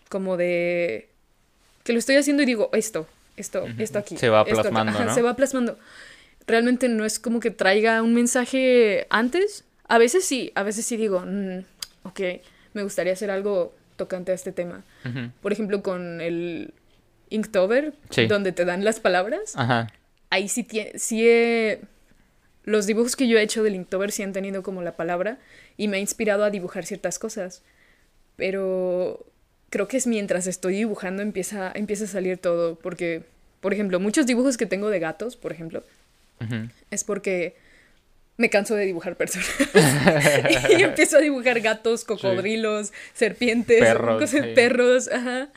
como 0.09 0.37
de, 0.37 1.07
que 1.83 1.93
lo 1.93 1.99
estoy 1.99 2.17
haciendo 2.17 2.43
y 2.43 2.45
digo, 2.45 2.69
esto, 2.73 3.07
esto, 3.37 3.63
uh 3.63 3.67
-huh. 3.67 3.81
esto 3.81 3.99
aquí. 3.99 4.17
Se 4.17 4.29
va 4.29 4.41
esto 4.41 4.61
plasmando, 4.61 4.91
Ajá, 4.91 5.05
¿no? 5.05 5.13
Se 5.13 5.21
va 5.21 5.35
plasmando. 5.35 5.79
Realmente 6.45 6.89
no 6.89 7.05
es 7.05 7.19
como 7.19 7.39
que 7.39 7.51
traiga 7.51 8.01
un 8.01 8.13
mensaje 8.13 9.07
antes. 9.09 9.63
A 9.87 9.97
veces 9.97 10.25
sí, 10.25 10.51
a 10.55 10.63
veces 10.63 10.85
sí 10.85 10.97
digo, 10.97 11.23
mm, 11.25 11.59
ok, 12.03 12.19
me 12.73 12.83
gustaría 12.83 13.13
hacer 13.13 13.31
algo 13.31 13.73
tocante 13.95 14.33
a 14.33 14.35
este 14.35 14.51
tema. 14.51 14.83
Uh 15.05 15.07
-huh. 15.07 15.31
Por 15.41 15.53
ejemplo, 15.53 15.81
con 15.81 16.19
el 16.19 16.73
Inktober, 17.33 17.93
Sí. 18.09 18.27
donde 18.27 18.51
te 18.51 18.63
dan 18.65 18.83
las 18.85 18.99
palabras. 18.99 19.53
Ajá. 19.55 19.91
Ahí 20.29 20.47
sí, 20.49 20.65
sí 20.95 21.27
he- 21.27 21.81
Los 22.65 22.85
dibujos 22.87 23.15
que 23.17 23.27
yo 23.27 23.37
he 23.37 23.41
hecho 23.41 23.61
del 23.63 23.75
Inktober 23.75 24.11
sí 24.11 24.23
han 24.23 24.31
tenido 24.31 24.63
como 24.63 24.81
la 24.81 24.93
palabra 24.95 25.37
y 25.75 25.87
me 25.89 25.97
ha 25.97 25.99
inspirado 25.99 26.43
a 26.45 26.49
dibujar 26.49 26.85
ciertas 26.85 27.19
cosas. 27.19 27.61
Pero 28.35 29.25
creo 29.69 29.87
que 29.87 29.97
es 29.97 30.07
mientras 30.07 30.47
estoy 30.47 30.75
dibujando 30.75 31.21
empieza, 31.21 31.71
empieza 31.75 32.05
a 32.05 32.07
salir 32.07 32.37
todo. 32.37 32.75
Porque, 32.75 33.23
por 33.61 33.73
ejemplo, 33.73 33.99
muchos 33.99 34.25
dibujos 34.25 34.57
que 34.57 34.65
tengo 34.65 34.89
de 34.89 34.99
gatos, 34.99 35.35
por 35.35 35.51
ejemplo, 35.51 35.83
es 36.91 37.03
porque 37.03 37.55
me 38.37 38.49
canso 38.49 38.75
de 38.75 38.85
dibujar 38.85 39.15
personas. 39.15 39.47
y 40.77 40.81
empiezo 40.83 41.17
a 41.17 41.21
dibujar 41.21 41.59
gatos, 41.61 42.03
cocodrilos, 42.03 42.91
serpientes, 43.13 43.79
Perros, 43.79 44.21
cosas- 44.21 44.41
sí. 44.45 44.51
perros, 44.55 45.09
ajá. 45.11 45.49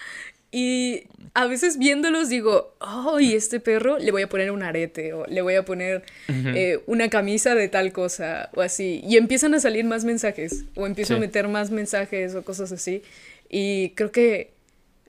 Y 0.50 1.04
a 1.34 1.46
veces 1.46 1.78
viéndolos 1.78 2.28
digo, 2.28 2.74
oh, 2.80 3.20
y 3.20 3.34
este 3.34 3.60
perro 3.60 3.98
le 3.98 4.10
voy 4.10 4.22
a 4.22 4.28
poner 4.28 4.50
un 4.50 4.62
arete 4.62 5.12
o 5.12 5.26
le 5.26 5.42
voy 5.42 5.54
a 5.54 5.64
poner 5.64 6.04
eh, 6.28 6.80
una 6.86 7.10
camisa 7.10 7.54
de 7.54 7.68
tal 7.68 7.92
cosa 7.92 8.50
o 8.54 8.62
así. 8.62 9.02
Y 9.04 9.16
empiezan 9.16 9.54
a 9.54 9.60
salir 9.60 9.84
más 9.84 10.04
mensajes 10.04 10.64
o 10.74 10.86
empiezo 10.86 11.16
a 11.16 11.18
meter 11.18 11.48
más 11.48 11.70
mensajes 11.70 12.34
o 12.34 12.44
cosas 12.44 12.72
así. 12.72 13.02
Y 13.48 13.90
creo 13.90 14.12
que 14.12 14.52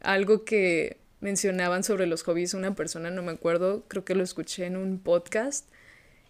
algo 0.02 0.44
que 0.44 0.98
mencionaban 1.20 1.84
sobre 1.84 2.08
los 2.08 2.24
hobbies 2.24 2.54
una 2.54 2.76
persona, 2.76 3.10
no 3.10 3.24
me 3.24 3.32
acuerdo, 3.32 3.84
creo 3.88 4.06
que 4.06 4.16
lo 4.16 4.24
escuché 4.24 4.66
en 4.66 4.78
un 4.78 5.00
podcast, 5.00 5.68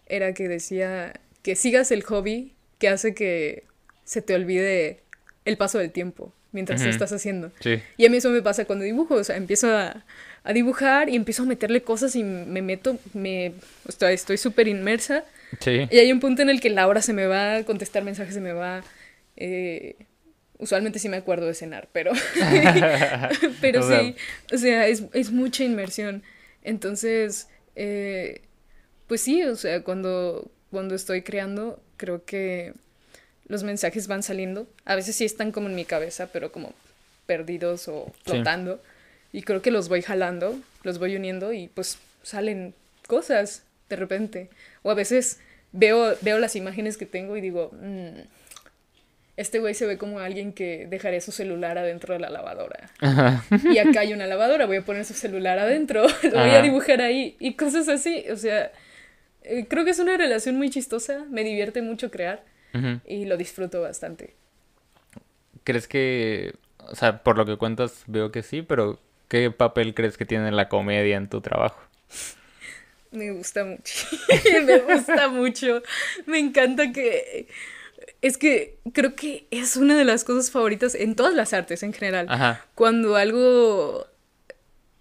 era 0.06 0.32
que 0.32 0.48
decía 0.48 1.20
que 1.42 1.56
sigas 1.56 1.90
el 1.90 2.02
hobby 2.04 2.54
que 2.78 2.88
hace 2.88 3.14
que 3.14 3.64
se 4.04 4.22
te 4.22 4.34
olvide 4.34 5.00
el 5.44 5.56
paso 5.56 5.78
del 5.78 5.92
tiempo 5.92 6.32
mientras 6.52 6.80
lo 6.80 6.86
Ujú. 6.86 6.92
estás 6.94 7.12
haciendo. 7.12 7.50
Sí. 7.60 7.80
Y 7.96 8.06
a 8.06 8.10
mí 8.10 8.16
eso 8.18 8.30
me 8.30 8.42
pasa 8.42 8.64
cuando 8.64 8.84
dibujo, 8.84 9.14
o 9.14 9.24
sea, 9.24 9.36
empiezo 9.36 9.74
a, 9.76 10.04
a 10.44 10.52
dibujar 10.52 11.08
y 11.08 11.16
empiezo 11.16 11.42
a 11.42 11.46
meterle 11.46 11.82
cosas 11.82 12.16
y 12.16 12.22
me 12.24 12.62
meto, 12.62 12.98
me, 13.14 13.52
o 13.86 13.92
sea, 13.92 14.10
estoy 14.12 14.36
súper 14.38 14.68
inmersa 14.68 15.24
Sí. 15.60 15.88
y 15.90 15.98
hay 15.98 16.12
un 16.12 16.20
punto 16.20 16.42
en 16.42 16.50
el 16.50 16.60
que 16.60 16.68
la 16.70 16.86
hora 16.86 17.00
se 17.02 17.12
me 17.14 17.26
va, 17.26 17.62
contestar 17.64 18.02
mensajes 18.04 18.34
se 18.34 18.40
me 18.40 18.52
va. 18.52 18.82
eh, 19.36 19.96
usualmente 20.60 20.98
sí 20.98 21.08
me 21.08 21.16
acuerdo 21.16 21.46
de 21.46 21.54
cenar, 21.54 21.88
pero, 21.92 22.10
pero 23.60 23.80
O 23.80 23.88
sea, 23.88 24.00
sí, 24.00 24.16
o 24.52 24.58
sea, 24.58 24.86
es, 24.88 25.04
es 25.12 25.30
mucha 25.30 25.64
inmersión. 25.64 26.22
Entonces, 26.62 27.48
eh, 27.76 28.42
pues 29.06 29.20
sí, 29.20 29.42
o 29.44 29.56
sea, 29.56 29.82
cuando, 29.82 30.50
cuando 30.70 30.94
estoy 30.94 31.22
creando, 31.22 31.80
creo 31.96 32.24
que 32.24 32.74
los 33.48 33.62
mensajes 33.64 34.06
van 34.06 34.22
saliendo. 34.22 34.66
A 34.84 34.94
veces 34.94 35.16
sí 35.16 35.24
están 35.24 35.52
como 35.52 35.68
en 35.68 35.74
mi 35.74 35.84
cabeza, 35.84 36.28
pero 36.32 36.52
como 36.52 36.72
perdidos 37.26 37.88
o 37.88 38.06
Sí. 38.24 38.32
flotando. 38.32 38.80
Y 39.32 39.42
creo 39.42 39.60
que 39.62 39.70
los 39.70 39.88
voy 39.88 40.02
jalando, 40.02 40.58
los 40.84 40.98
voy 40.98 41.16
uniendo 41.16 41.52
y 41.52 41.68
pues 41.68 41.98
salen 42.22 42.74
cosas 43.06 43.62
de 43.88 43.96
repente. 43.96 44.48
O 44.82 44.90
a 44.90 44.94
veces 44.94 45.38
veo, 45.72 46.14
veo 46.22 46.38
las 46.38 46.56
imágenes 46.56 46.96
que 46.96 47.06
tengo 47.06 47.36
y 47.36 47.40
digo, 47.40 47.70
"Mm, 47.80 48.20
este 49.36 49.60
güey 49.60 49.74
se 49.74 49.86
ve 49.86 49.98
como 49.98 50.18
alguien 50.18 50.52
que 50.52 50.86
dejaría 50.90 51.20
su 51.20 51.30
celular 51.30 51.78
adentro 51.78 52.12
de 52.14 52.20
la 52.20 52.28
lavadora. 52.28 52.90
Ajá. 53.00 53.44
Y 53.70 53.78
acá 53.78 54.00
hay 54.00 54.12
una 54.12 54.26
lavadora, 54.26 54.66
voy 54.66 54.78
a 54.78 54.82
poner 54.82 55.04
su 55.04 55.14
celular 55.14 55.58
adentro, 55.60 56.02
lo 56.24 56.30
voy 56.30 56.50
Ajá. 56.50 56.58
a 56.58 56.62
dibujar 56.62 57.00
ahí 57.02 57.36
y 57.38 57.54
cosas 57.54 57.88
así. 57.88 58.24
O 58.32 58.36
sea, 58.36 58.72
eh, 59.44 59.66
creo 59.68 59.84
que 59.84 59.92
es 59.92 59.98
una 60.00 60.16
relación 60.16 60.56
muy 60.56 60.70
chistosa, 60.70 61.24
me 61.30 61.44
divierte 61.44 61.82
mucho 61.82 62.10
crear 62.10 62.42
Y 63.06 63.24
lo 63.24 63.36
disfruto 63.36 63.80
bastante. 63.80 64.34
¿Crees 65.64 65.88
que, 65.88 66.54
o 66.78 66.94
sea, 66.94 67.22
por 67.22 67.36
lo 67.36 67.44
que 67.44 67.56
cuentas 67.56 68.04
veo 68.06 68.30
que 68.30 68.42
sí, 68.42 68.62
pero 68.62 69.00
¿qué 69.28 69.50
papel 69.50 69.94
crees 69.94 70.16
que 70.16 70.24
tiene 70.24 70.50
la 70.52 70.68
comedia 70.68 71.16
en 71.16 71.28
tu 71.28 71.40
trabajo? 71.40 71.80
Me 73.10 73.30
gusta 73.32 73.64
mucho. 73.64 73.94
me 74.66 74.78
gusta 74.80 75.28
mucho. 75.28 75.82
Me 76.26 76.38
encanta 76.38 76.92
que... 76.92 77.48
Es 78.20 78.36
que 78.36 78.78
creo 78.92 79.14
que 79.14 79.46
es 79.50 79.76
una 79.76 79.96
de 79.96 80.04
las 80.04 80.24
cosas 80.24 80.50
favoritas 80.50 80.94
en 80.94 81.16
todas 81.16 81.34
las 81.34 81.54
artes 81.54 81.82
en 81.82 81.94
general. 81.94 82.26
Ajá. 82.28 82.66
Cuando 82.74 83.16
algo... 83.16 84.06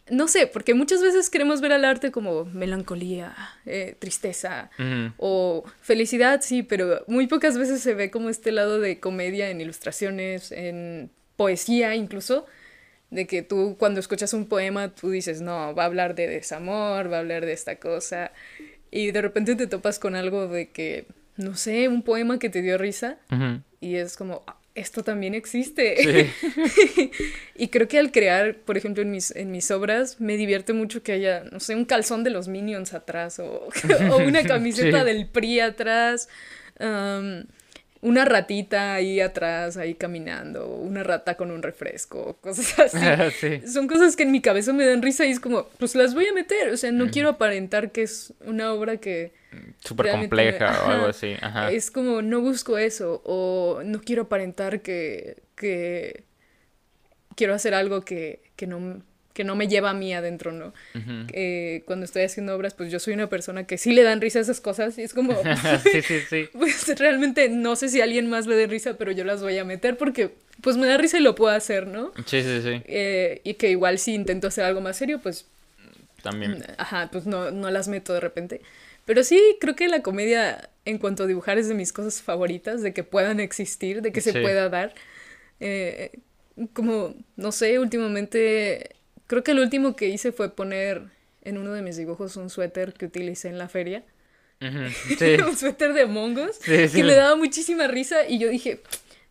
No 0.10 0.28
sé, 0.28 0.48
porque 0.48 0.74
muchas 0.74 1.02
veces 1.02 1.30
queremos 1.30 1.60
ver 1.62 1.74
al 1.74 1.84
arte 1.86 2.12
como 2.12 2.46
melancolía, 2.46 3.36
eh, 3.66 3.96
tristeza 4.00 4.70
o 5.18 5.64
felicidad, 5.82 6.42
sí, 6.42 6.64
pero 6.64 7.04
muy 7.08 7.28
pocas 7.28 7.58
veces 7.58 7.82
se 7.82 7.94
ve 7.94 8.10
como 8.10 8.30
este 8.30 8.52
lado 8.52 8.80
de 8.80 9.00
comedia 9.00 9.50
en 9.50 9.60
ilustraciones, 9.62 10.52
en 10.52 11.12
poesía 11.36 11.96
incluso, 11.96 12.46
de 13.10 13.28
que 13.28 13.42
tú 13.42 13.76
cuando 13.78 14.00
escuchas 14.00 14.34
un 14.34 14.48
poema 14.48 14.90
tú 14.96 15.10
dices, 15.12 15.42
no, 15.42 15.74
va 15.76 15.84
a 15.84 15.86
hablar 15.88 16.16
de 16.16 16.28
desamor, 16.28 17.12
va 17.12 17.18
a 17.18 17.20
hablar 17.20 17.46
de 17.46 17.54
esta 17.54 17.76
cosa, 17.78 18.32
y 18.92 19.12
de 19.12 19.22
repente 19.22 19.56
te 19.56 19.68
topas 19.68 20.00
con 20.00 20.16
algo 20.16 20.48
de 20.48 20.70
que, 20.72 21.06
no 21.36 21.56
sé, 21.56 21.88
un 21.88 22.02
poema 22.04 22.40
que 22.40 22.50
te 22.50 22.62
dio 22.62 22.78
risa, 22.78 23.18
y 23.82 23.96
es 23.96 24.18
como, 24.18 24.44
"Ah, 24.48 24.57
esto 24.80 25.04
también 25.04 25.34
existe. 25.36 26.32
Sí. 26.36 27.12
y 27.56 27.68
creo 27.70 27.88
que 27.88 28.00
al 28.00 28.12
crear, 28.12 28.56
por 28.56 28.78
ejemplo, 28.78 29.04
en 29.04 29.12
mis, 29.12 29.32
en 29.36 29.52
mis 29.52 29.70
obras, 29.72 30.20
me 30.22 30.38
divierte 30.38 30.74
mucho 30.74 31.04
que 31.04 31.12
haya, 31.14 31.44
no 31.52 31.60
sé, 31.60 31.76
un 31.76 31.86
calzón 31.86 32.24
de 32.24 32.30
los 32.30 32.48
Minions 32.48 32.94
atrás 32.94 33.40
o, 33.40 33.70
o 34.12 34.18
una 34.18 34.44
camiseta 34.48 35.00
Sí. 35.00 35.06
del 35.06 35.28
PRI 35.28 35.60
atrás. 35.60 36.30
Una 38.08 38.26
ratita 38.26 38.94
ahí 38.94 39.20
atrás, 39.20 39.78
ahí 39.78 39.94
caminando, 39.96 40.68
una 40.68 41.04
rata 41.04 41.36
con 41.36 41.52
un 41.52 41.62
refresco, 41.62 42.38
cosas 42.42 42.78
así. 42.80 42.98
sí. 43.62 43.68
Son 43.68 43.88
cosas 43.88 44.16
que 44.16 44.24
en 44.24 44.32
mi 44.32 44.42
cabeza 44.42 44.74
me 44.74 44.86
dan 44.86 45.02
risa 45.02 45.26
y 45.26 45.32
es 45.32 45.40
como, 45.40 45.68
pues 45.80 45.96
las 45.96 46.14
voy 46.14 46.26
a 46.28 46.34
meter. 46.34 46.70
O 46.70 46.78
sea, 46.78 46.92
no 46.92 47.10
quiero 47.10 47.30
aparentar 47.30 47.92
que 47.92 48.04
es 48.04 48.34
una 48.46 48.74
obra 48.74 48.98
que 48.98 49.34
Súper 49.80 50.06
realmente 50.08 50.36
me- 50.36 50.44
compleja 50.52 50.86
o 50.86 50.90
algo 50.90 51.06
así. 51.08 51.36
Ajá. 51.42 51.72
es 51.72 51.92
como, 51.92 52.22
no 52.22 52.42
busco 52.42 52.78
eso, 52.78 53.22
o 53.26 53.82
no 53.84 54.02
quiero 54.02 54.24
aparentar 54.24 54.82
que, 54.82 55.44
que 55.56 56.24
quiero 57.36 57.54
hacer 57.54 57.74
algo 57.74 58.02
que, 58.02 58.42
que, 58.56 58.68
no, 58.68 59.02
que 59.38 59.44
no 59.44 59.56
me 59.56 59.68
lleva 59.68 59.92
a 59.92 59.94
mí 59.94 60.16
adentro, 60.16 60.52
¿no? 60.52 60.74
Eh, 61.32 61.84
cuando 61.86 62.06
estoy 62.06 62.24
haciendo 62.24 62.56
obras, 62.56 62.74
pues 62.74 62.92
yo 62.92 62.98
soy 62.98 63.14
una 63.14 63.30
persona 63.30 63.68
que 63.68 63.78
sí 63.78 63.94
le 63.94 64.02
dan 64.02 64.20
risa 64.20 64.40
a 64.40 64.42
esas 64.42 64.62
cosas 64.62 64.98
y 64.98 65.04
es 65.04 65.14
como... 65.14 65.32
sí, 65.92 66.02
sí, 66.02 66.22
sí. 66.28 66.50
Pues 66.54 66.98
realmente 66.98 67.48
no 67.48 67.76
sé 67.76 67.90
si 67.90 68.02
a 68.02 68.06
alguien 68.06 68.32
más 68.32 68.48
le 68.48 68.56
dé 68.56 68.66
risa, 68.66 68.98
pero 68.98 69.12
yo 69.12 69.24
las 69.26 69.44
voy 69.44 69.56
a 69.60 69.64
meter 69.64 69.96
porque 69.96 70.32
pues 70.62 70.76
me 70.76 70.88
da 70.88 70.98
risa 70.98 71.20
y 71.20 71.22
lo 71.22 71.36
puedo 71.36 71.54
hacer, 71.54 71.86
¿no? 71.86 72.14
Sí, 72.26 72.42
sí, 72.42 72.62
sí. 72.64 72.82
Eh, 72.86 73.42
y 73.44 73.54
que 73.54 73.70
igual 73.70 74.00
si 74.00 74.16
intento 74.16 74.48
hacer 74.48 74.64
algo 74.64 74.82
más 74.82 74.98
serio, 74.98 75.20
pues... 75.22 75.46
También. 76.24 76.66
Ajá, 76.80 77.10
pues 77.12 77.28
no, 77.28 77.52
no 77.52 77.70
las 77.70 77.88
meto 77.88 78.14
de 78.14 78.20
repente. 78.20 78.62
Pero 79.06 79.24
sí, 79.24 79.40
creo 79.62 79.76
que 79.76 79.88
la 79.88 80.02
comedia 80.02 80.72
en 80.86 80.98
cuanto 80.98 81.26
a 81.26 81.28
dibujar 81.28 81.60
es 81.60 81.68
de 81.68 81.76
mis 81.76 81.94
cosas 81.94 82.24
favoritas, 82.24 82.82
de 82.82 82.92
que 82.92 83.04
puedan 83.04 83.40
existir, 83.40 84.02
de 84.02 84.12
que 84.12 84.22
se 84.22 84.32
pueda 84.34 84.68
dar. 84.68 84.96
Eh, 85.60 86.10
como, 86.74 87.14
no 87.36 87.52
sé, 87.52 87.78
últimamente 87.78 88.97
Creo 89.28 89.44
que 89.44 89.52
el 89.52 89.60
último 89.60 89.96
que 89.96 90.08
hice 90.08 90.32
fue 90.32 90.50
poner 90.50 91.04
en 91.44 91.58
uno 91.58 91.74
de 91.74 91.82
mis 91.82 91.98
dibujos 91.98 92.36
un 92.38 92.50
suéter 92.50 92.94
que 92.94 93.06
utilicé 93.06 93.50
en 93.50 93.58
la 93.58 93.70
feria. 93.70 94.04
un 94.60 95.56
suéter 95.56 95.94
de 95.94 96.08
mongos 96.08 96.58
que 96.60 97.04
me 97.04 97.14
daba 97.14 97.36
muchísima 97.36 97.88
risa 97.88 98.28
y 98.28 98.40
yo 98.40 98.50
dije, 98.50 98.82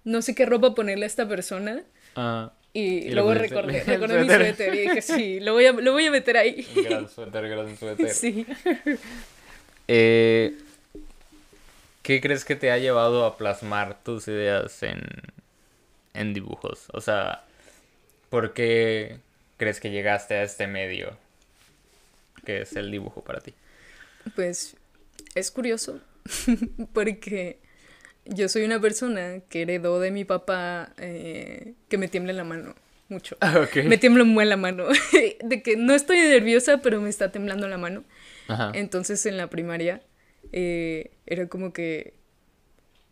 no 0.05 0.23
sé 0.23 0.35
qué 0.35 0.47
ropa 0.47 0.75
ponerle 0.75 1.05
a 1.05 1.09
esta 1.09 1.29
persona. 1.29 1.83
Ah, 2.15 2.53
y, 2.73 3.11
luego 3.11 3.33
recordé, 3.35 3.83
recordé 3.85 4.21
mi 4.21 4.29
suéter 4.29 4.75
y 4.75 4.79
dije, 4.81 5.03
sí, 5.03 5.41
lo 5.41 5.55
voy 5.55 5.67
a, 5.67 5.73
lo 5.73 5.93
voy 5.93 6.07
a 6.07 6.11
meter 6.11 6.37
ahí. 6.37 6.67
Gran 6.75 7.09
suéter, 7.09 7.49
gran 7.49 7.77
suéter. 7.77 8.09
Sí. 8.15 8.47
Eh, 9.89 10.57
¿Qué 12.03 12.21
crees 12.21 12.45
que 12.45 12.55
te 12.55 12.71
ha 12.71 12.79
llevado 12.79 13.25
a 13.25 13.37
plasmar 13.37 14.03
tus 14.03 14.29
ideas 14.29 14.83
en, 14.83 15.01
en 16.15 16.35
dibujos? 16.35 16.89
O 16.93 17.01
sea, 17.01 17.45
porque 18.31 19.19
crees 19.57 19.81
que 19.81 19.91
llegaste 19.91 20.35
a 20.35 20.43
este 20.43 20.67
medio 20.67 21.17
que 22.45 22.63
es 22.63 22.77
el 22.77 22.91
dibujo 22.91 23.23
para 23.23 23.41
ti? 23.41 23.55
Pues 24.35 24.77
es 25.35 25.51
curioso 25.51 26.01
porque 26.93 27.59
yo 28.25 28.49
soy 28.49 28.65
una 28.65 28.81
persona 28.81 29.41
que 29.49 29.63
heredó 29.63 30.01
de 30.01 30.11
mi 30.11 30.25
papá 30.25 30.93
eh, 30.99 31.75
que 31.89 31.99
me 31.99 32.09
tiembla 32.09 32.33
la 32.33 32.45
mano 32.45 32.75
mucho. 33.09 33.37
Ah, 33.41 33.67
me 33.85 33.99
tiembla 33.99 34.25
muy 34.25 34.45
la 34.45 34.57
mano. 34.57 34.87
de 35.45 35.63
que 35.63 35.77
no 35.77 35.95
estoy 35.95 36.19
nerviosa, 36.19 36.79
pero 36.79 37.01
me 37.01 37.09
está 37.09 37.31
temblando 37.31 37.69
la 37.69 37.79
mano. 37.79 38.05
Entonces 38.75 39.27
en 39.27 39.37
la 39.37 39.49
primaria 39.49 40.03
eh, 40.53 41.11
era 41.27 41.49
como 41.49 41.73
que 41.73 42.15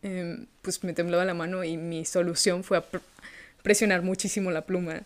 em, 0.02 0.46
pues 0.62 0.84
me 0.84 0.92
temblaba 0.92 1.24
la 1.24 1.34
mano 1.34 1.64
y 1.64 1.76
mi 1.76 2.04
solución 2.04 2.62
fue 2.62 2.78
a 2.78 2.84
presionar 3.62 4.02
muchísimo 4.02 4.52
la 4.52 4.64
pluma 4.64 5.02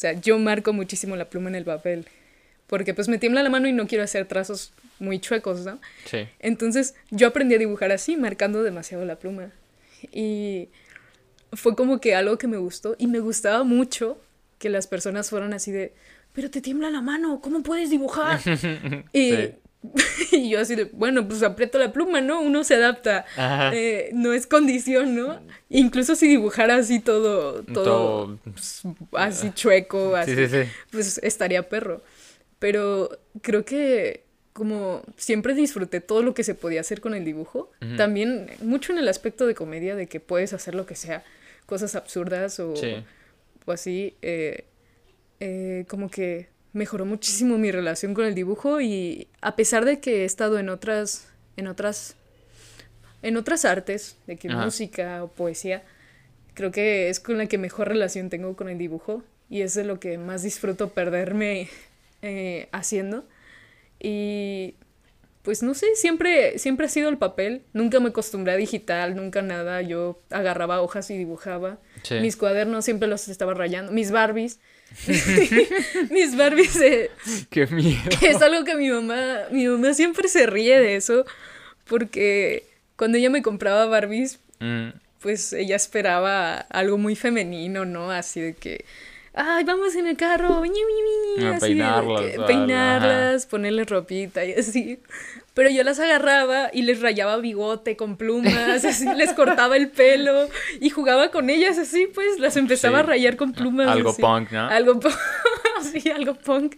sea, 0.00 0.12
yo 0.14 0.38
marco 0.38 0.72
muchísimo 0.72 1.16
la 1.16 1.28
pluma 1.28 1.50
en 1.50 1.56
el 1.56 1.64
papel. 1.64 2.06
Porque 2.66 2.94
pues 2.94 3.08
me 3.08 3.18
tiembla 3.18 3.42
la 3.42 3.50
mano 3.50 3.68
y 3.68 3.72
no 3.72 3.86
quiero 3.86 4.04
hacer 4.04 4.26
trazos 4.26 4.72
muy 4.98 5.18
chuecos, 5.18 5.64
¿no? 5.64 5.80
Sí. 6.04 6.28
Entonces 6.38 6.94
yo 7.10 7.26
aprendí 7.28 7.56
a 7.56 7.58
dibujar 7.58 7.90
así, 7.90 8.16
marcando 8.16 8.62
demasiado 8.62 9.04
la 9.04 9.16
pluma. 9.16 9.50
Y 10.12 10.68
fue 11.52 11.74
como 11.74 12.00
que 12.00 12.14
algo 12.14 12.38
que 12.38 12.46
me 12.46 12.58
gustó. 12.58 12.94
Y 12.98 13.08
me 13.08 13.18
gustaba 13.18 13.64
mucho 13.64 14.20
que 14.58 14.70
las 14.70 14.86
personas 14.86 15.30
fueran 15.30 15.52
así 15.52 15.72
de, 15.72 15.92
pero 16.32 16.50
te 16.50 16.60
tiembla 16.60 16.90
la 16.90 17.00
mano, 17.00 17.40
¿cómo 17.40 17.62
puedes 17.62 17.90
dibujar? 17.90 18.40
y 19.12 19.50
y 20.32 20.50
yo 20.50 20.60
así 20.60 20.74
de, 20.74 20.84
bueno, 20.84 21.26
pues 21.26 21.42
aprieto 21.42 21.78
la 21.78 21.92
pluma, 21.92 22.20
¿no? 22.20 22.40
Uno 22.40 22.64
se 22.64 22.74
adapta. 22.74 23.24
Eh, 23.72 24.10
no 24.12 24.32
es 24.32 24.46
condición, 24.46 25.14
¿no? 25.14 25.40
Incluso 25.68 26.14
si 26.16 26.28
dibujara 26.28 26.76
así 26.76 27.00
todo, 27.00 27.62
todo, 27.64 28.38
así 29.12 29.50
chueco, 29.54 30.16
así, 30.16 30.34
pues 30.90 31.18
estaría 31.22 31.68
perro. 31.68 32.02
Pero 32.58 33.18
creo 33.40 33.64
que 33.64 34.24
como 34.52 35.02
siempre 35.16 35.54
disfruté 35.54 36.00
todo 36.00 36.22
lo 36.22 36.34
que 36.34 36.44
se 36.44 36.54
podía 36.54 36.80
hacer 36.80 37.00
con 37.00 37.14
el 37.14 37.24
dibujo. 37.24 37.70
También 37.96 38.50
mucho 38.60 38.92
en 38.92 38.98
el 38.98 39.08
aspecto 39.08 39.46
de 39.46 39.54
comedia, 39.54 39.96
de 39.96 40.06
que 40.06 40.20
puedes 40.20 40.52
hacer 40.52 40.74
lo 40.74 40.84
que 40.84 40.94
sea, 40.94 41.24
cosas 41.64 41.94
absurdas 41.94 42.60
o, 42.60 42.74
o 43.64 43.72
así. 43.72 44.14
Eh, 44.20 44.64
eh, 45.42 45.86
como 45.88 46.10
que 46.10 46.49
mejoró 46.72 47.04
muchísimo 47.06 47.58
mi 47.58 47.70
relación 47.70 48.14
con 48.14 48.24
el 48.24 48.34
dibujo 48.34 48.80
y 48.80 49.28
a 49.40 49.56
pesar 49.56 49.84
de 49.84 50.00
que 50.00 50.22
he 50.22 50.24
estado 50.24 50.58
en 50.58 50.68
otras 50.68 51.28
en 51.56 51.66
otras 51.66 52.16
en 53.22 53.36
otras 53.36 53.64
artes, 53.64 54.16
de 54.26 54.36
que 54.36 54.48
música 54.48 55.22
o 55.22 55.28
poesía, 55.28 55.82
creo 56.54 56.70
que 56.70 57.10
es 57.10 57.20
con 57.20 57.38
la 57.38 57.46
que 57.46 57.58
mejor 57.58 57.88
relación 57.88 58.30
tengo 58.30 58.56
con 58.56 58.68
el 58.68 58.78
dibujo 58.78 59.22
y 59.50 59.62
es 59.62 59.74
de 59.74 59.84
lo 59.84 60.00
que 60.00 60.16
más 60.16 60.42
disfruto 60.42 60.90
perderme 60.90 61.68
eh, 62.22 62.68
haciendo. 62.72 63.26
Y 63.98 64.74
pues 65.42 65.62
no 65.62 65.74
sé, 65.74 65.94
siempre, 65.96 66.58
siempre 66.58 66.86
ha 66.86 66.88
sido 66.88 67.08
el 67.08 67.18
papel. 67.18 67.62
Nunca 67.72 68.00
me 68.00 68.10
acostumbré 68.10 68.52
a 68.52 68.56
digital, 68.56 69.16
nunca 69.16 69.42
nada. 69.42 69.82
Yo 69.82 70.22
agarraba 70.30 70.80
hojas 70.80 71.10
y 71.10 71.18
dibujaba. 71.18 71.78
Mis 72.22 72.36
cuadernos 72.36 72.84
siempre 72.84 73.08
los 73.08 73.28
estaba 73.28 73.52
rayando. 73.52 73.92
Mis 73.92 74.10
Barbies 74.10 74.60
Mis 76.10 76.36
Barbies. 76.36 76.78
Qué 77.48 77.66
miedo. 77.66 78.02
Es 78.22 78.42
algo 78.42 78.64
que 78.64 78.74
mi 78.74 78.90
mamá. 78.90 79.44
Mi 79.50 79.66
mamá 79.66 79.94
siempre 79.94 80.28
se 80.28 80.46
ríe 80.46 80.78
de 80.80 80.96
eso. 80.96 81.24
Porque 81.84 82.64
cuando 82.96 83.18
ella 83.18 83.30
me 83.30 83.42
compraba 83.42 83.86
Barbies, 83.86 84.40
mm. 84.60 84.90
pues 85.20 85.52
ella 85.52 85.76
esperaba 85.76 86.56
algo 86.56 86.98
muy 86.98 87.16
femenino, 87.16 87.84
¿no? 87.84 88.10
Así 88.10 88.40
de 88.40 88.54
que. 88.54 88.84
Ay, 89.32 89.62
vamos 89.64 89.94
en 89.94 90.08
el 90.08 90.16
carro, 90.16 90.60
peinarlas, 91.60 92.46
peinarlas, 92.46 93.46
ponerle 93.46 93.84
ropita 93.84 94.44
y 94.44 94.52
así. 94.52 94.98
Pero 95.54 95.68
yo 95.70 95.82
las 95.82 95.98
agarraba 95.98 96.70
y 96.72 96.82
les 96.82 97.00
rayaba 97.00 97.36
bigote 97.38 97.96
con 97.96 98.16
plumas, 98.16 98.84
así 98.84 99.04
les 99.16 99.32
cortaba 99.32 99.76
el 99.76 99.90
pelo 99.90 100.48
y 100.80 100.90
jugaba 100.90 101.30
con 101.30 101.50
ellas 101.50 101.76
así, 101.76 102.06
pues 102.06 102.38
las 102.38 102.56
empezaba 102.56 103.00
a 103.00 103.02
rayar 103.02 103.36
con 103.36 103.52
plumas. 103.52 103.88
Algo 103.88 104.14
punk, 104.16 104.52
¿no? 104.52 104.68
Algo 104.68 105.00
punk, 105.00 105.14
sí, 105.92 106.10
algo 106.10 106.34
punk. 106.34 106.76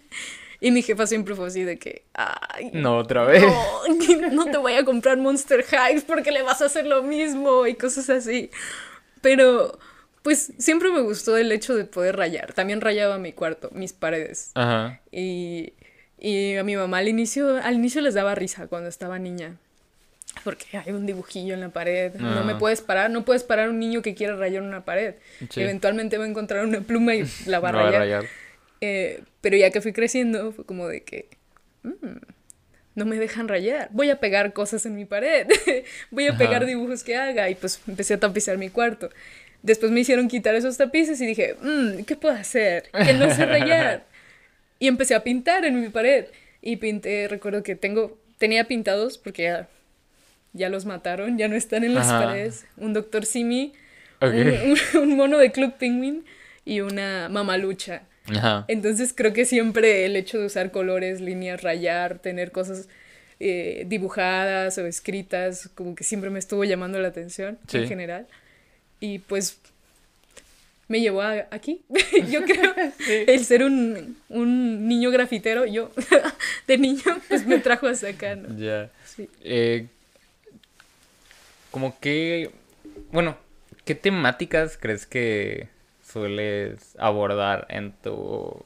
Y 0.62 0.70
mi 0.70 0.81
jefa 0.81 1.09
siempre 1.09 1.35
fue 1.35 1.49
así 1.49 1.64
de 1.64 1.77
que, 1.77 2.05
ay, 2.14 2.70
no, 2.73 2.97
otra 2.97 3.25
vez. 3.25 3.43
No, 3.43 4.31
no 4.31 4.45
te 4.45 4.59
voy 4.59 4.75
a 4.75 4.85
comprar 4.85 5.18
Monster 5.18 5.64
Highs 5.68 6.05
porque 6.05 6.31
le 6.31 6.43
vas 6.43 6.62
a 6.62 6.66
hacer 6.66 6.87
lo 6.87 7.03
mismo 7.03 7.66
y 7.66 7.75
cosas 7.75 8.09
así. 8.09 8.49
Pero, 9.20 9.77
pues 10.23 10.53
siempre 10.59 10.91
me 10.91 11.01
gustó 11.01 11.37
el 11.37 11.51
hecho 11.51 11.75
de 11.75 11.85
poder 11.85 12.16
rayar. 12.16 12.53
También 12.53 12.81
rayaba 12.81 13.18
mi 13.18 13.33
cuarto, 13.33 13.70
mis 13.73 13.93
paredes. 13.93 14.53
Ajá. 14.55 15.01
Y 15.11 15.73
y 16.25 16.55
a 16.57 16.62
mi 16.62 16.77
mamá 16.77 16.99
al 16.99 17.09
inicio, 17.09 17.57
al 17.61 17.75
inicio 17.75 18.01
les 18.01 18.14
daba 18.14 18.37
risa 18.37 18.68
cuando 18.68 18.89
estaba 18.89 19.18
niña. 19.18 19.57
Porque 20.45 20.79
hay 20.79 20.93
un 20.93 21.05
dibujillo 21.05 21.53
en 21.53 21.61
la 21.61 21.70
pared. 21.70 22.14
No. 22.14 22.45
me 22.45 22.53
ah. 22.53 22.59
puedes 22.59 22.81
parar. 22.81 23.11
No 23.11 23.25
puedes 23.25 23.43
parar 23.43 23.68
un 23.68 23.81
niño 23.81 24.03
que 24.03 24.14
quiera 24.14 24.37
rayar 24.37 24.62
una 24.62 24.85
pared. 24.85 25.16
Eventualmente 25.57 26.18
va 26.18 26.25
a 26.25 26.29
encontrar 26.29 26.64
una 26.64 26.81
pluma 26.81 27.16
y 27.16 27.25
la 27.47 27.59
va 27.59 27.70
a 27.70 27.73
rayar. 27.91 28.25
Eh, 28.81 29.20
pero 29.41 29.57
ya 29.57 29.70
que 29.73 29.81
fui 29.81 29.93
creciendo, 29.93 30.53
fue 30.53 30.64
como 30.64 30.87
de 30.87 31.03
que. 31.03 31.27
Mm, 31.83 32.18
no 32.95 33.05
me 33.05 33.16
dejan 33.16 33.49
rayar. 33.49 33.89
Voy 33.91 34.11
a 34.11 34.20
pegar 34.20 34.53
cosas 34.53 34.87
en 34.87 34.95
mi 34.95 35.05
pared. 35.05 35.49
Voy 36.12 36.29
a 36.29 36.39
pegar 36.39 36.66
dibujos 36.66 37.03
que 37.03 37.16
haga. 37.16 37.51
Y 37.51 37.57
pues 37.57 37.81
empecé 37.89 38.14
a 38.14 38.20
tapizar 38.20 38.59
mi 38.59 38.70
cuarto. 38.70 39.11
Después 39.62 39.91
me 39.91 40.01
hicieron 40.01 40.29
quitar 40.29 40.55
esos 40.55 40.77
tapices 40.77 41.20
y 41.20 41.27
dije, 41.27 41.57
mm, 41.61 42.05
¿qué 42.05 42.14
puedo 42.14 42.35
hacer? 42.35 42.91
Que 42.93 43.12
no 43.12 43.29
sé 43.35 43.45
rayar. 43.45 44.05
Y 44.83 44.89
empecé 44.89 45.14
a 45.14 45.22
pintar 45.22 45.64
en 45.64 45.80
mi 45.80 45.91
pared. 45.91 46.24
Y 46.61 46.74
pinté, 46.74 47.28
recuerdo 47.28 47.62
que 47.62 47.76
tengo, 47.76 48.18
tenía 48.39 48.64
pintados 48.64 49.16
porque 49.16 49.45
ya, 49.45 49.68
ya 50.55 50.68
los 50.70 50.87
mataron, 50.87 51.39
ya 51.39 51.47
no 51.47 51.55
están 51.55 51.85
en 51.85 51.95
las 51.95 52.09
paredes. 52.09 52.66
Un 52.76 52.93
doctor 52.93 53.24
Simi, 53.24 53.74
un, 54.20 55.16
mono 55.16 55.39
de 55.39 55.53
Club 55.53 55.74
Penguin 55.78 56.24
y 56.64 56.80
una 56.80 57.28
mamalucha. 57.28 58.03
Ajá. 58.26 58.64
Entonces 58.66 59.12
creo 59.14 59.33
que 59.33 59.45
siempre 59.45 60.05
el 60.05 60.16
hecho 60.16 60.41
de 60.41 60.47
usar 60.47 60.72
colores, 60.72 61.20
líneas, 61.20 61.62
rayar, 61.62 62.18
tener 62.18 62.51
cosas 62.51 62.89
eh, 63.39 63.85
dibujadas 63.87 64.78
o 64.78 64.87
escritas, 64.89 65.70
como 65.76 65.95
que 65.95 66.03
siempre 66.03 66.28
me 66.28 66.41
estuvo 66.41 66.64
llamando 66.64 66.99
la 66.99 67.07
atención 67.07 67.57
en 67.72 67.87
general. 67.87 68.26
Y 68.99 69.20
pues 69.20 69.61
me 70.93 71.01
llevó 71.01 71.22
aquí. 71.22 71.82
yo 72.30 72.43
creo 72.45 72.74
el 73.09 73.45
ser 73.47 73.64
un, 73.64 74.14
niño 74.28 75.11
grafitero, 75.11 75.64
yo 75.64 75.90
de 76.66 76.76
niño, 76.76 77.03
pues 77.28 77.47
me 77.47 77.59
trajo 77.59 77.86
hasta 77.86 78.09
acá, 78.09 78.36
¿no? 78.36 78.55
Ya. 78.59 78.90
Eh, 79.40 79.86
como 81.70 81.99
que, 81.99 82.51
bueno, 83.11 83.38
¿qué 83.86 83.95
temáticas 83.95 84.76
crees 84.76 85.07
que 85.07 85.70
sueles 86.07 86.95
abordar 86.99 87.66
en 87.70 87.93
tu, 87.93 88.62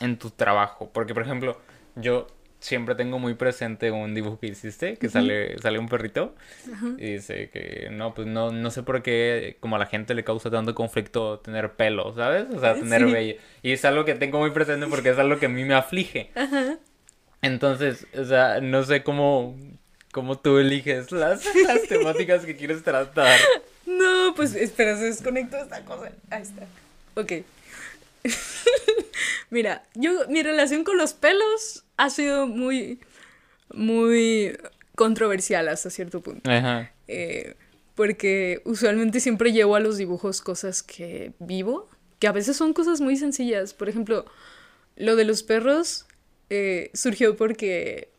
en 0.00 0.16
tu 0.16 0.30
trabajo? 0.30 0.88
Porque, 0.90 1.12
por 1.12 1.22
ejemplo, 1.22 1.60
yo 1.96 2.28
siempre 2.60 2.94
tengo 2.94 3.18
muy 3.18 3.34
presente 3.34 3.90
un 3.90 4.14
dibujo 4.14 4.38
que 4.38 4.48
hiciste, 4.48 4.96
que 4.96 5.08
sale, 5.08 5.58
sale 5.58 5.78
un 5.78 5.88
perrito. 5.88 6.34
Y 6.98 7.12
dice 7.12 7.50
que 7.50 7.88
no, 7.90 8.14
pues 8.14 8.26
no, 8.26 8.50
no 8.50 8.70
sé 8.70 8.82
por 8.82 9.02
qué 9.02 9.56
como 9.60 9.76
a 9.76 9.78
la 9.78 9.86
gente 9.86 10.14
le 10.14 10.24
causa 10.24 10.50
tanto 10.50 10.74
conflicto 10.74 11.38
tener 11.40 11.72
pelo, 11.72 12.14
¿sabes? 12.14 12.46
O 12.54 12.60
sea, 12.60 12.74
tener 12.74 13.06
vello. 13.06 13.36
Y 13.62 13.72
es 13.72 13.84
algo 13.84 14.04
que 14.04 14.14
tengo 14.14 14.38
muy 14.38 14.50
presente 14.50 14.86
porque 14.86 15.10
es 15.10 15.18
algo 15.18 15.38
que 15.38 15.46
a 15.46 15.50
mí 15.50 15.64
me 15.64 15.74
aflige. 15.74 16.30
Entonces, 17.42 18.06
o 18.16 18.24
sea, 18.24 18.60
no 18.60 18.82
sé 18.84 19.02
cómo, 19.02 19.56
cómo 20.12 20.38
tú 20.38 20.58
eliges 20.58 21.12
las, 21.12 21.44
las 21.54 21.82
temáticas 21.88 22.44
que 22.44 22.56
quieres 22.56 22.82
tratar. 22.82 23.38
No, 23.86 24.34
pues 24.34 24.54
espera, 24.54 24.96
se 24.96 25.04
desconectó 25.04 25.58
esta 25.58 25.84
cosa. 25.84 26.10
Ahí 26.30 26.42
está. 26.42 26.66
Ok. 27.14 27.32
Mira, 29.50 29.84
yo, 29.94 30.26
mi 30.28 30.42
relación 30.42 30.82
con 30.82 30.98
los 30.98 31.12
pelos 31.12 31.85
ha 31.96 32.10
sido 32.10 32.46
muy, 32.46 33.00
muy 33.72 34.56
controversial 34.94 35.68
hasta 35.68 35.90
cierto 35.90 36.20
punto. 36.20 36.50
Ajá. 36.50 36.92
Eh, 37.08 37.54
porque 37.94 38.60
usualmente 38.64 39.20
siempre 39.20 39.52
llevo 39.52 39.74
a 39.74 39.80
los 39.80 39.96
dibujos 39.96 40.40
cosas 40.40 40.82
que 40.82 41.32
vivo, 41.38 41.88
que 42.18 42.28
a 42.28 42.32
veces 42.32 42.56
son 42.56 42.72
cosas 42.72 43.00
muy 43.00 43.16
sencillas. 43.16 43.74
Por 43.74 43.88
ejemplo, 43.88 44.26
lo 44.96 45.16
de 45.16 45.24
los 45.24 45.42
perros 45.42 46.06
eh, 46.50 46.90
surgió 46.94 47.36
porque 47.36 48.10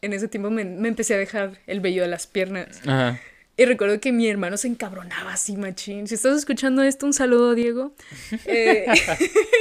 en 0.00 0.12
ese 0.12 0.28
tiempo 0.28 0.50
me, 0.50 0.64
me, 0.64 0.88
empecé 0.88 1.14
a 1.14 1.18
dejar 1.18 1.58
el 1.66 1.80
vello 1.80 2.02
de 2.02 2.08
las 2.08 2.26
piernas. 2.26 2.80
Ajá. 2.86 3.20
Y 3.58 3.64
recuerdo 3.64 4.00
que 4.00 4.12
mi 4.12 4.28
hermano 4.28 4.58
se 4.58 4.68
encabronaba 4.68 5.32
así, 5.32 5.56
machín. 5.56 6.06
Si 6.06 6.14
estás 6.14 6.36
escuchando 6.36 6.82
esto, 6.82 7.06
un 7.06 7.14
saludo, 7.14 7.54
Diego. 7.54 7.94
Eh... 8.44 8.84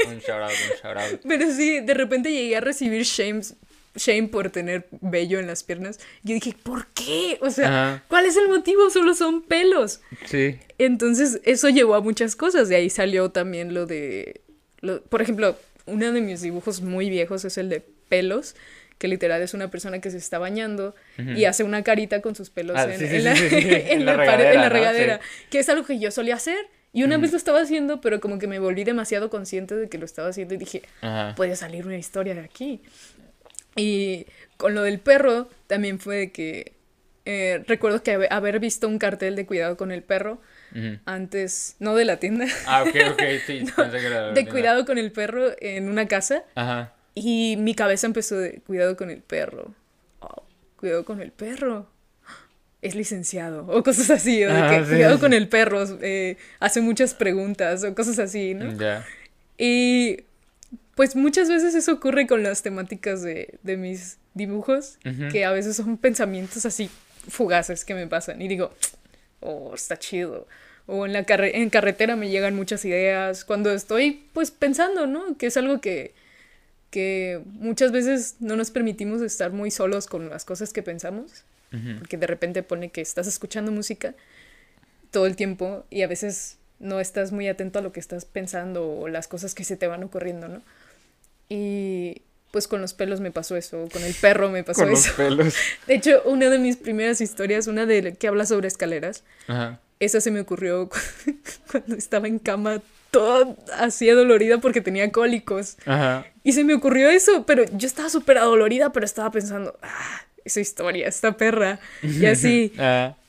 un 0.07 0.19
shout 0.19 0.41
out, 0.41 0.51
un 0.51 0.77
shout 0.81 0.97
out. 0.97 1.21
Pero 1.27 1.51
sí, 1.51 1.79
de 1.79 1.93
repente 1.93 2.31
llegué 2.31 2.57
a 2.57 2.61
recibir 2.61 3.03
shames, 3.03 3.55
shame 3.95 4.27
por 4.27 4.49
tener 4.49 4.87
vello 4.99 5.39
en 5.39 5.47
las 5.47 5.63
piernas. 5.63 5.99
Yo 6.23 6.33
dije, 6.33 6.53
¿por 6.61 6.87
qué? 6.87 7.37
O 7.41 7.49
sea, 7.49 8.03
¿cuál 8.09 8.25
es 8.25 8.35
el 8.35 8.49
motivo? 8.49 8.89
Solo 8.89 9.13
son 9.13 9.41
pelos. 9.41 10.01
Sí. 10.25 10.59
Entonces, 10.77 11.39
eso 11.45 11.69
llevó 11.69 11.95
a 11.95 12.01
muchas 12.01 12.35
cosas. 12.35 12.67
De 12.67 12.75
ahí 12.75 12.89
salió 12.89 13.31
también 13.31 13.73
lo 13.73 13.85
de. 13.85 14.41
Lo... 14.81 15.01
Por 15.03 15.21
ejemplo, 15.21 15.57
uno 15.85 16.11
de 16.11 16.19
mis 16.19 16.41
dibujos 16.41 16.81
muy 16.81 17.09
viejos 17.09 17.45
es 17.45 17.57
el 17.57 17.69
de 17.69 17.81
pelos 18.09 18.55
que 18.97 19.07
literal 19.07 19.41
es 19.41 19.53
una 19.53 19.69
persona 19.69 19.99
que 19.99 20.09
se 20.09 20.17
está 20.17 20.39
bañando 20.39 20.95
y 21.17 21.45
hace 21.45 21.63
una 21.63 21.83
carita 21.83 22.21
con 22.21 22.35
sus 22.35 22.49
pelos 22.49 22.77
en, 22.79 23.25
la, 24.05 24.15
regadera, 24.15 25.19
que 25.49 25.59
es 25.59 25.69
algo 25.69 25.85
que 25.85 25.99
yo 25.99 26.11
solía 26.11 26.35
hacer. 26.35 26.57
Y 26.93 27.03
una 27.03 27.17
vez 27.17 27.31
lo 27.31 27.37
estaba 27.37 27.59
haciendo, 27.59 27.99
pero 27.99 28.21
como 28.21 28.39
que 28.39 28.47
me 28.47 28.57
volví 28.57 28.85
demasiado 28.85 29.29
consciente 29.29 29.75
de 29.75 29.89
que 29.89 29.97
lo 29.97 30.05
estaba 30.05 30.29
haciendo 30.29 30.53
y 30.53 30.57
dije, 30.57 30.81
puede 31.35 31.57
salir 31.57 31.85
una 31.85 31.97
historia 31.97 32.33
de 32.35 32.41
aquí. 32.41 32.81
Y 33.75 34.27
con 34.55 34.73
lo 34.73 34.83
del 34.83 34.99
perro, 34.99 35.49
también 35.67 35.99
fue 35.99 36.31
que 36.31 36.71
eh, 37.25 37.63
recuerdo 37.67 38.01
que 38.01 38.27
haber 38.29 38.59
visto 38.61 38.87
un 38.87 38.97
cartel 38.97 39.35
de 39.35 39.45
cuidado 39.45 39.75
con 39.75 39.91
el 39.91 40.03
perro 40.03 40.41
antes, 41.05 41.75
no 41.79 41.95
de 41.95 42.05
la 42.05 42.17
tienda. 42.17 42.45
Ah, 42.65 42.83
ok, 42.83 42.95
ok, 43.11 43.21
sí, 43.45 43.65
pensé 43.75 43.99
que 43.99 44.05
era 44.05 44.27
de, 44.27 44.33
de 44.33 44.49
cuidado 44.49 44.85
con 44.85 44.97
el 44.97 45.11
perro 45.11 45.51
en 45.59 45.89
una 45.89 46.07
casa. 46.07 46.43
Ajá. 46.55 46.93
Y 47.15 47.55
mi 47.57 47.73
cabeza 47.73 48.07
empezó 48.07 48.37
de, 48.37 48.59
cuidado 48.67 48.97
con 48.97 49.09
el 49.09 49.21
perro. 49.21 49.73
Oh, 50.19 50.43
cuidado 50.77 51.05
con 51.05 51.21
el 51.21 51.31
perro. 51.31 51.87
Es 52.81 52.93
licenciado. 52.93 53.65
O 53.67 53.81
cosas 53.81 54.09
así. 54.11 54.43
O 54.43 54.53
de 54.53 54.59
ah, 54.59 54.69
que, 54.69 54.85
cuidado 54.85 55.19
con 55.19 55.33
el 55.33 55.47
perro. 55.47 55.83
Eh, 56.01 56.37
hace 56.59 56.81
muchas 56.81 57.13
preguntas. 57.13 57.83
O 57.85 57.95
cosas 57.95 58.19
así, 58.19 58.53
¿no? 58.53 58.75
Y 59.57 60.19
pues 60.95 61.15
muchas 61.15 61.49
veces 61.49 61.73
eso 61.73 61.93
ocurre 61.93 62.27
con 62.27 62.43
las 62.43 62.61
temáticas 62.61 63.21
de, 63.21 63.57
de 63.63 63.77
mis 63.77 64.17
dibujos. 64.33 64.99
Que 65.31 65.45
a 65.45 65.51
veces 65.51 65.77
son 65.77 65.97
pensamientos 65.97 66.65
así 66.65 66.89
fugaces 67.27 67.85
que 67.85 67.95
me 67.95 68.07
pasan. 68.07 68.41
Y 68.41 68.47
digo, 68.47 68.71
oh, 69.39 69.73
está 69.73 69.97
chido. 69.97 70.47
O 70.87 71.05
en 71.05 71.13
la 71.13 71.25
en 71.27 71.69
carretera 71.69 72.15
me 72.15 72.29
llegan 72.29 72.55
muchas 72.55 72.85
ideas. 72.85 73.45
Cuando 73.45 73.71
estoy 73.71 74.27
pues 74.33 74.51
pensando, 74.51 75.07
¿no? 75.07 75.37
Que 75.37 75.47
es 75.47 75.57
algo 75.57 75.81
que 75.81 76.13
que 76.89 77.41
muchas 77.45 77.91
veces 77.91 78.35
no 78.39 78.55
nos 78.55 78.71
permitimos 78.71 79.21
estar 79.21 79.51
muy 79.51 79.71
solos 79.71 80.07
con 80.07 80.29
las 80.29 80.45
cosas 80.45 80.73
que 80.73 80.83
pensamos, 80.83 81.43
porque 81.99 82.17
de 82.17 82.25
repente 82.25 82.63
pone 82.63 82.89
que 82.89 83.01
estás 83.01 83.27
escuchando 83.27 83.69
música 83.69 84.15
todo 85.11 85.25
el 85.25 85.35
tiempo 85.35 85.85
y 85.89 86.03
a 86.03 86.07
veces 86.07 86.57
no 86.79 87.01
estás 87.01 87.31
muy 87.33 87.49
atento 87.49 87.79
a 87.79 87.81
lo 87.81 87.91
que 87.91 87.99
estás 87.99 88.23
pensando 88.23 88.89
o 88.89 89.07
las 89.09 89.27
cosas 89.27 89.53
que 89.53 89.63
se 89.63 89.75
te 89.75 89.87
van 89.87 90.03
ocurriendo, 90.03 90.47
¿no? 90.47 90.61
Y 91.49 92.21
pues 92.51 92.67
con 92.69 92.79
los 92.79 92.93
pelos 92.93 93.19
me 93.19 93.31
pasó 93.31 93.57
eso, 93.57 93.87
con 93.91 94.03
el 94.03 94.13
perro 94.13 94.49
me 94.49 94.63
pasó 94.63 94.85
eso. 94.85 95.11
De 95.87 95.93
hecho, 95.93 96.21
una 96.23 96.49
de 96.49 96.57
mis 96.57 96.77
primeras 96.77 97.19
historias, 97.19 97.67
una 97.67 97.85
de 97.85 98.13
que 98.13 98.27
habla 98.29 98.45
sobre 98.45 98.69
escaleras, 98.69 99.23
esa 99.99 100.21
se 100.21 100.31
me 100.31 100.39
ocurrió 100.39 100.89
cuando 101.71 101.95
estaba 101.95 102.27
en 102.27 102.39
cama 102.39 102.81
toda 103.15 103.55
así 103.79 104.09
dolorida 104.09 104.57
porque 104.57 104.81
tenía 104.81 105.09
cólicos. 105.09 105.77
Ajá. 105.85 106.25
Y 106.43 106.51
se 106.51 106.65
me 106.65 106.73
ocurrió 106.73 107.09
eso, 107.09 107.45
pero 107.45 107.63
yo 107.71 107.87
estaba 107.87 108.09
súper 108.09 108.37
adolorida, 108.37 108.91
pero 108.91 109.05
estaba 109.05 109.31
pensando, 109.31 109.79
ah, 109.81 110.21
esa 110.43 110.59
historia, 110.59 111.07
esta 111.07 111.37
perra. 111.37 111.79
Y 112.03 112.25
así. 112.25 112.73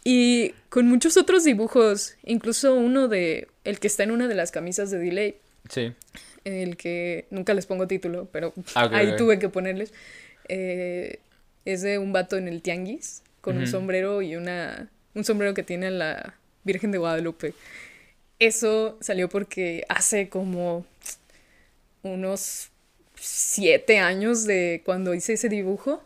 Y 0.02 0.54
con 0.70 0.88
muchos 0.88 1.16
otros 1.16 1.44
dibujos, 1.44 2.16
incluso 2.24 2.74
uno 2.74 3.06
de, 3.06 3.46
el 3.62 3.78
que 3.78 3.86
está 3.86 4.02
en 4.02 4.10
una 4.10 4.26
de 4.26 4.34
las 4.34 4.50
camisas 4.50 4.90
de 4.90 4.98
Delay. 4.98 5.36
Sí. 5.70 5.92
El 6.44 6.76
que 6.76 7.26
nunca 7.30 7.54
les 7.54 7.66
pongo 7.66 7.86
título, 7.86 8.28
pero 8.32 8.52
ah, 8.74 8.90
ahí 8.92 9.14
tuve 9.16 9.38
que 9.38 9.48
ponerles. 9.48 9.92
Eh, 10.48 11.20
es 11.64 11.82
de 11.82 11.98
un 11.98 12.12
vato 12.12 12.36
en 12.36 12.48
el 12.48 12.60
tianguis, 12.60 13.22
con 13.40 13.56
un 13.56 13.68
sombrero 13.68 14.20
y 14.20 14.34
una, 14.34 14.88
un 15.14 15.22
sombrero 15.22 15.54
que 15.54 15.62
tiene 15.62 15.92
la 15.92 16.34
Virgen 16.64 16.90
de 16.90 16.98
Guadalupe. 16.98 17.54
Eso 18.38 18.98
salió 19.00 19.28
porque 19.28 19.84
hace 19.88 20.28
como 20.28 20.84
unos 22.02 22.68
siete 23.14 23.98
años 23.98 24.44
de 24.44 24.82
cuando 24.84 25.14
hice 25.14 25.34
ese 25.34 25.48
dibujo, 25.48 26.02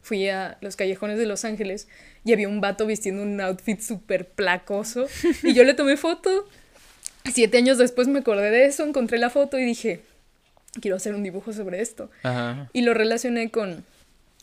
fui 0.00 0.28
a 0.28 0.58
los 0.60 0.76
callejones 0.76 1.18
de 1.18 1.26
Los 1.26 1.44
Ángeles 1.44 1.88
y 2.24 2.32
había 2.32 2.48
un 2.48 2.60
vato 2.60 2.86
vistiendo 2.86 3.22
un 3.22 3.40
outfit 3.40 3.80
súper 3.80 4.28
placoso 4.28 5.06
y 5.42 5.54
yo 5.54 5.64
le 5.64 5.74
tomé 5.74 5.96
foto. 5.96 6.48
Siete 7.32 7.58
años 7.58 7.78
después 7.78 8.08
me 8.08 8.20
acordé 8.20 8.50
de 8.50 8.64
eso, 8.64 8.84
encontré 8.84 9.18
la 9.18 9.30
foto 9.30 9.58
y 9.58 9.64
dije, 9.64 10.00
quiero 10.80 10.96
hacer 10.96 11.14
un 11.14 11.22
dibujo 11.22 11.52
sobre 11.52 11.80
esto. 11.80 12.10
Y 12.72 12.82
lo 12.82 12.94
relacioné 12.94 13.50
con 13.50 13.84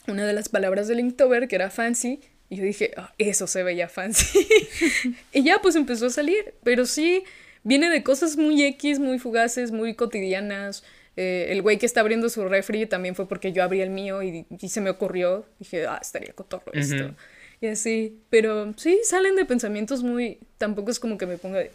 una 0.07 0.25
de 0.25 0.33
las 0.33 0.47
palabras 0.47 0.87
del 0.87 1.01
Inktober, 1.01 1.47
que 1.47 1.55
era 1.55 1.69
fancy, 1.69 2.21
y 2.49 2.55
yo 2.55 2.63
dije, 2.63 2.91
ah, 2.97 3.13
eso 3.17 3.45
se 3.45 3.63
veía 3.63 3.87
fancy. 3.87 4.47
y 5.33 5.43
ya 5.43 5.59
pues 5.61 5.75
empezó 5.75 6.07
a 6.07 6.09
salir, 6.09 6.53
pero 6.63 6.85
sí, 6.85 7.23
viene 7.63 7.89
de 7.89 8.03
cosas 8.03 8.37
muy 8.37 8.63
X, 8.63 8.99
muy 8.99 9.19
fugaces, 9.19 9.71
muy 9.71 9.93
cotidianas. 9.93 10.83
Eh, 11.15 11.47
el 11.49 11.61
güey 11.61 11.77
que 11.77 11.85
está 11.85 11.99
abriendo 11.99 12.29
su 12.29 12.47
refri 12.47 12.85
también 12.85 13.13
fue 13.13 13.27
porque 13.27 13.51
yo 13.51 13.63
abrí 13.63 13.81
el 13.81 13.89
mío 13.89 14.23
y, 14.23 14.45
se 14.67 14.81
me 14.81 14.89
ocurrió. 14.89 15.45
Dije, 15.59 15.85
ah, 15.85 15.99
estaría 16.01 16.33
cotorro 16.33 16.73
esto. 16.73 17.15
Y 17.61 17.67
así, 17.67 18.19
pero 18.29 18.73
sí, 18.77 18.99
salen 19.03 19.35
de 19.35 19.45
pensamientos 19.45 20.01
muy... 20.01 20.39
Tampoco 20.57 20.91
es 20.91 20.99
como 20.99 21.17
que 21.17 21.25
me 21.25 21.37
ponga 21.37 21.59
de 21.59 21.71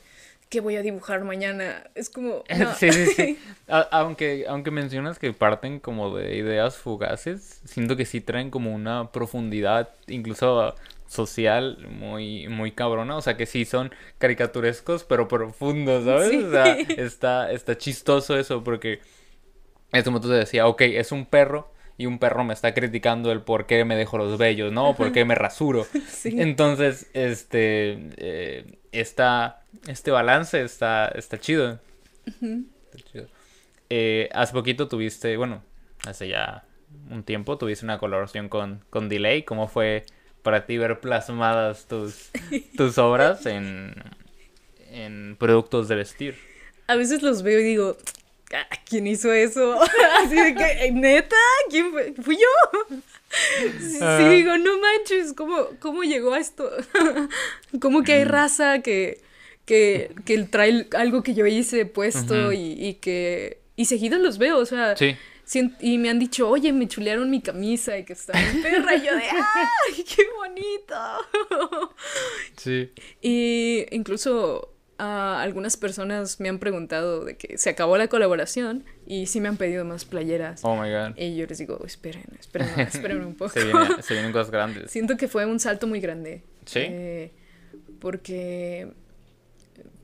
¿qué 0.55 0.61
voy 0.61 0.77
a 0.77 0.83
dibujar 0.83 1.25
mañana? 1.25 1.83
Es 1.97 2.09
como... 2.09 2.45
Sí, 2.79 2.93
sí, 2.93 3.07
sí. 3.07 3.39
aunque, 3.91 4.45
aunque 4.49 4.71
mencionas 4.71 5.19
que 5.19 5.33
parten 5.33 5.81
como 5.81 6.17
de 6.17 6.37
ideas 6.37 6.77
fugaces, 6.77 7.61
siento 7.65 7.97
que 7.97 8.05
sí 8.07 8.21
traen 8.21 8.51
como 8.53 8.73
una 8.73 9.11
profundidad, 9.11 9.89
incluso 10.07 10.77
social, 11.09 11.85
muy, 11.91 12.47
muy 12.47 12.71
cabrona. 12.71 13.17
O 13.17 13.21
sea, 13.21 13.37
que 13.37 13.47
sí 13.47 13.65
son 13.65 13.91
caricaturescos, 14.19 15.03
pero 15.03 15.27
profundos, 15.27 16.05
¿sabes? 16.05 16.45
O 16.45 16.51
sea, 16.53 16.77
está, 16.79 17.51
está 17.51 17.77
chistoso 17.77 18.39
eso, 18.39 18.63
porque 18.63 19.01
en 19.91 19.99
este 19.99 20.11
momento 20.11 20.29
te 20.29 20.37
decía, 20.37 20.69
ok, 20.69 20.83
es 20.83 21.11
un 21.11 21.27
perro, 21.27 21.73
y 21.97 22.07
un 22.07 22.19
perro 22.19 22.45
me 22.45 22.55
está 22.55 22.75
criticando 22.75 23.31
el 23.33 23.43
por 23.43 23.67
qué 23.67 23.85
me 23.85 23.97
dejo 23.97 24.19
los 24.19 24.39
vellos, 24.39 24.73
¿no? 24.73 24.95
¿Por 24.95 25.13
qué 25.13 25.25
me 25.25 25.35
rasuro? 25.35 25.87
Entonces, 26.25 27.09
este, 27.13 28.11
eh, 28.17 28.79
este 29.01 30.11
balance 30.11 30.63
está, 30.63 31.09
está 31.09 31.39
chido. 31.39 31.81
Eh, 33.91 34.29
hace 34.33 34.53
poquito 34.53 34.89
tuviste, 34.89 35.37
bueno, 35.37 35.63
hace 36.07 36.29
ya 36.29 36.65
un 37.11 37.23
tiempo 37.25 37.59
tuviste 37.59 37.85
una 37.85 37.99
colaboración 37.99 38.49
con, 38.49 38.85
con 38.91 39.09
Delay. 39.09 39.43
¿Cómo 39.43 39.69
fue 39.69 40.05
para 40.43 40.67
ti 40.67 40.79
ver 40.79 41.01
plasmadas 41.01 41.87
tus, 41.87 42.31
tus 42.77 42.99
obras 42.99 43.47
en, 43.47 43.95
en 44.91 45.37
productos 45.39 45.89
de 45.89 45.97
vestir? 45.97 46.39
A 46.87 46.97
veces 46.97 47.23
los 47.23 47.43
veo 47.43 47.61
y 47.61 47.65
digo, 47.65 47.97
¿quién 48.89 49.07
hizo 49.07 49.33
eso? 49.33 49.81
Así 50.23 50.35
de 50.35 50.55
que, 50.55 50.93
¿neta? 50.93 51.37
¿Quién 51.71 51.91
fue? 51.93 52.15
¿Fui 52.23 52.37
yo? 52.37 52.97
Sí, 53.81 53.99
ah. 54.01 54.29
digo, 54.31 54.59
no 54.59 54.79
manches, 54.79 55.33
¿cómo, 55.33 55.69
¿cómo 55.81 56.03
llegó 56.03 56.35
a 56.35 56.39
esto? 56.39 56.71
¿Cómo 57.81 58.03
que 58.03 58.15
hay 58.15 58.25
raza 58.25 58.81
que, 58.81 59.21
que, 59.65 60.15
que 60.25 60.39
trae 60.45 60.89
algo 60.97 61.23
que 61.23 61.35
yo 61.35 61.47
hice 61.47 61.87
puesto 61.87 62.53
y, 62.53 62.73
y, 62.79 62.95
que... 62.95 63.59
Y 63.77 63.87
seguido 63.87 64.19
los 64.19 64.39
veo, 64.39 64.59
o 64.59 64.67
sea, 64.67 64.95
y 65.81 65.99
me 65.99 66.09
han 66.09 66.19
dicho, 66.19 66.49
oye, 66.49 66.73
me 66.73 66.89
chulearon 66.89 67.31
mi 67.31 67.41
camisa 67.41 67.99
y 67.99 68.05
que 68.05 68.15
está 68.15 68.33
en 68.41 68.63
perra. 68.63 68.97
Y 68.97 69.05
yo 69.05 69.15
de, 69.15 69.23
¡ay, 69.31 70.05
qué 70.05 70.23
bonito! 70.37 71.95
Sí. 72.57 72.91
Y 73.21 73.85
incluso 73.91 74.74
a 74.99 75.43
algunas 75.43 75.77
personas 75.77 76.41
me 76.41 76.49
han 76.49 76.59
preguntado 76.59 77.25
de 77.25 77.37
que 77.37 77.59
se 77.59 77.71
acabó 77.71 77.97
la 77.97 78.09
colaboración 78.09 78.85
y 79.07 79.27
sí 79.27 79.41
me 79.41 79.49
han 79.49 79.57
pedido 79.57 79.85
más 79.85 80.05
playeras. 80.05 80.61
Oh 80.65 80.77
my 80.77 80.91
god. 80.91 81.17
Y 81.17 81.37
yo 81.37 81.47
les 81.47 81.59
digo, 81.59 81.85
esperen, 81.85 82.25
esperen, 82.39 82.69
esperen 82.81 83.25
un 83.25 83.35
poco. 83.35 83.51
se, 84.03 84.15
vienen 84.15 84.33
cosas 84.33 84.51
grandes. 84.51 84.91
Siento 84.91 85.17
que 85.17 85.29
fue 85.29 85.47
un 85.47 85.61
salto 85.61 85.87
muy 85.87 86.01
grande. 86.01 86.43
Sí. 86.67 86.81
Eh, 86.83 87.33
porque 87.99 88.89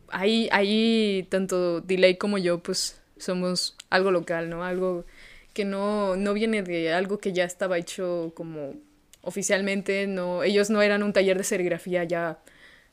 ahí, 0.09 0.49
ahí 0.53 1.26
tanto 1.30 1.80
Delay 1.80 2.16
como 2.16 2.38
yo, 2.38 2.62
pues 2.62 3.01
somos 3.16 3.76
algo 3.91 4.11
local, 4.11 4.51
¿no? 4.51 4.64
Algo 4.64 5.05
que 5.53 5.64
no, 5.64 6.16
no 6.16 6.32
viene 6.32 6.62
de 6.62 6.93
algo 6.93 7.18
que 7.18 7.32
ya 7.32 7.45
estaba 7.45 7.78
hecho 7.78 8.32
como 8.34 8.74
oficialmente, 9.22 10.07
no, 10.07 10.43
ellos 10.43 10.70
no 10.70 10.82
eran 10.82 11.03
un 11.03 11.12
taller 11.12 11.36
de 11.36 11.45
serigrafía 11.45 12.05
ya, 12.05 12.38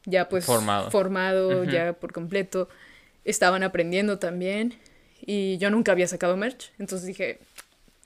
ya 0.08 0.30
pues 0.30 0.46
formado, 0.46 0.90
formado 0.90 1.64
ya 1.66 1.94
por 1.94 2.14
completo, 2.14 2.70
estaban 3.26 3.62
aprendiendo 3.62 4.18
también. 4.18 4.74
Y 5.22 5.58
yo 5.58 5.70
nunca 5.70 5.92
había 5.92 6.08
sacado 6.08 6.38
merch, 6.38 6.72
entonces 6.80 7.06
dije, 7.06 7.40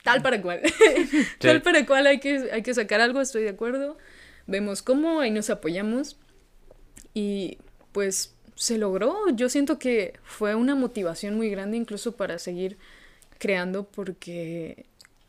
tal 0.02 0.20
para 0.22 0.42
cual, 0.42 0.60
tal 1.38 1.62
para 1.62 1.86
cual 1.86 2.06
hay 2.06 2.18
que, 2.18 2.50
hay 2.52 2.62
que 2.62 2.74
sacar 2.74 3.00
algo, 3.00 3.20
estoy 3.20 3.44
de 3.44 3.50
acuerdo, 3.50 3.96
vemos 4.46 4.82
cómo, 4.82 5.20
ahí 5.20 5.30
nos 5.30 5.48
apoyamos. 5.48 6.18
Y 7.14 7.58
pues 7.92 8.34
se 8.56 8.78
logró, 8.78 9.28
yo 9.34 9.48
siento 9.48 9.78
que 9.78 10.18
fue 10.24 10.54
una 10.54 10.74
motivación 10.74 11.36
muy 11.36 11.50
grande 11.50 11.76
incluso 11.76 12.16
para 12.16 12.38
seguir 12.38 12.78
creando 13.38 13.84
porque 13.84 14.86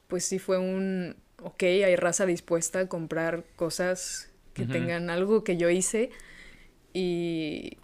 pues 0.07 0.25
sí 0.25 0.39
fue 0.39 0.57
un, 0.57 1.15
ok, 1.41 1.63
hay 1.63 1.95
raza 1.95 2.25
dispuesta 2.25 2.79
a 2.79 2.87
comprar 2.87 3.43
cosas 3.55 4.29
que 4.53 4.65
tengan 4.65 5.09
algo 5.09 5.43
que 5.43 5.57
yo 5.57 5.69
hice 5.69 6.11
y 6.93 7.77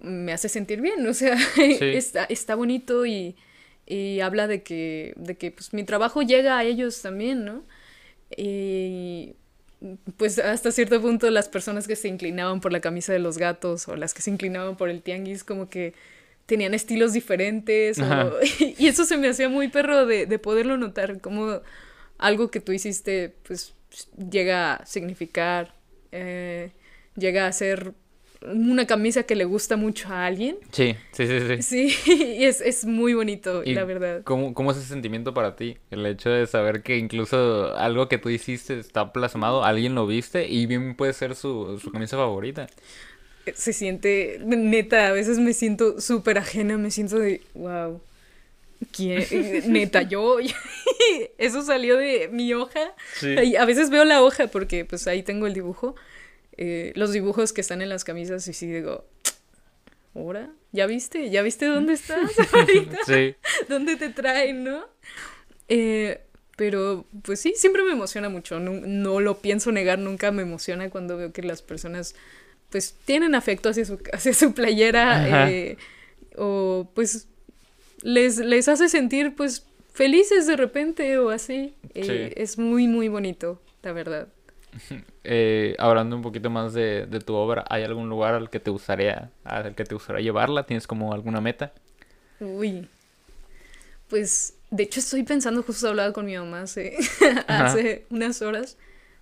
me 0.00 0.32
hace 0.32 0.48
sentir 0.48 0.80
bien, 0.80 1.06
o 1.06 1.14
sea, 1.14 1.36
está, 1.58 2.24
está 2.24 2.54
bonito 2.54 3.06
y, 3.06 3.36
y, 3.86 4.20
habla 4.20 4.46
de 4.46 4.62
que, 4.62 5.14
de 5.16 5.36
que 5.36 5.50
pues, 5.50 5.72
mi 5.72 5.84
trabajo 5.84 6.22
llega 6.22 6.58
a 6.58 6.64
ellos 6.64 7.00
también, 7.02 7.44
¿no? 7.44 7.64
Y 8.36 9.34
pues 10.16 10.38
hasta 10.38 10.72
cierto 10.72 11.00
punto 11.00 11.30
las 11.30 11.48
personas 11.48 11.86
que 11.86 11.96
se 11.96 12.08
inclinaban 12.08 12.60
por 12.60 12.72
la 12.72 12.80
camisa 12.80 13.12
de 13.12 13.18
los 13.18 13.38
gatos 13.38 13.88
o 13.88 13.96
las 13.96 14.14
que 14.14 14.22
se 14.22 14.30
inclinaban 14.30 14.76
por 14.76 14.88
el 14.88 15.02
tianguis 15.02 15.44
como 15.44 15.68
que 15.68 15.94
tenían 16.46 16.74
estilos 16.74 17.12
diferentes. 17.12 17.98
y 18.78 18.86
eso 18.86 19.04
se 19.04 19.16
me 19.16 19.28
hacía 19.28 19.48
muy 19.48 19.68
perro 19.68 20.06
de, 20.06 20.26
de 20.26 20.38
poderlo 20.38 20.76
notar, 20.76 21.20
como 21.20 21.60
algo 22.18 22.50
que 22.50 22.60
tú 22.60 22.72
hiciste, 22.72 23.34
pues 23.46 23.74
llega 24.30 24.74
a 24.74 24.86
significar, 24.86 25.74
eh, 26.12 26.72
llega 27.16 27.46
a 27.46 27.52
ser 27.52 27.94
una 28.46 28.86
camisa 28.86 29.24
que 29.24 29.34
le 29.34 29.44
gusta 29.44 29.76
mucho 29.76 30.08
a 30.08 30.26
alguien. 30.26 30.56
Sí, 30.72 30.94
sí, 31.12 31.26
sí, 31.26 31.40
sí. 31.62 31.62
Sí, 31.62 32.12
y 32.38 32.44
es, 32.44 32.60
es 32.60 32.84
muy 32.84 33.14
bonito, 33.14 33.62
la 33.64 33.84
verdad. 33.84 34.22
¿cómo, 34.24 34.54
¿Cómo 34.54 34.70
es 34.70 34.78
ese 34.78 34.88
sentimiento 34.88 35.34
para 35.34 35.56
ti? 35.56 35.78
El 35.90 36.06
hecho 36.06 36.30
de 36.30 36.46
saber 36.46 36.82
que 36.82 36.96
incluso 36.96 37.74
algo 37.76 38.08
que 38.08 38.18
tú 38.18 38.28
hiciste 38.30 38.78
está 38.78 39.12
plasmado, 39.12 39.64
alguien 39.64 39.94
lo 39.94 40.06
viste 40.06 40.48
y 40.48 40.66
bien 40.66 40.94
puede 40.94 41.12
ser 41.12 41.34
su, 41.34 41.78
su 41.82 41.90
camisa 41.90 42.16
favorita 42.16 42.66
se 43.54 43.72
siente, 43.72 44.40
neta, 44.44 45.08
a 45.08 45.12
veces 45.12 45.38
me 45.38 45.52
siento 45.52 46.00
súper 46.00 46.38
ajena, 46.38 46.78
me 46.78 46.90
siento 46.90 47.18
de, 47.18 47.42
wow, 47.54 48.00
¿quién? 48.92 49.24
neta, 49.72 50.02
yo, 50.02 50.38
eso 51.38 51.62
salió 51.62 51.96
de 51.96 52.28
mi 52.28 52.52
hoja. 52.54 52.92
A 53.58 53.64
veces 53.64 53.90
veo 53.90 54.04
la 54.04 54.22
hoja 54.22 54.48
porque 54.48 54.84
pues 54.84 55.06
ahí 55.06 55.22
tengo 55.22 55.46
el 55.46 55.54
dibujo, 55.54 55.94
eh, 56.56 56.92
los 56.94 57.12
dibujos 57.12 57.52
que 57.52 57.60
están 57.60 57.82
en 57.82 57.88
las 57.88 58.04
camisas 58.04 58.46
y 58.48 58.52
sí 58.52 58.66
digo, 58.66 59.04
¿ahora? 60.14 60.50
¿Ya 60.72 60.86
viste? 60.86 61.30
¿Ya 61.30 61.42
viste 61.42 61.66
dónde 61.66 61.94
estás 61.94 62.32
ahorita? 62.52 62.98
Sí. 63.06 63.34
¿Dónde 63.68 63.96
te 63.96 64.08
traen, 64.10 64.64
no? 64.64 64.84
Eh, 65.68 66.20
pero 66.56 67.04
pues 67.22 67.40
sí, 67.40 67.54
siempre 67.56 67.82
me 67.82 67.92
emociona 67.92 68.28
mucho, 68.28 68.58
no, 68.58 68.72
no, 68.72 69.20
lo 69.20 69.38
pienso 69.38 69.72
negar, 69.72 69.98
nunca 69.98 70.30
me 70.32 70.42
emociona 70.42 70.88
cuando 70.88 71.16
veo 71.16 71.32
que 71.32 71.42
las 71.42 71.60
personas 71.60 72.14
pues 72.70 72.94
tienen 73.04 73.34
afecto 73.34 73.68
hacia 73.68 73.84
su, 73.84 73.98
hacia 74.12 74.32
su 74.32 74.54
playera 74.54 75.50
eh, 75.50 75.76
o 76.36 76.90
pues 76.94 77.28
les, 78.02 78.38
les 78.38 78.68
hace 78.68 78.88
sentir 78.88 79.34
pues 79.34 79.66
felices 79.92 80.46
de 80.46 80.56
repente 80.56 81.18
o 81.18 81.30
así. 81.30 81.74
Eh, 81.94 82.34
es 82.36 82.58
muy, 82.58 82.86
muy 82.86 83.08
bonito, 83.08 83.60
la 83.82 83.92
verdad. 83.92 84.28
Eh, 85.28 85.74
hablando 85.80 86.14
un 86.14 86.22
poquito 86.22 86.50
más 86.50 86.72
de, 86.72 87.04
de, 87.06 87.18
tu 87.18 87.34
obra, 87.34 87.64
¿hay 87.68 87.82
algún 87.82 88.08
lugar 88.08 88.34
al 88.34 88.48
que 88.48 88.60
te 88.60 88.70
gustaría, 88.70 89.32
al 89.42 89.74
que 89.74 89.82
te 89.82 89.92
gustaría 89.92 90.22
llevarla? 90.22 90.66
¿Tienes 90.66 90.86
como 90.86 91.12
alguna 91.12 91.40
meta? 91.40 91.72
Uy, 92.38 92.88
pues 94.08 94.54
de 94.70 94.84
hecho 94.84 95.00
estoy 95.00 95.24
pensando, 95.24 95.64
justo 95.64 95.88
hablado 95.88 96.12
con 96.12 96.26
mi 96.26 96.36
mamá 96.36 96.62
hace, 96.62 96.96
hace 97.48 98.06
unas 98.10 98.40
horas, 98.40 98.78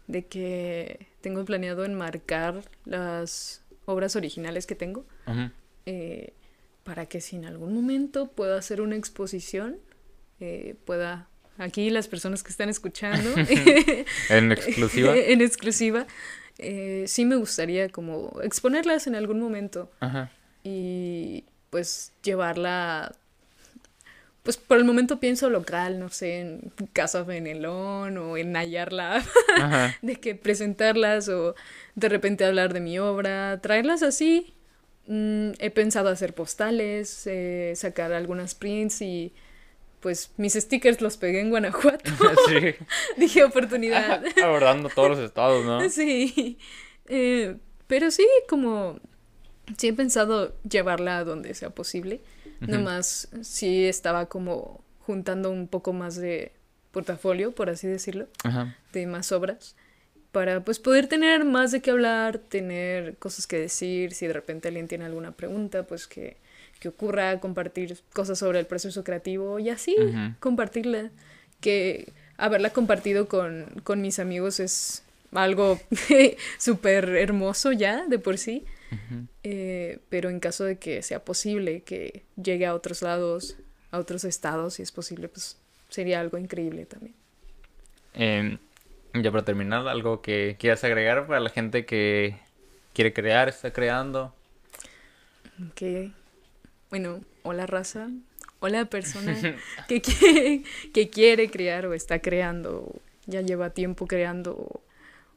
de 0.06 0.26
que 0.26 1.06
tengo 1.20 1.44
planeado 1.44 1.84
enmarcar 1.84 2.62
las 2.84 3.62
obras 3.86 4.16
originales 4.16 4.66
que 4.66 4.74
tengo 4.74 5.06
eh, 5.86 6.34
para 6.82 7.06
que 7.06 7.20
si 7.20 7.36
en 7.36 7.46
algún 7.46 7.74
momento 7.74 8.26
puedo 8.28 8.56
hacer 8.56 8.80
una 8.80 8.96
exposición, 8.96 9.78
eh, 10.40 10.76
pueda 10.84 11.28
aquí 11.58 11.90
las 11.90 12.08
personas 12.08 12.42
que 12.42 12.50
están 12.50 12.68
escuchando. 12.68 13.34
En 14.28 14.52
exclusiva 14.52 15.16
en 15.16 15.40
exclusiva. 15.40 16.06
Eh, 16.58 17.04
sí 17.08 17.24
me 17.24 17.36
gustaría 17.36 17.88
como 17.88 18.40
exponerlas 18.42 19.06
en 19.06 19.16
algún 19.16 19.40
momento 19.40 19.90
y 20.62 21.44
pues 21.70 22.12
llevarla 22.22 23.12
pues 24.44 24.58
por 24.58 24.76
el 24.76 24.84
momento 24.84 25.18
pienso 25.18 25.48
local, 25.48 25.98
no 25.98 26.10
sé, 26.10 26.40
en 26.40 26.72
Casa 26.92 27.22
Benelón 27.22 28.18
o 28.18 28.36
en 28.36 28.52
Nayarla, 28.52 29.24
de 30.02 30.16
que 30.16 30.34
presentarlas 30.34 31.30
o 31.30 31.54
de 31.94 32.08
repente 32.10 32.44
hablar 32.44 32.74
de 32.74 32.80
mi 32.80 32.98
obra, 32.98 33.58
traerlas 33.62 34.02
así. 34.02 34.54
Mm, 35.06 35.52
he 35.58 35.70
pensado 35.70 36.10
hacer 36.10 36.34
postales, 36.34 37.26
eh, 37.26 37.72
sacar 37.74 38.12
algunas 38.12 38.54
prints 38.54 39.00
y 39.00 39.32
pues 40.04 40.32
mis 40.36 40.52
stickers 40.52 41.00
los 41.00 41.16
pegué 41.16 41.40
en 41.40 41.48
Guanajuato. 41.48 42.10
sí. 42.46 42.74
Dije 43.16 43.42
oportunidad. 43.42 44.22
Abordando 44.44 44.90
todos 44.90 45.12
los 45.12 45.18
estados, 45.18 45.64
¿no? 45.64 45.88
Sí. 45.88 46.58
Eh, 47.08 47.56
pero 47.86 48.10
sí, 48.10 48.28
como 48.46 49.00
sí 49.78 49.88
he 49.88 49.92
pensado 49.94 50.54
llevarla 50.68 51.16
a 51.16 51.24
donde 51.24 51.54
sea 51.54 51.70
posible. 51.70 52.20
Nomás 52.60 53.30
sí 53.40 53.86
estaba 53.86 54.26
como 54.26 54.84
juntando 55.06 55.50
un 55.50 55.68
poco 55.68 55.94
más 55.94 56.16
de 56.16 56.52
portafolio, 56.90 57.52
por 57.52 57.70
así 57.70 57.86
decirlo, 57.86 58.28
de 58.92 59.06
más 59.06 59.32
obras, 59.32 59.74
para 60.32 60.64
pues 60.64 60.80
poder 60.80 61.06
tener 61.06 61.46
más 61.46 61.72
de 61.72 61.80
qué 61.80 61.90
hablar, 61.90 62.38
tener 62.38 63.16
cosas 63.16 63.46
que 63.46 63.58
decir, 63.58 64.12
si 64.12 64.26
de 64.26 64.34
repente 64.34 64.68
alguien 64.68 64.86
tiene 64.86 65.06
alguna 65.06 65.32
pregunta, 65.32 65.86
pues 65.86 66.06
que, 66.06 66.36
que 66.84 66.88
ocurra, 66.90 67.40
compartir 67.40 67.98
cosas 68.12 68.38
sobre 68.38 68.58
el 68.58 68.66
proceso 68.66 69.04
creativo 69.04 69.58
y 69.58 69.70
así 69.70 69.96
compartirla, 70.38 71.10
que 71.60 72.12
haberla 72.36 72.70
compartido 72.70 73.26
con, 73.26 73.80
con 73.84 74.02
mis 74.02 74.18
amigos 74.18 74.60
es 74.60 75.02
algo 75.32 75.80
súper 76.58 77.08
hermoso 77.08 77.72
ya 77.72 78.06
de 78.06 78.18
por 78.18 78.36
sí. 78.36 78.64
Eh, 79.42 79.98
pero 80.08 80.28
en 80.28 80.38
caso 80.38 80.64
de 80.64 80.76
que 80.76 81.02
sea 81.02 81.24
posible 81.24 81.80
que 81.80 82.22
llegue 82.40 82.66
a 82.66 82.74
otros 82.74 83.02
lados, 83.02 83.56
a 83.90 83.98
otros 83.98 84.24
estados, 84.24 84.74
si 84.74 84.82
es 84.82 84.92
posible, 84.92 85.28
pues 85.28 85.58
sería 85.88 86.20
algo 86.20 86.36
increíble 86.38 86.84
también. 86.84 87.14
Em, 88.12 88.58
ya 89.14 89.32
para 89.32 89.44
terminar, 89.44 89.88
algo 89.88 90.20
que 90.20 90.56
quieras 90.60 90.84
agregar 90.84 91.26
para 91.26 91.40
la 91.40 91.50
gente 91.50 91.86
que 91.86 92.36
quiere 92.92 93.12
crear, 93.12 93.48
está 93.48 93.72
creando. 93.72 94.32
Que, 95.74 96.12
bueno, 96.94 97.22
hola 97.42 97.66
raza, 97.66 98.08
hola 98.60 98.84
persona 98.84 99.36
que, 99.88 100.00
quiere, 100.00 100.62
que 100.92 101.10
quiere 101.10 101.50
crear 101.50 101.86
o 101.86 101.92
está 101.92 102.20
creando, 102.20 103.02
ya 103.26 103.40
lleva 103.40 103.70
tiempo 103.70 104.06
creando, 104.06 104.80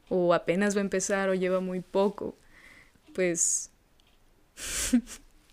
o 0.07 0.35
apenas 0.35 0.75
va 0.75 0.81
a 0.81 0.83
empezar, 0.83 1.29
o 1.29 1.33
lleva 1.33 1.59
muy 1.59 1.79
poco 1.79 2.37
pues, 3.15 3.71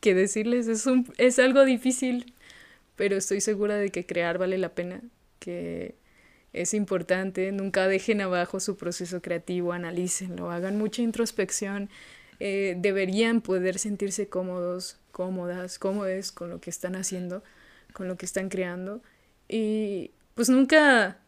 ¿qué 0.02 0.12
decirles? 0.12 0.68
Es, 0.68 0.84
un, 0.84 1.10
es 1.16 1.38
algo 1.38 1.64
difícil, 1.64 2.34
pero 2.96 3.16
estoy 3.16 3.40
segura 3.40 3.76
de 3.78 3.88
que 3.88 4.04
crear 4.04 4.36
vale 4.36 4.58
la 4.58 4.74
pena, 4.74 5.00
que 5.38 5.94
es 6.52 6.74
importante, 6.74 7.50
nunca 7.50 7.88
dejen 7.88 8.20
abajo 8.20 8.60
su 8.60 8.76
proceso 8.76 9.22
creativo, 9.22 9.72
analícenlo, 9.72 10.50
hagan 10.50 10.76
mucha 10.76 11.00
introspección, 11.00 11.88
eh, 12.40 12.74
deberían 12.78 13.40
poder 13.40 13.78
sentirse 13.78 14.28
cómodos, 14.28 14.98
cómodas, 15.12 15.78
cómodes 15.78 16.32
con 16.32 16.50
lo 16.50 16.60
que 16.60 16.70
están 16.70 16.96
haciendo, 16.96 17.42
con 17.92 18.08
lo 18.08 18.16
que 18.16 18.26
están 18.26 18.48
creando. 18.48 19.02
Y 19.48 20.10
pues 20.34 20.48
nunca, 20.48 21.18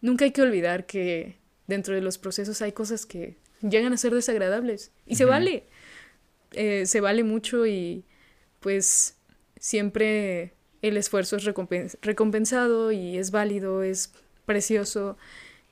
nunca 0.00 0.24
hay 0.24 0.32
que 0.32 0.42
olvidar 0.42 0.86
que 0.86 1.36
dentro 1.66 1.94
de 1.94 2.00
los 2.00 2.18
procesos 2.18 2.62
hay 2.62 2.72
cosas 2.72 3.06
que 3.06 3.36
llegan 3.62 3.92
a 3.92 3.96
ser 3.96 4.14
desagradables. 4.14 4.92
Y 5.06 5.16
se 5.16 5.24
vale, 5.24 5.64
eh, 6.52 6.86
se 6.86 7.00
vale 7.00 7.24
mucho 7.24 7.66
y 7.66 8.04
pues 8.60 9.16
siempre 9.58 10.54
el 10.82 10.96
esfuerzo 10.96 11.36
es 11.36 11.44
recompensado 11.44 12.92
y 12.92 13.16
es 13.18 13.30
válido, 13.30 13.82
es 13.82 14.12
precioso. 14.46 15.16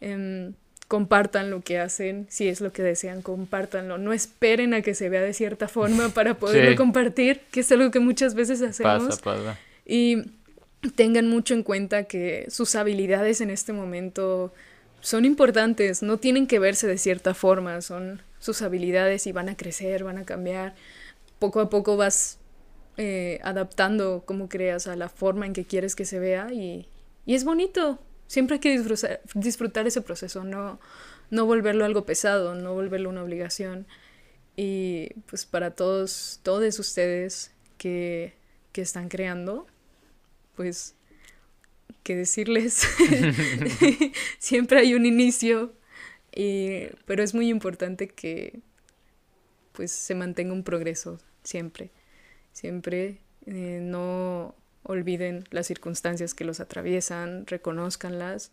Em, 0.01 0.55
compartan 0.89 1.51
lo 1.51 1.61
que 1.61 1.79
hacen, 1.79 2.27
si 2.31 2.49
es 2.49 2.63
lo 2.63 2.73
que 2.73 2.83
desean, 2.83 3.21
compártanlo. 3.21 3.99
No 3.99 4.15
esperen 4.15 4.73
a 4.73 4.81
que 4.81 4.95
se 4.95 5.11
vea 5.11 5.21
de 5.21 5.35
cierta 5.35 5.69
forma 5.69 6.09
para 6.15 6.35
poderlo 6.35 6.75
compartir, 6.77 7.43
que 7.53 7.61
es 7.61 7.71
algo 7.71 7.91
que 7.91 8.01
muchas 8.01 8.35
veces 8.35 8.63
hacemos. 8.63 9.05
Pasa, 9.05 9.23
pasa. 9.23 9.59
Y 9.85 10.23
tengan 10.95 11.29
mucho 11.29 11.55
en 11.55 11.63
cuenta 11.63 12.05
que 12.05 12.47
sus 12.49 12.75
habilidades 12.75 13.41
en 13.41 13.51
este 13.51 13.73
momento 13.73 14.53
son 15.01 15.25
importantes, 15.25 16.03
no 16.03 16.17
tienen 16.17 16.47
que 16.47 16.59
verse 16.59 16.87
de 16.87 16.99
cierta 16.99 17.35
forma, 17.35 17.81
son 17.83 18.23
sus 18.39 18.63
habilidades 18.63 19.27
y 19.27 19.33
van 19.33 19.49
a 19.49 19.57
crecer, 19.57 20.05
van 20.05 20.19
a 20.19 20.25
cambiar. 20.25 20.75
Poco 21.39 21.61
a 21.61 21.69
poco 21.69 21.97
vas 21.97 22.39
eh, 22.97 23.41
adaptando 23.43 24.23
como 24.25 24.49
creas 24.49 24.87
a 24.87 24.97
la 24.97 25.09
forma 25.09 25.47
en 25.47 25.53
que 25.53 25.65
quieres 25.65 25.95
que 25.95 26.05
se 26.05 26.19
vea 26.19 26.53
y, 26.53 26.87
y 27.27 27.35
es 27.35 27.45
bonito, 27.45 27.99
siempre 28.29 28.55
hay 28.55 28.61
que 28.61 28.71
disfrutar, 28.71 29.21
disfrutar 29.35 29.87
ese 29.89 30.01
proceso, 30.03 30.45
no, 30.45 30.79
no 31.31 31.47
volverlo 31.47 31.85
algo 31.85 32.07
pesado, 32.07 32.55
no 32.55 32.75
volverlo 32.75 33.11
una 33.11 33.25
obligación. 33.25 33.89
Y 34.55 35.15
pues 35.27 35.47
para 35.47 35.73
todos, 35.73 36.41
todos 36.45 36.79
ustedes 36.79 37.53
que, 37.79 38.35
que 38.73 38.83
están 38.83 39.09
creando, 39.09 39.67
pues, 40.55 40.95
¿qué 42.05 42.15
decirles? 42.15 42.87
siempre 44.39 44.81
hay 44.81 44.95
un 44.95 45.07
inicio, 45.07 45.73
y, 46.35 46.87
pero 47.07 47.23
es 47.23 47.35
muy 47.35 47.49
importante 47.49 48.09
que 48.09 48.61
pues 49.73 49.93
se 49.93 50.17
mantenga 50.17 50.53
un 50.53 50.65
progreso 50.65 51.21
siempre, 51.45 51.93
siempre 52.53 53.21
eh, 53.47 53.79
no 53.81 54.57
olviden 54.89 55.45
las 55.51 55.67
circunstancias 55.67 56.35
que 56.35 56.45
los 56.45 56.61
atraviesan, 56.61 57.47
reconozcanlas, 57.47 58.53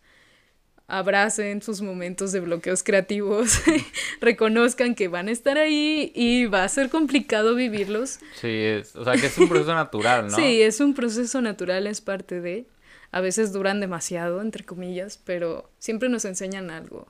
abracen 0.88 1.61
sus 1.61 1.81
momentos 1.81 2.31
de 2.31 2.41
bloqueos 2.41 2.83
creativos, 2.83 3.61
reconozcan 4.21 4.93
que 4.95 5.07
van 5.07 5.29
a 5.29 5.31
estar 5.31 5.57
ahí 5.57 6.11
y 6.13 6.45
va 6.45 6.63
a 6.63 6.69
ser 6.69 6.89
complicado 6.89 7.55
vivirlos. 7.55 8.19
Sí, 8.39 8.49
es, 8.49 8.95
o 8.95 9.03
sea 9.03 9.13
que 9.13 9.27
es 9.27 9.38
un 9.38 9.49
proceso 9.49 9.73
natural, 9.73 10.27
¿no? 10.27 10.36
Sí, 10.36 10.61
es 10.61 10.79
un 10.81 10.93
proceso 10.93 11.41
natural, 11.41 11.88
es 11.88 12.01
parte 12.01 12.41
de. 12.41 12.67
A 13.11 13.21
veces 13.21 13.53
duran 13.53 13.79
demasiado, 13.79 14.41
entre 14.41 14.65
comillas, 14.65 15.19
pero 15.23 15.71
siempre 15.79 16.09
nos 16.09 16.25
enseñan 16.25 16.69
algo. 16.69 17.07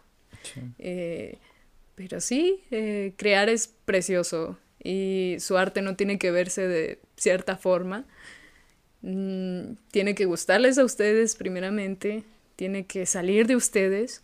Eh, 0.77 1.39
pero 1.95 2.21
sí, 2.21 2.63
eh, 2.69 3.13
crear 3.17 3.49
es 3.49 3.67
precioso 3.67 4.59
y 4.83 5.37
su 5.39 5.57
arte 5.57 5.81
no 5.81 5.95
tiene 5.95 6.19
que 6.19 6.29
verse 6.29 6.67
de 6.67 6.99
cierta 7.15 7.57
forma 7.57 8.05
Mm, 9.07 9.75
tiene 9.91 10.15
que 10.15 10.25
gustarles 10.25 10.79
a 10.79 10.83
ustedes 10.83 11.35
primeramente, 11.35 12.23
tiene 12.55 12.87
que 12.87 13.05
salir 13.05 13.45
de 13.45 13.55
ustedes 13.55 14.23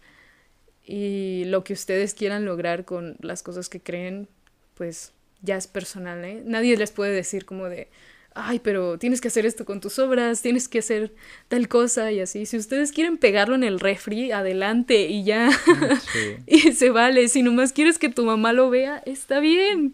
y 0.84 1.43
lo 1.45 1.63
que 1.63 1.73
ustedes 1.73 2.15
quieran 2.15 2.45
lograr 2.45 2.84
con 2.84 3.15
las 3.19 3.43
cosas 3.43 3.69
que 3.69 3.79
creen, 3.79 4.27
pues 4.73 5.13
ya 5.43 5.55
es 5.55 5.67
personal, 5.67 6.25
¿eh? 6.25 6.41
Nadie 6.45 6.75
les 6.77 6.89
puede 6.89 7.13
decir 7.13 7.45
como 7.45 7.69
de, 7.69 7.89
ay, 8.34 8.57
pero 8.57 8.97
tienes 8.97 9.21
que 9.21 9.27
hacer 9.27 9.45
esto 9.45 9.65
con 9.65 9.82
tus 9.82 9.99
obras, 9.99 10.41
tienes 10.41 10.67
que 10.67 10.79
hacer 10.79 11.13
tal 11.47 11.67
cosa 11.67 12.11
y 12.11 12.19
así. 12.19 12.47
Si 12.47 12.57
ustedes 12.57 12.91
quieren 12.91 13.19
pegarlo 13.19 13.53
en 13.53 13.63
el 13.63 13.79
refri, 13.79 14.32
adelante 14.32 15.05
y 15.07 15.23
ya. 15.23 15.51
y 16.47 16.71
se 16.71 16.89
vale. 16.89 17.27
Si 17.27 17.43
nomás 17.43 17.71
quieres 17.71 17.99
que 17.99 18.09
tu 18.09 18.25
mamá 18.25 18.51
lo 18.51 18.71
vea, 18.71 19.03
está 19.05 19.39
bien. 19.39 19.93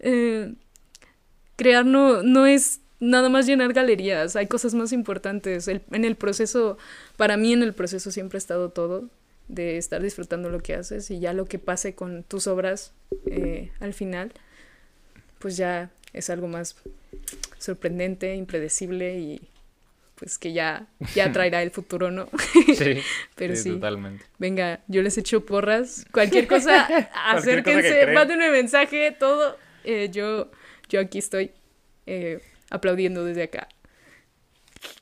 Eh, 0.00 0.52
crear 1.56 1.86
no, 1.86 2.22
no 2.22 2.44
es 2.44 2.80
nada 3.00 3.28
más 3.28 3.46
llenar 3.46 3.72
galerías, 3.72 4.36
hay 4.36 4.46
cosas 4.46 4.74
más 4.74 4.92
importantes. 4.92 5.68
en 5.68 6.04
el 6.04 6.16
proceso, 6.16 6.78
para 7.16 7.36
mí 7.36 7.52
en 7.52 7.62
el 7.62 7.74
proceso 7.74 8.10
siempre 8.10 8.36
ha 8.36 8.40
estado 8.40 8.70
todo, 8.70 9.08
de 9.48 9.78
estar 9.78 10.02
disfrutando 10.02 10.50
lo 10.50 10.60
que 10.60 10.74
haces 10.74 11.10
y 11.10 11.20
ya 11.20 11.32
lo 11.32 11.46
que 11.46 11.58
pase 11.58 11.94
con 11.94 12.22
tus 12.22 12.46
obras 12.46 12.92
eh, 13.26 13.72
al 13.80 13.94
final, 13.94 14.32
pues 15.38 15.56
ya 15.56 15.90
es 16.12 16.30
algo 16.30 16.48
más 16.48 16.76
sorprendente, 17.58 18.34
impredecible 18.34 19.18
y 19.18 19.40
pues 20.14 20.38
que 20.38 20.52
ya, 20.52 20.86
ya 21.14 21.32
traerá 21.32 21.62
el 21.62 21.70
futuro, 21.70 22.10
¿no? 22.10 22.28
Sí, 22.52 23.00
Pero 23.36 23.56
sí, 23.56 23.70
totalmente. 23.70 24.24
Venga, 24.38 24.80
yo 24.86 25.00
les 25.00 25.16
echo 25.16 25.44
porras. 25.46 26.04
Cualquier 26.12 26.46
cosa, 26.46 26.86
acérquense, 27.26 28.08
mándenme 28.12 28.50
mensaje, 28.50 29.16
todo. 29.18 29.56
Eh, 29.84 30.10
yo, 30.12 30.50
yo 30.88 31.00
aquí 31.00 31.18
estoy. 31.18 31.52
Eh, 32.06 32.40
aplaudiendo 32.70 33.24
desde 33.24 33.44
acá. 33.44 33.68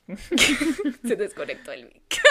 Se 1.07 1.15
desconectó 1.15 1.71
el 1.71 1.85
mic. 1.85 2.21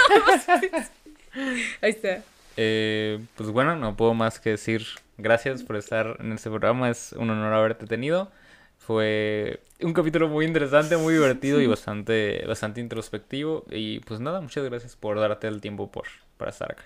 Ahí 1.82 1.90
está. 1.90 2.22
Eh, 2.56 3.20
pues 3.36 3.50
bueno, 3.50 3.76
no 3.76 3.96
puedo 3.96 4.14
más 4.14 4.40
que 4.40 4.50
decir 4.50 4.86
gracias 5.18 5.62
por 5.62 5.76
estar 5.76 6.16
en 6.20 6.32
este 6.32 6.48
programa. 6.48 6.90
Es 6.90 7.12
un 7.12 7.30
honor 7.30 7.52
haberte 7.52 7.86
tenido. 7.86 8.30
Fue 8.78 9.60
un 9.80 9.92
capítulo 9.92 10.28
muy 10.28 10.46
interesante, 10.46 10.96
muy 10.96 11.14
divertido 11.14 11.60
y 11.60 11.66
bastante, 11.66 12.44
bastante 12.46 12.80
introspectivo. 12.80 13.64
Y 13.70 14.00
pues 14.00 14.20
nada, 14.20 14.40
muchas 14.40 14.64
gracias 14.64 14.96
por 14.96 15.18
darte 15.18 15.48
el 15.48 15.60
tiempo 15.60 15.90
por, 15.90 16.06
para 16.36 16.50
estar 16.50 16.72
acá. 16.72 16.84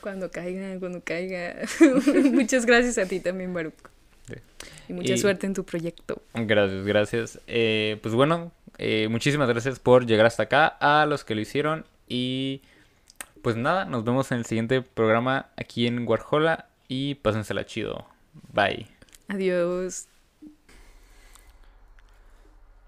Cuando 0.00 0.30
caiga, 0.30 0.78
cuando 0.80 1.02
caiga. 1.02 1.56
muchas 2.32 2.66
gracias 2.66 2.98
a 2.98 3.06
ti 3.06 3.20
también, 3.20 3.52
Baruch. 3.54 3.74
Y 4.88 4.92
mucha 4.92 5.16
suerte 5.16 5.46
en 5.46 5.54
tu 5.54 5.64
proyecto. 5.64 6.22
Gracias, 6.34 6.84
gracias. 6.84 7.40
Eh, 7.46 7.98
pues 8.02 8.14
bueno, 8.14 8.52
eh, 8.78 9.08
muchísimas 9.10 9.48
gracias 9.48 9.78
por 9.78 10.06
llegar 10.06 10.26
hasta 10.26 10.44
acá, 10.44 10.66
a 10.66 11.06
los 11.06 11.24
que 11.24 11.34
lo 11.34 11.40
hicieron. 11.40 11.84
Y 12.08 12.62
pues 13.42 13.56
nada, 13.56 13.84
nos 13.84 14.04
vemos 14.04 14.30
en 14.32 14.38
el 14.38 14.46
siguiente 14.46 14.82
programa 14.82 15.48
aquí 15.56 15.86
en 15.86 16.06
Warhola 16.06 16.68
y 16.88 17.16
pásensela 17.16 17.66
chido. 17.66 18.06
Bye. 18.52 18.86
Adiós. 19.28 20.08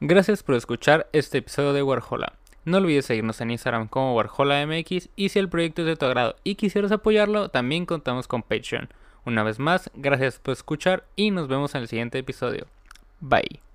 Gracias 0.00 0.42
por 0.42 0.54
escuchar 0.54 1.08
este 1.12 1.38
episodio 1.38 1.72
de 1.72 1.82
Warhola. 1.82 2.34
No 2.66 2.78
olvides 2.78 3.06
seguirnos 3.06 3.40
en 3.40 3.52
Instagram 3.52 3.86
como 3.86 4.14
WarholaMX 4.14 5.08
y 5.14 5.28
si 5.28 5.38
el 5.38 5.48
proyecto 5.48 5.82
es 5.82 5.86
de 5.86 5.96
tu 5.96 6.04
agrado 6.04 6.36
y 6.42 6.56
quisieras 6.56 6.90
apoyarlo, 6.90 7.48
también 7.48 7.86
contamos 7.86 8.26
con 8.26 8.42
Patreon. 8.42 8.88
Una 9.26 9.42
vez 9.42 9.58
más, 9.58 9.90
gracias 9.94 10.38
por 10.38 10.52
escuchar 10.52 11.04
y 11.16 11.32
nos 11.32 11.48
vemos 11.48 11.74
en 11.74 11.82
el 11.82 11.88
siguiente 11.88 12.18
episodio. 12.18 12.66
Bye. 13.20 13.65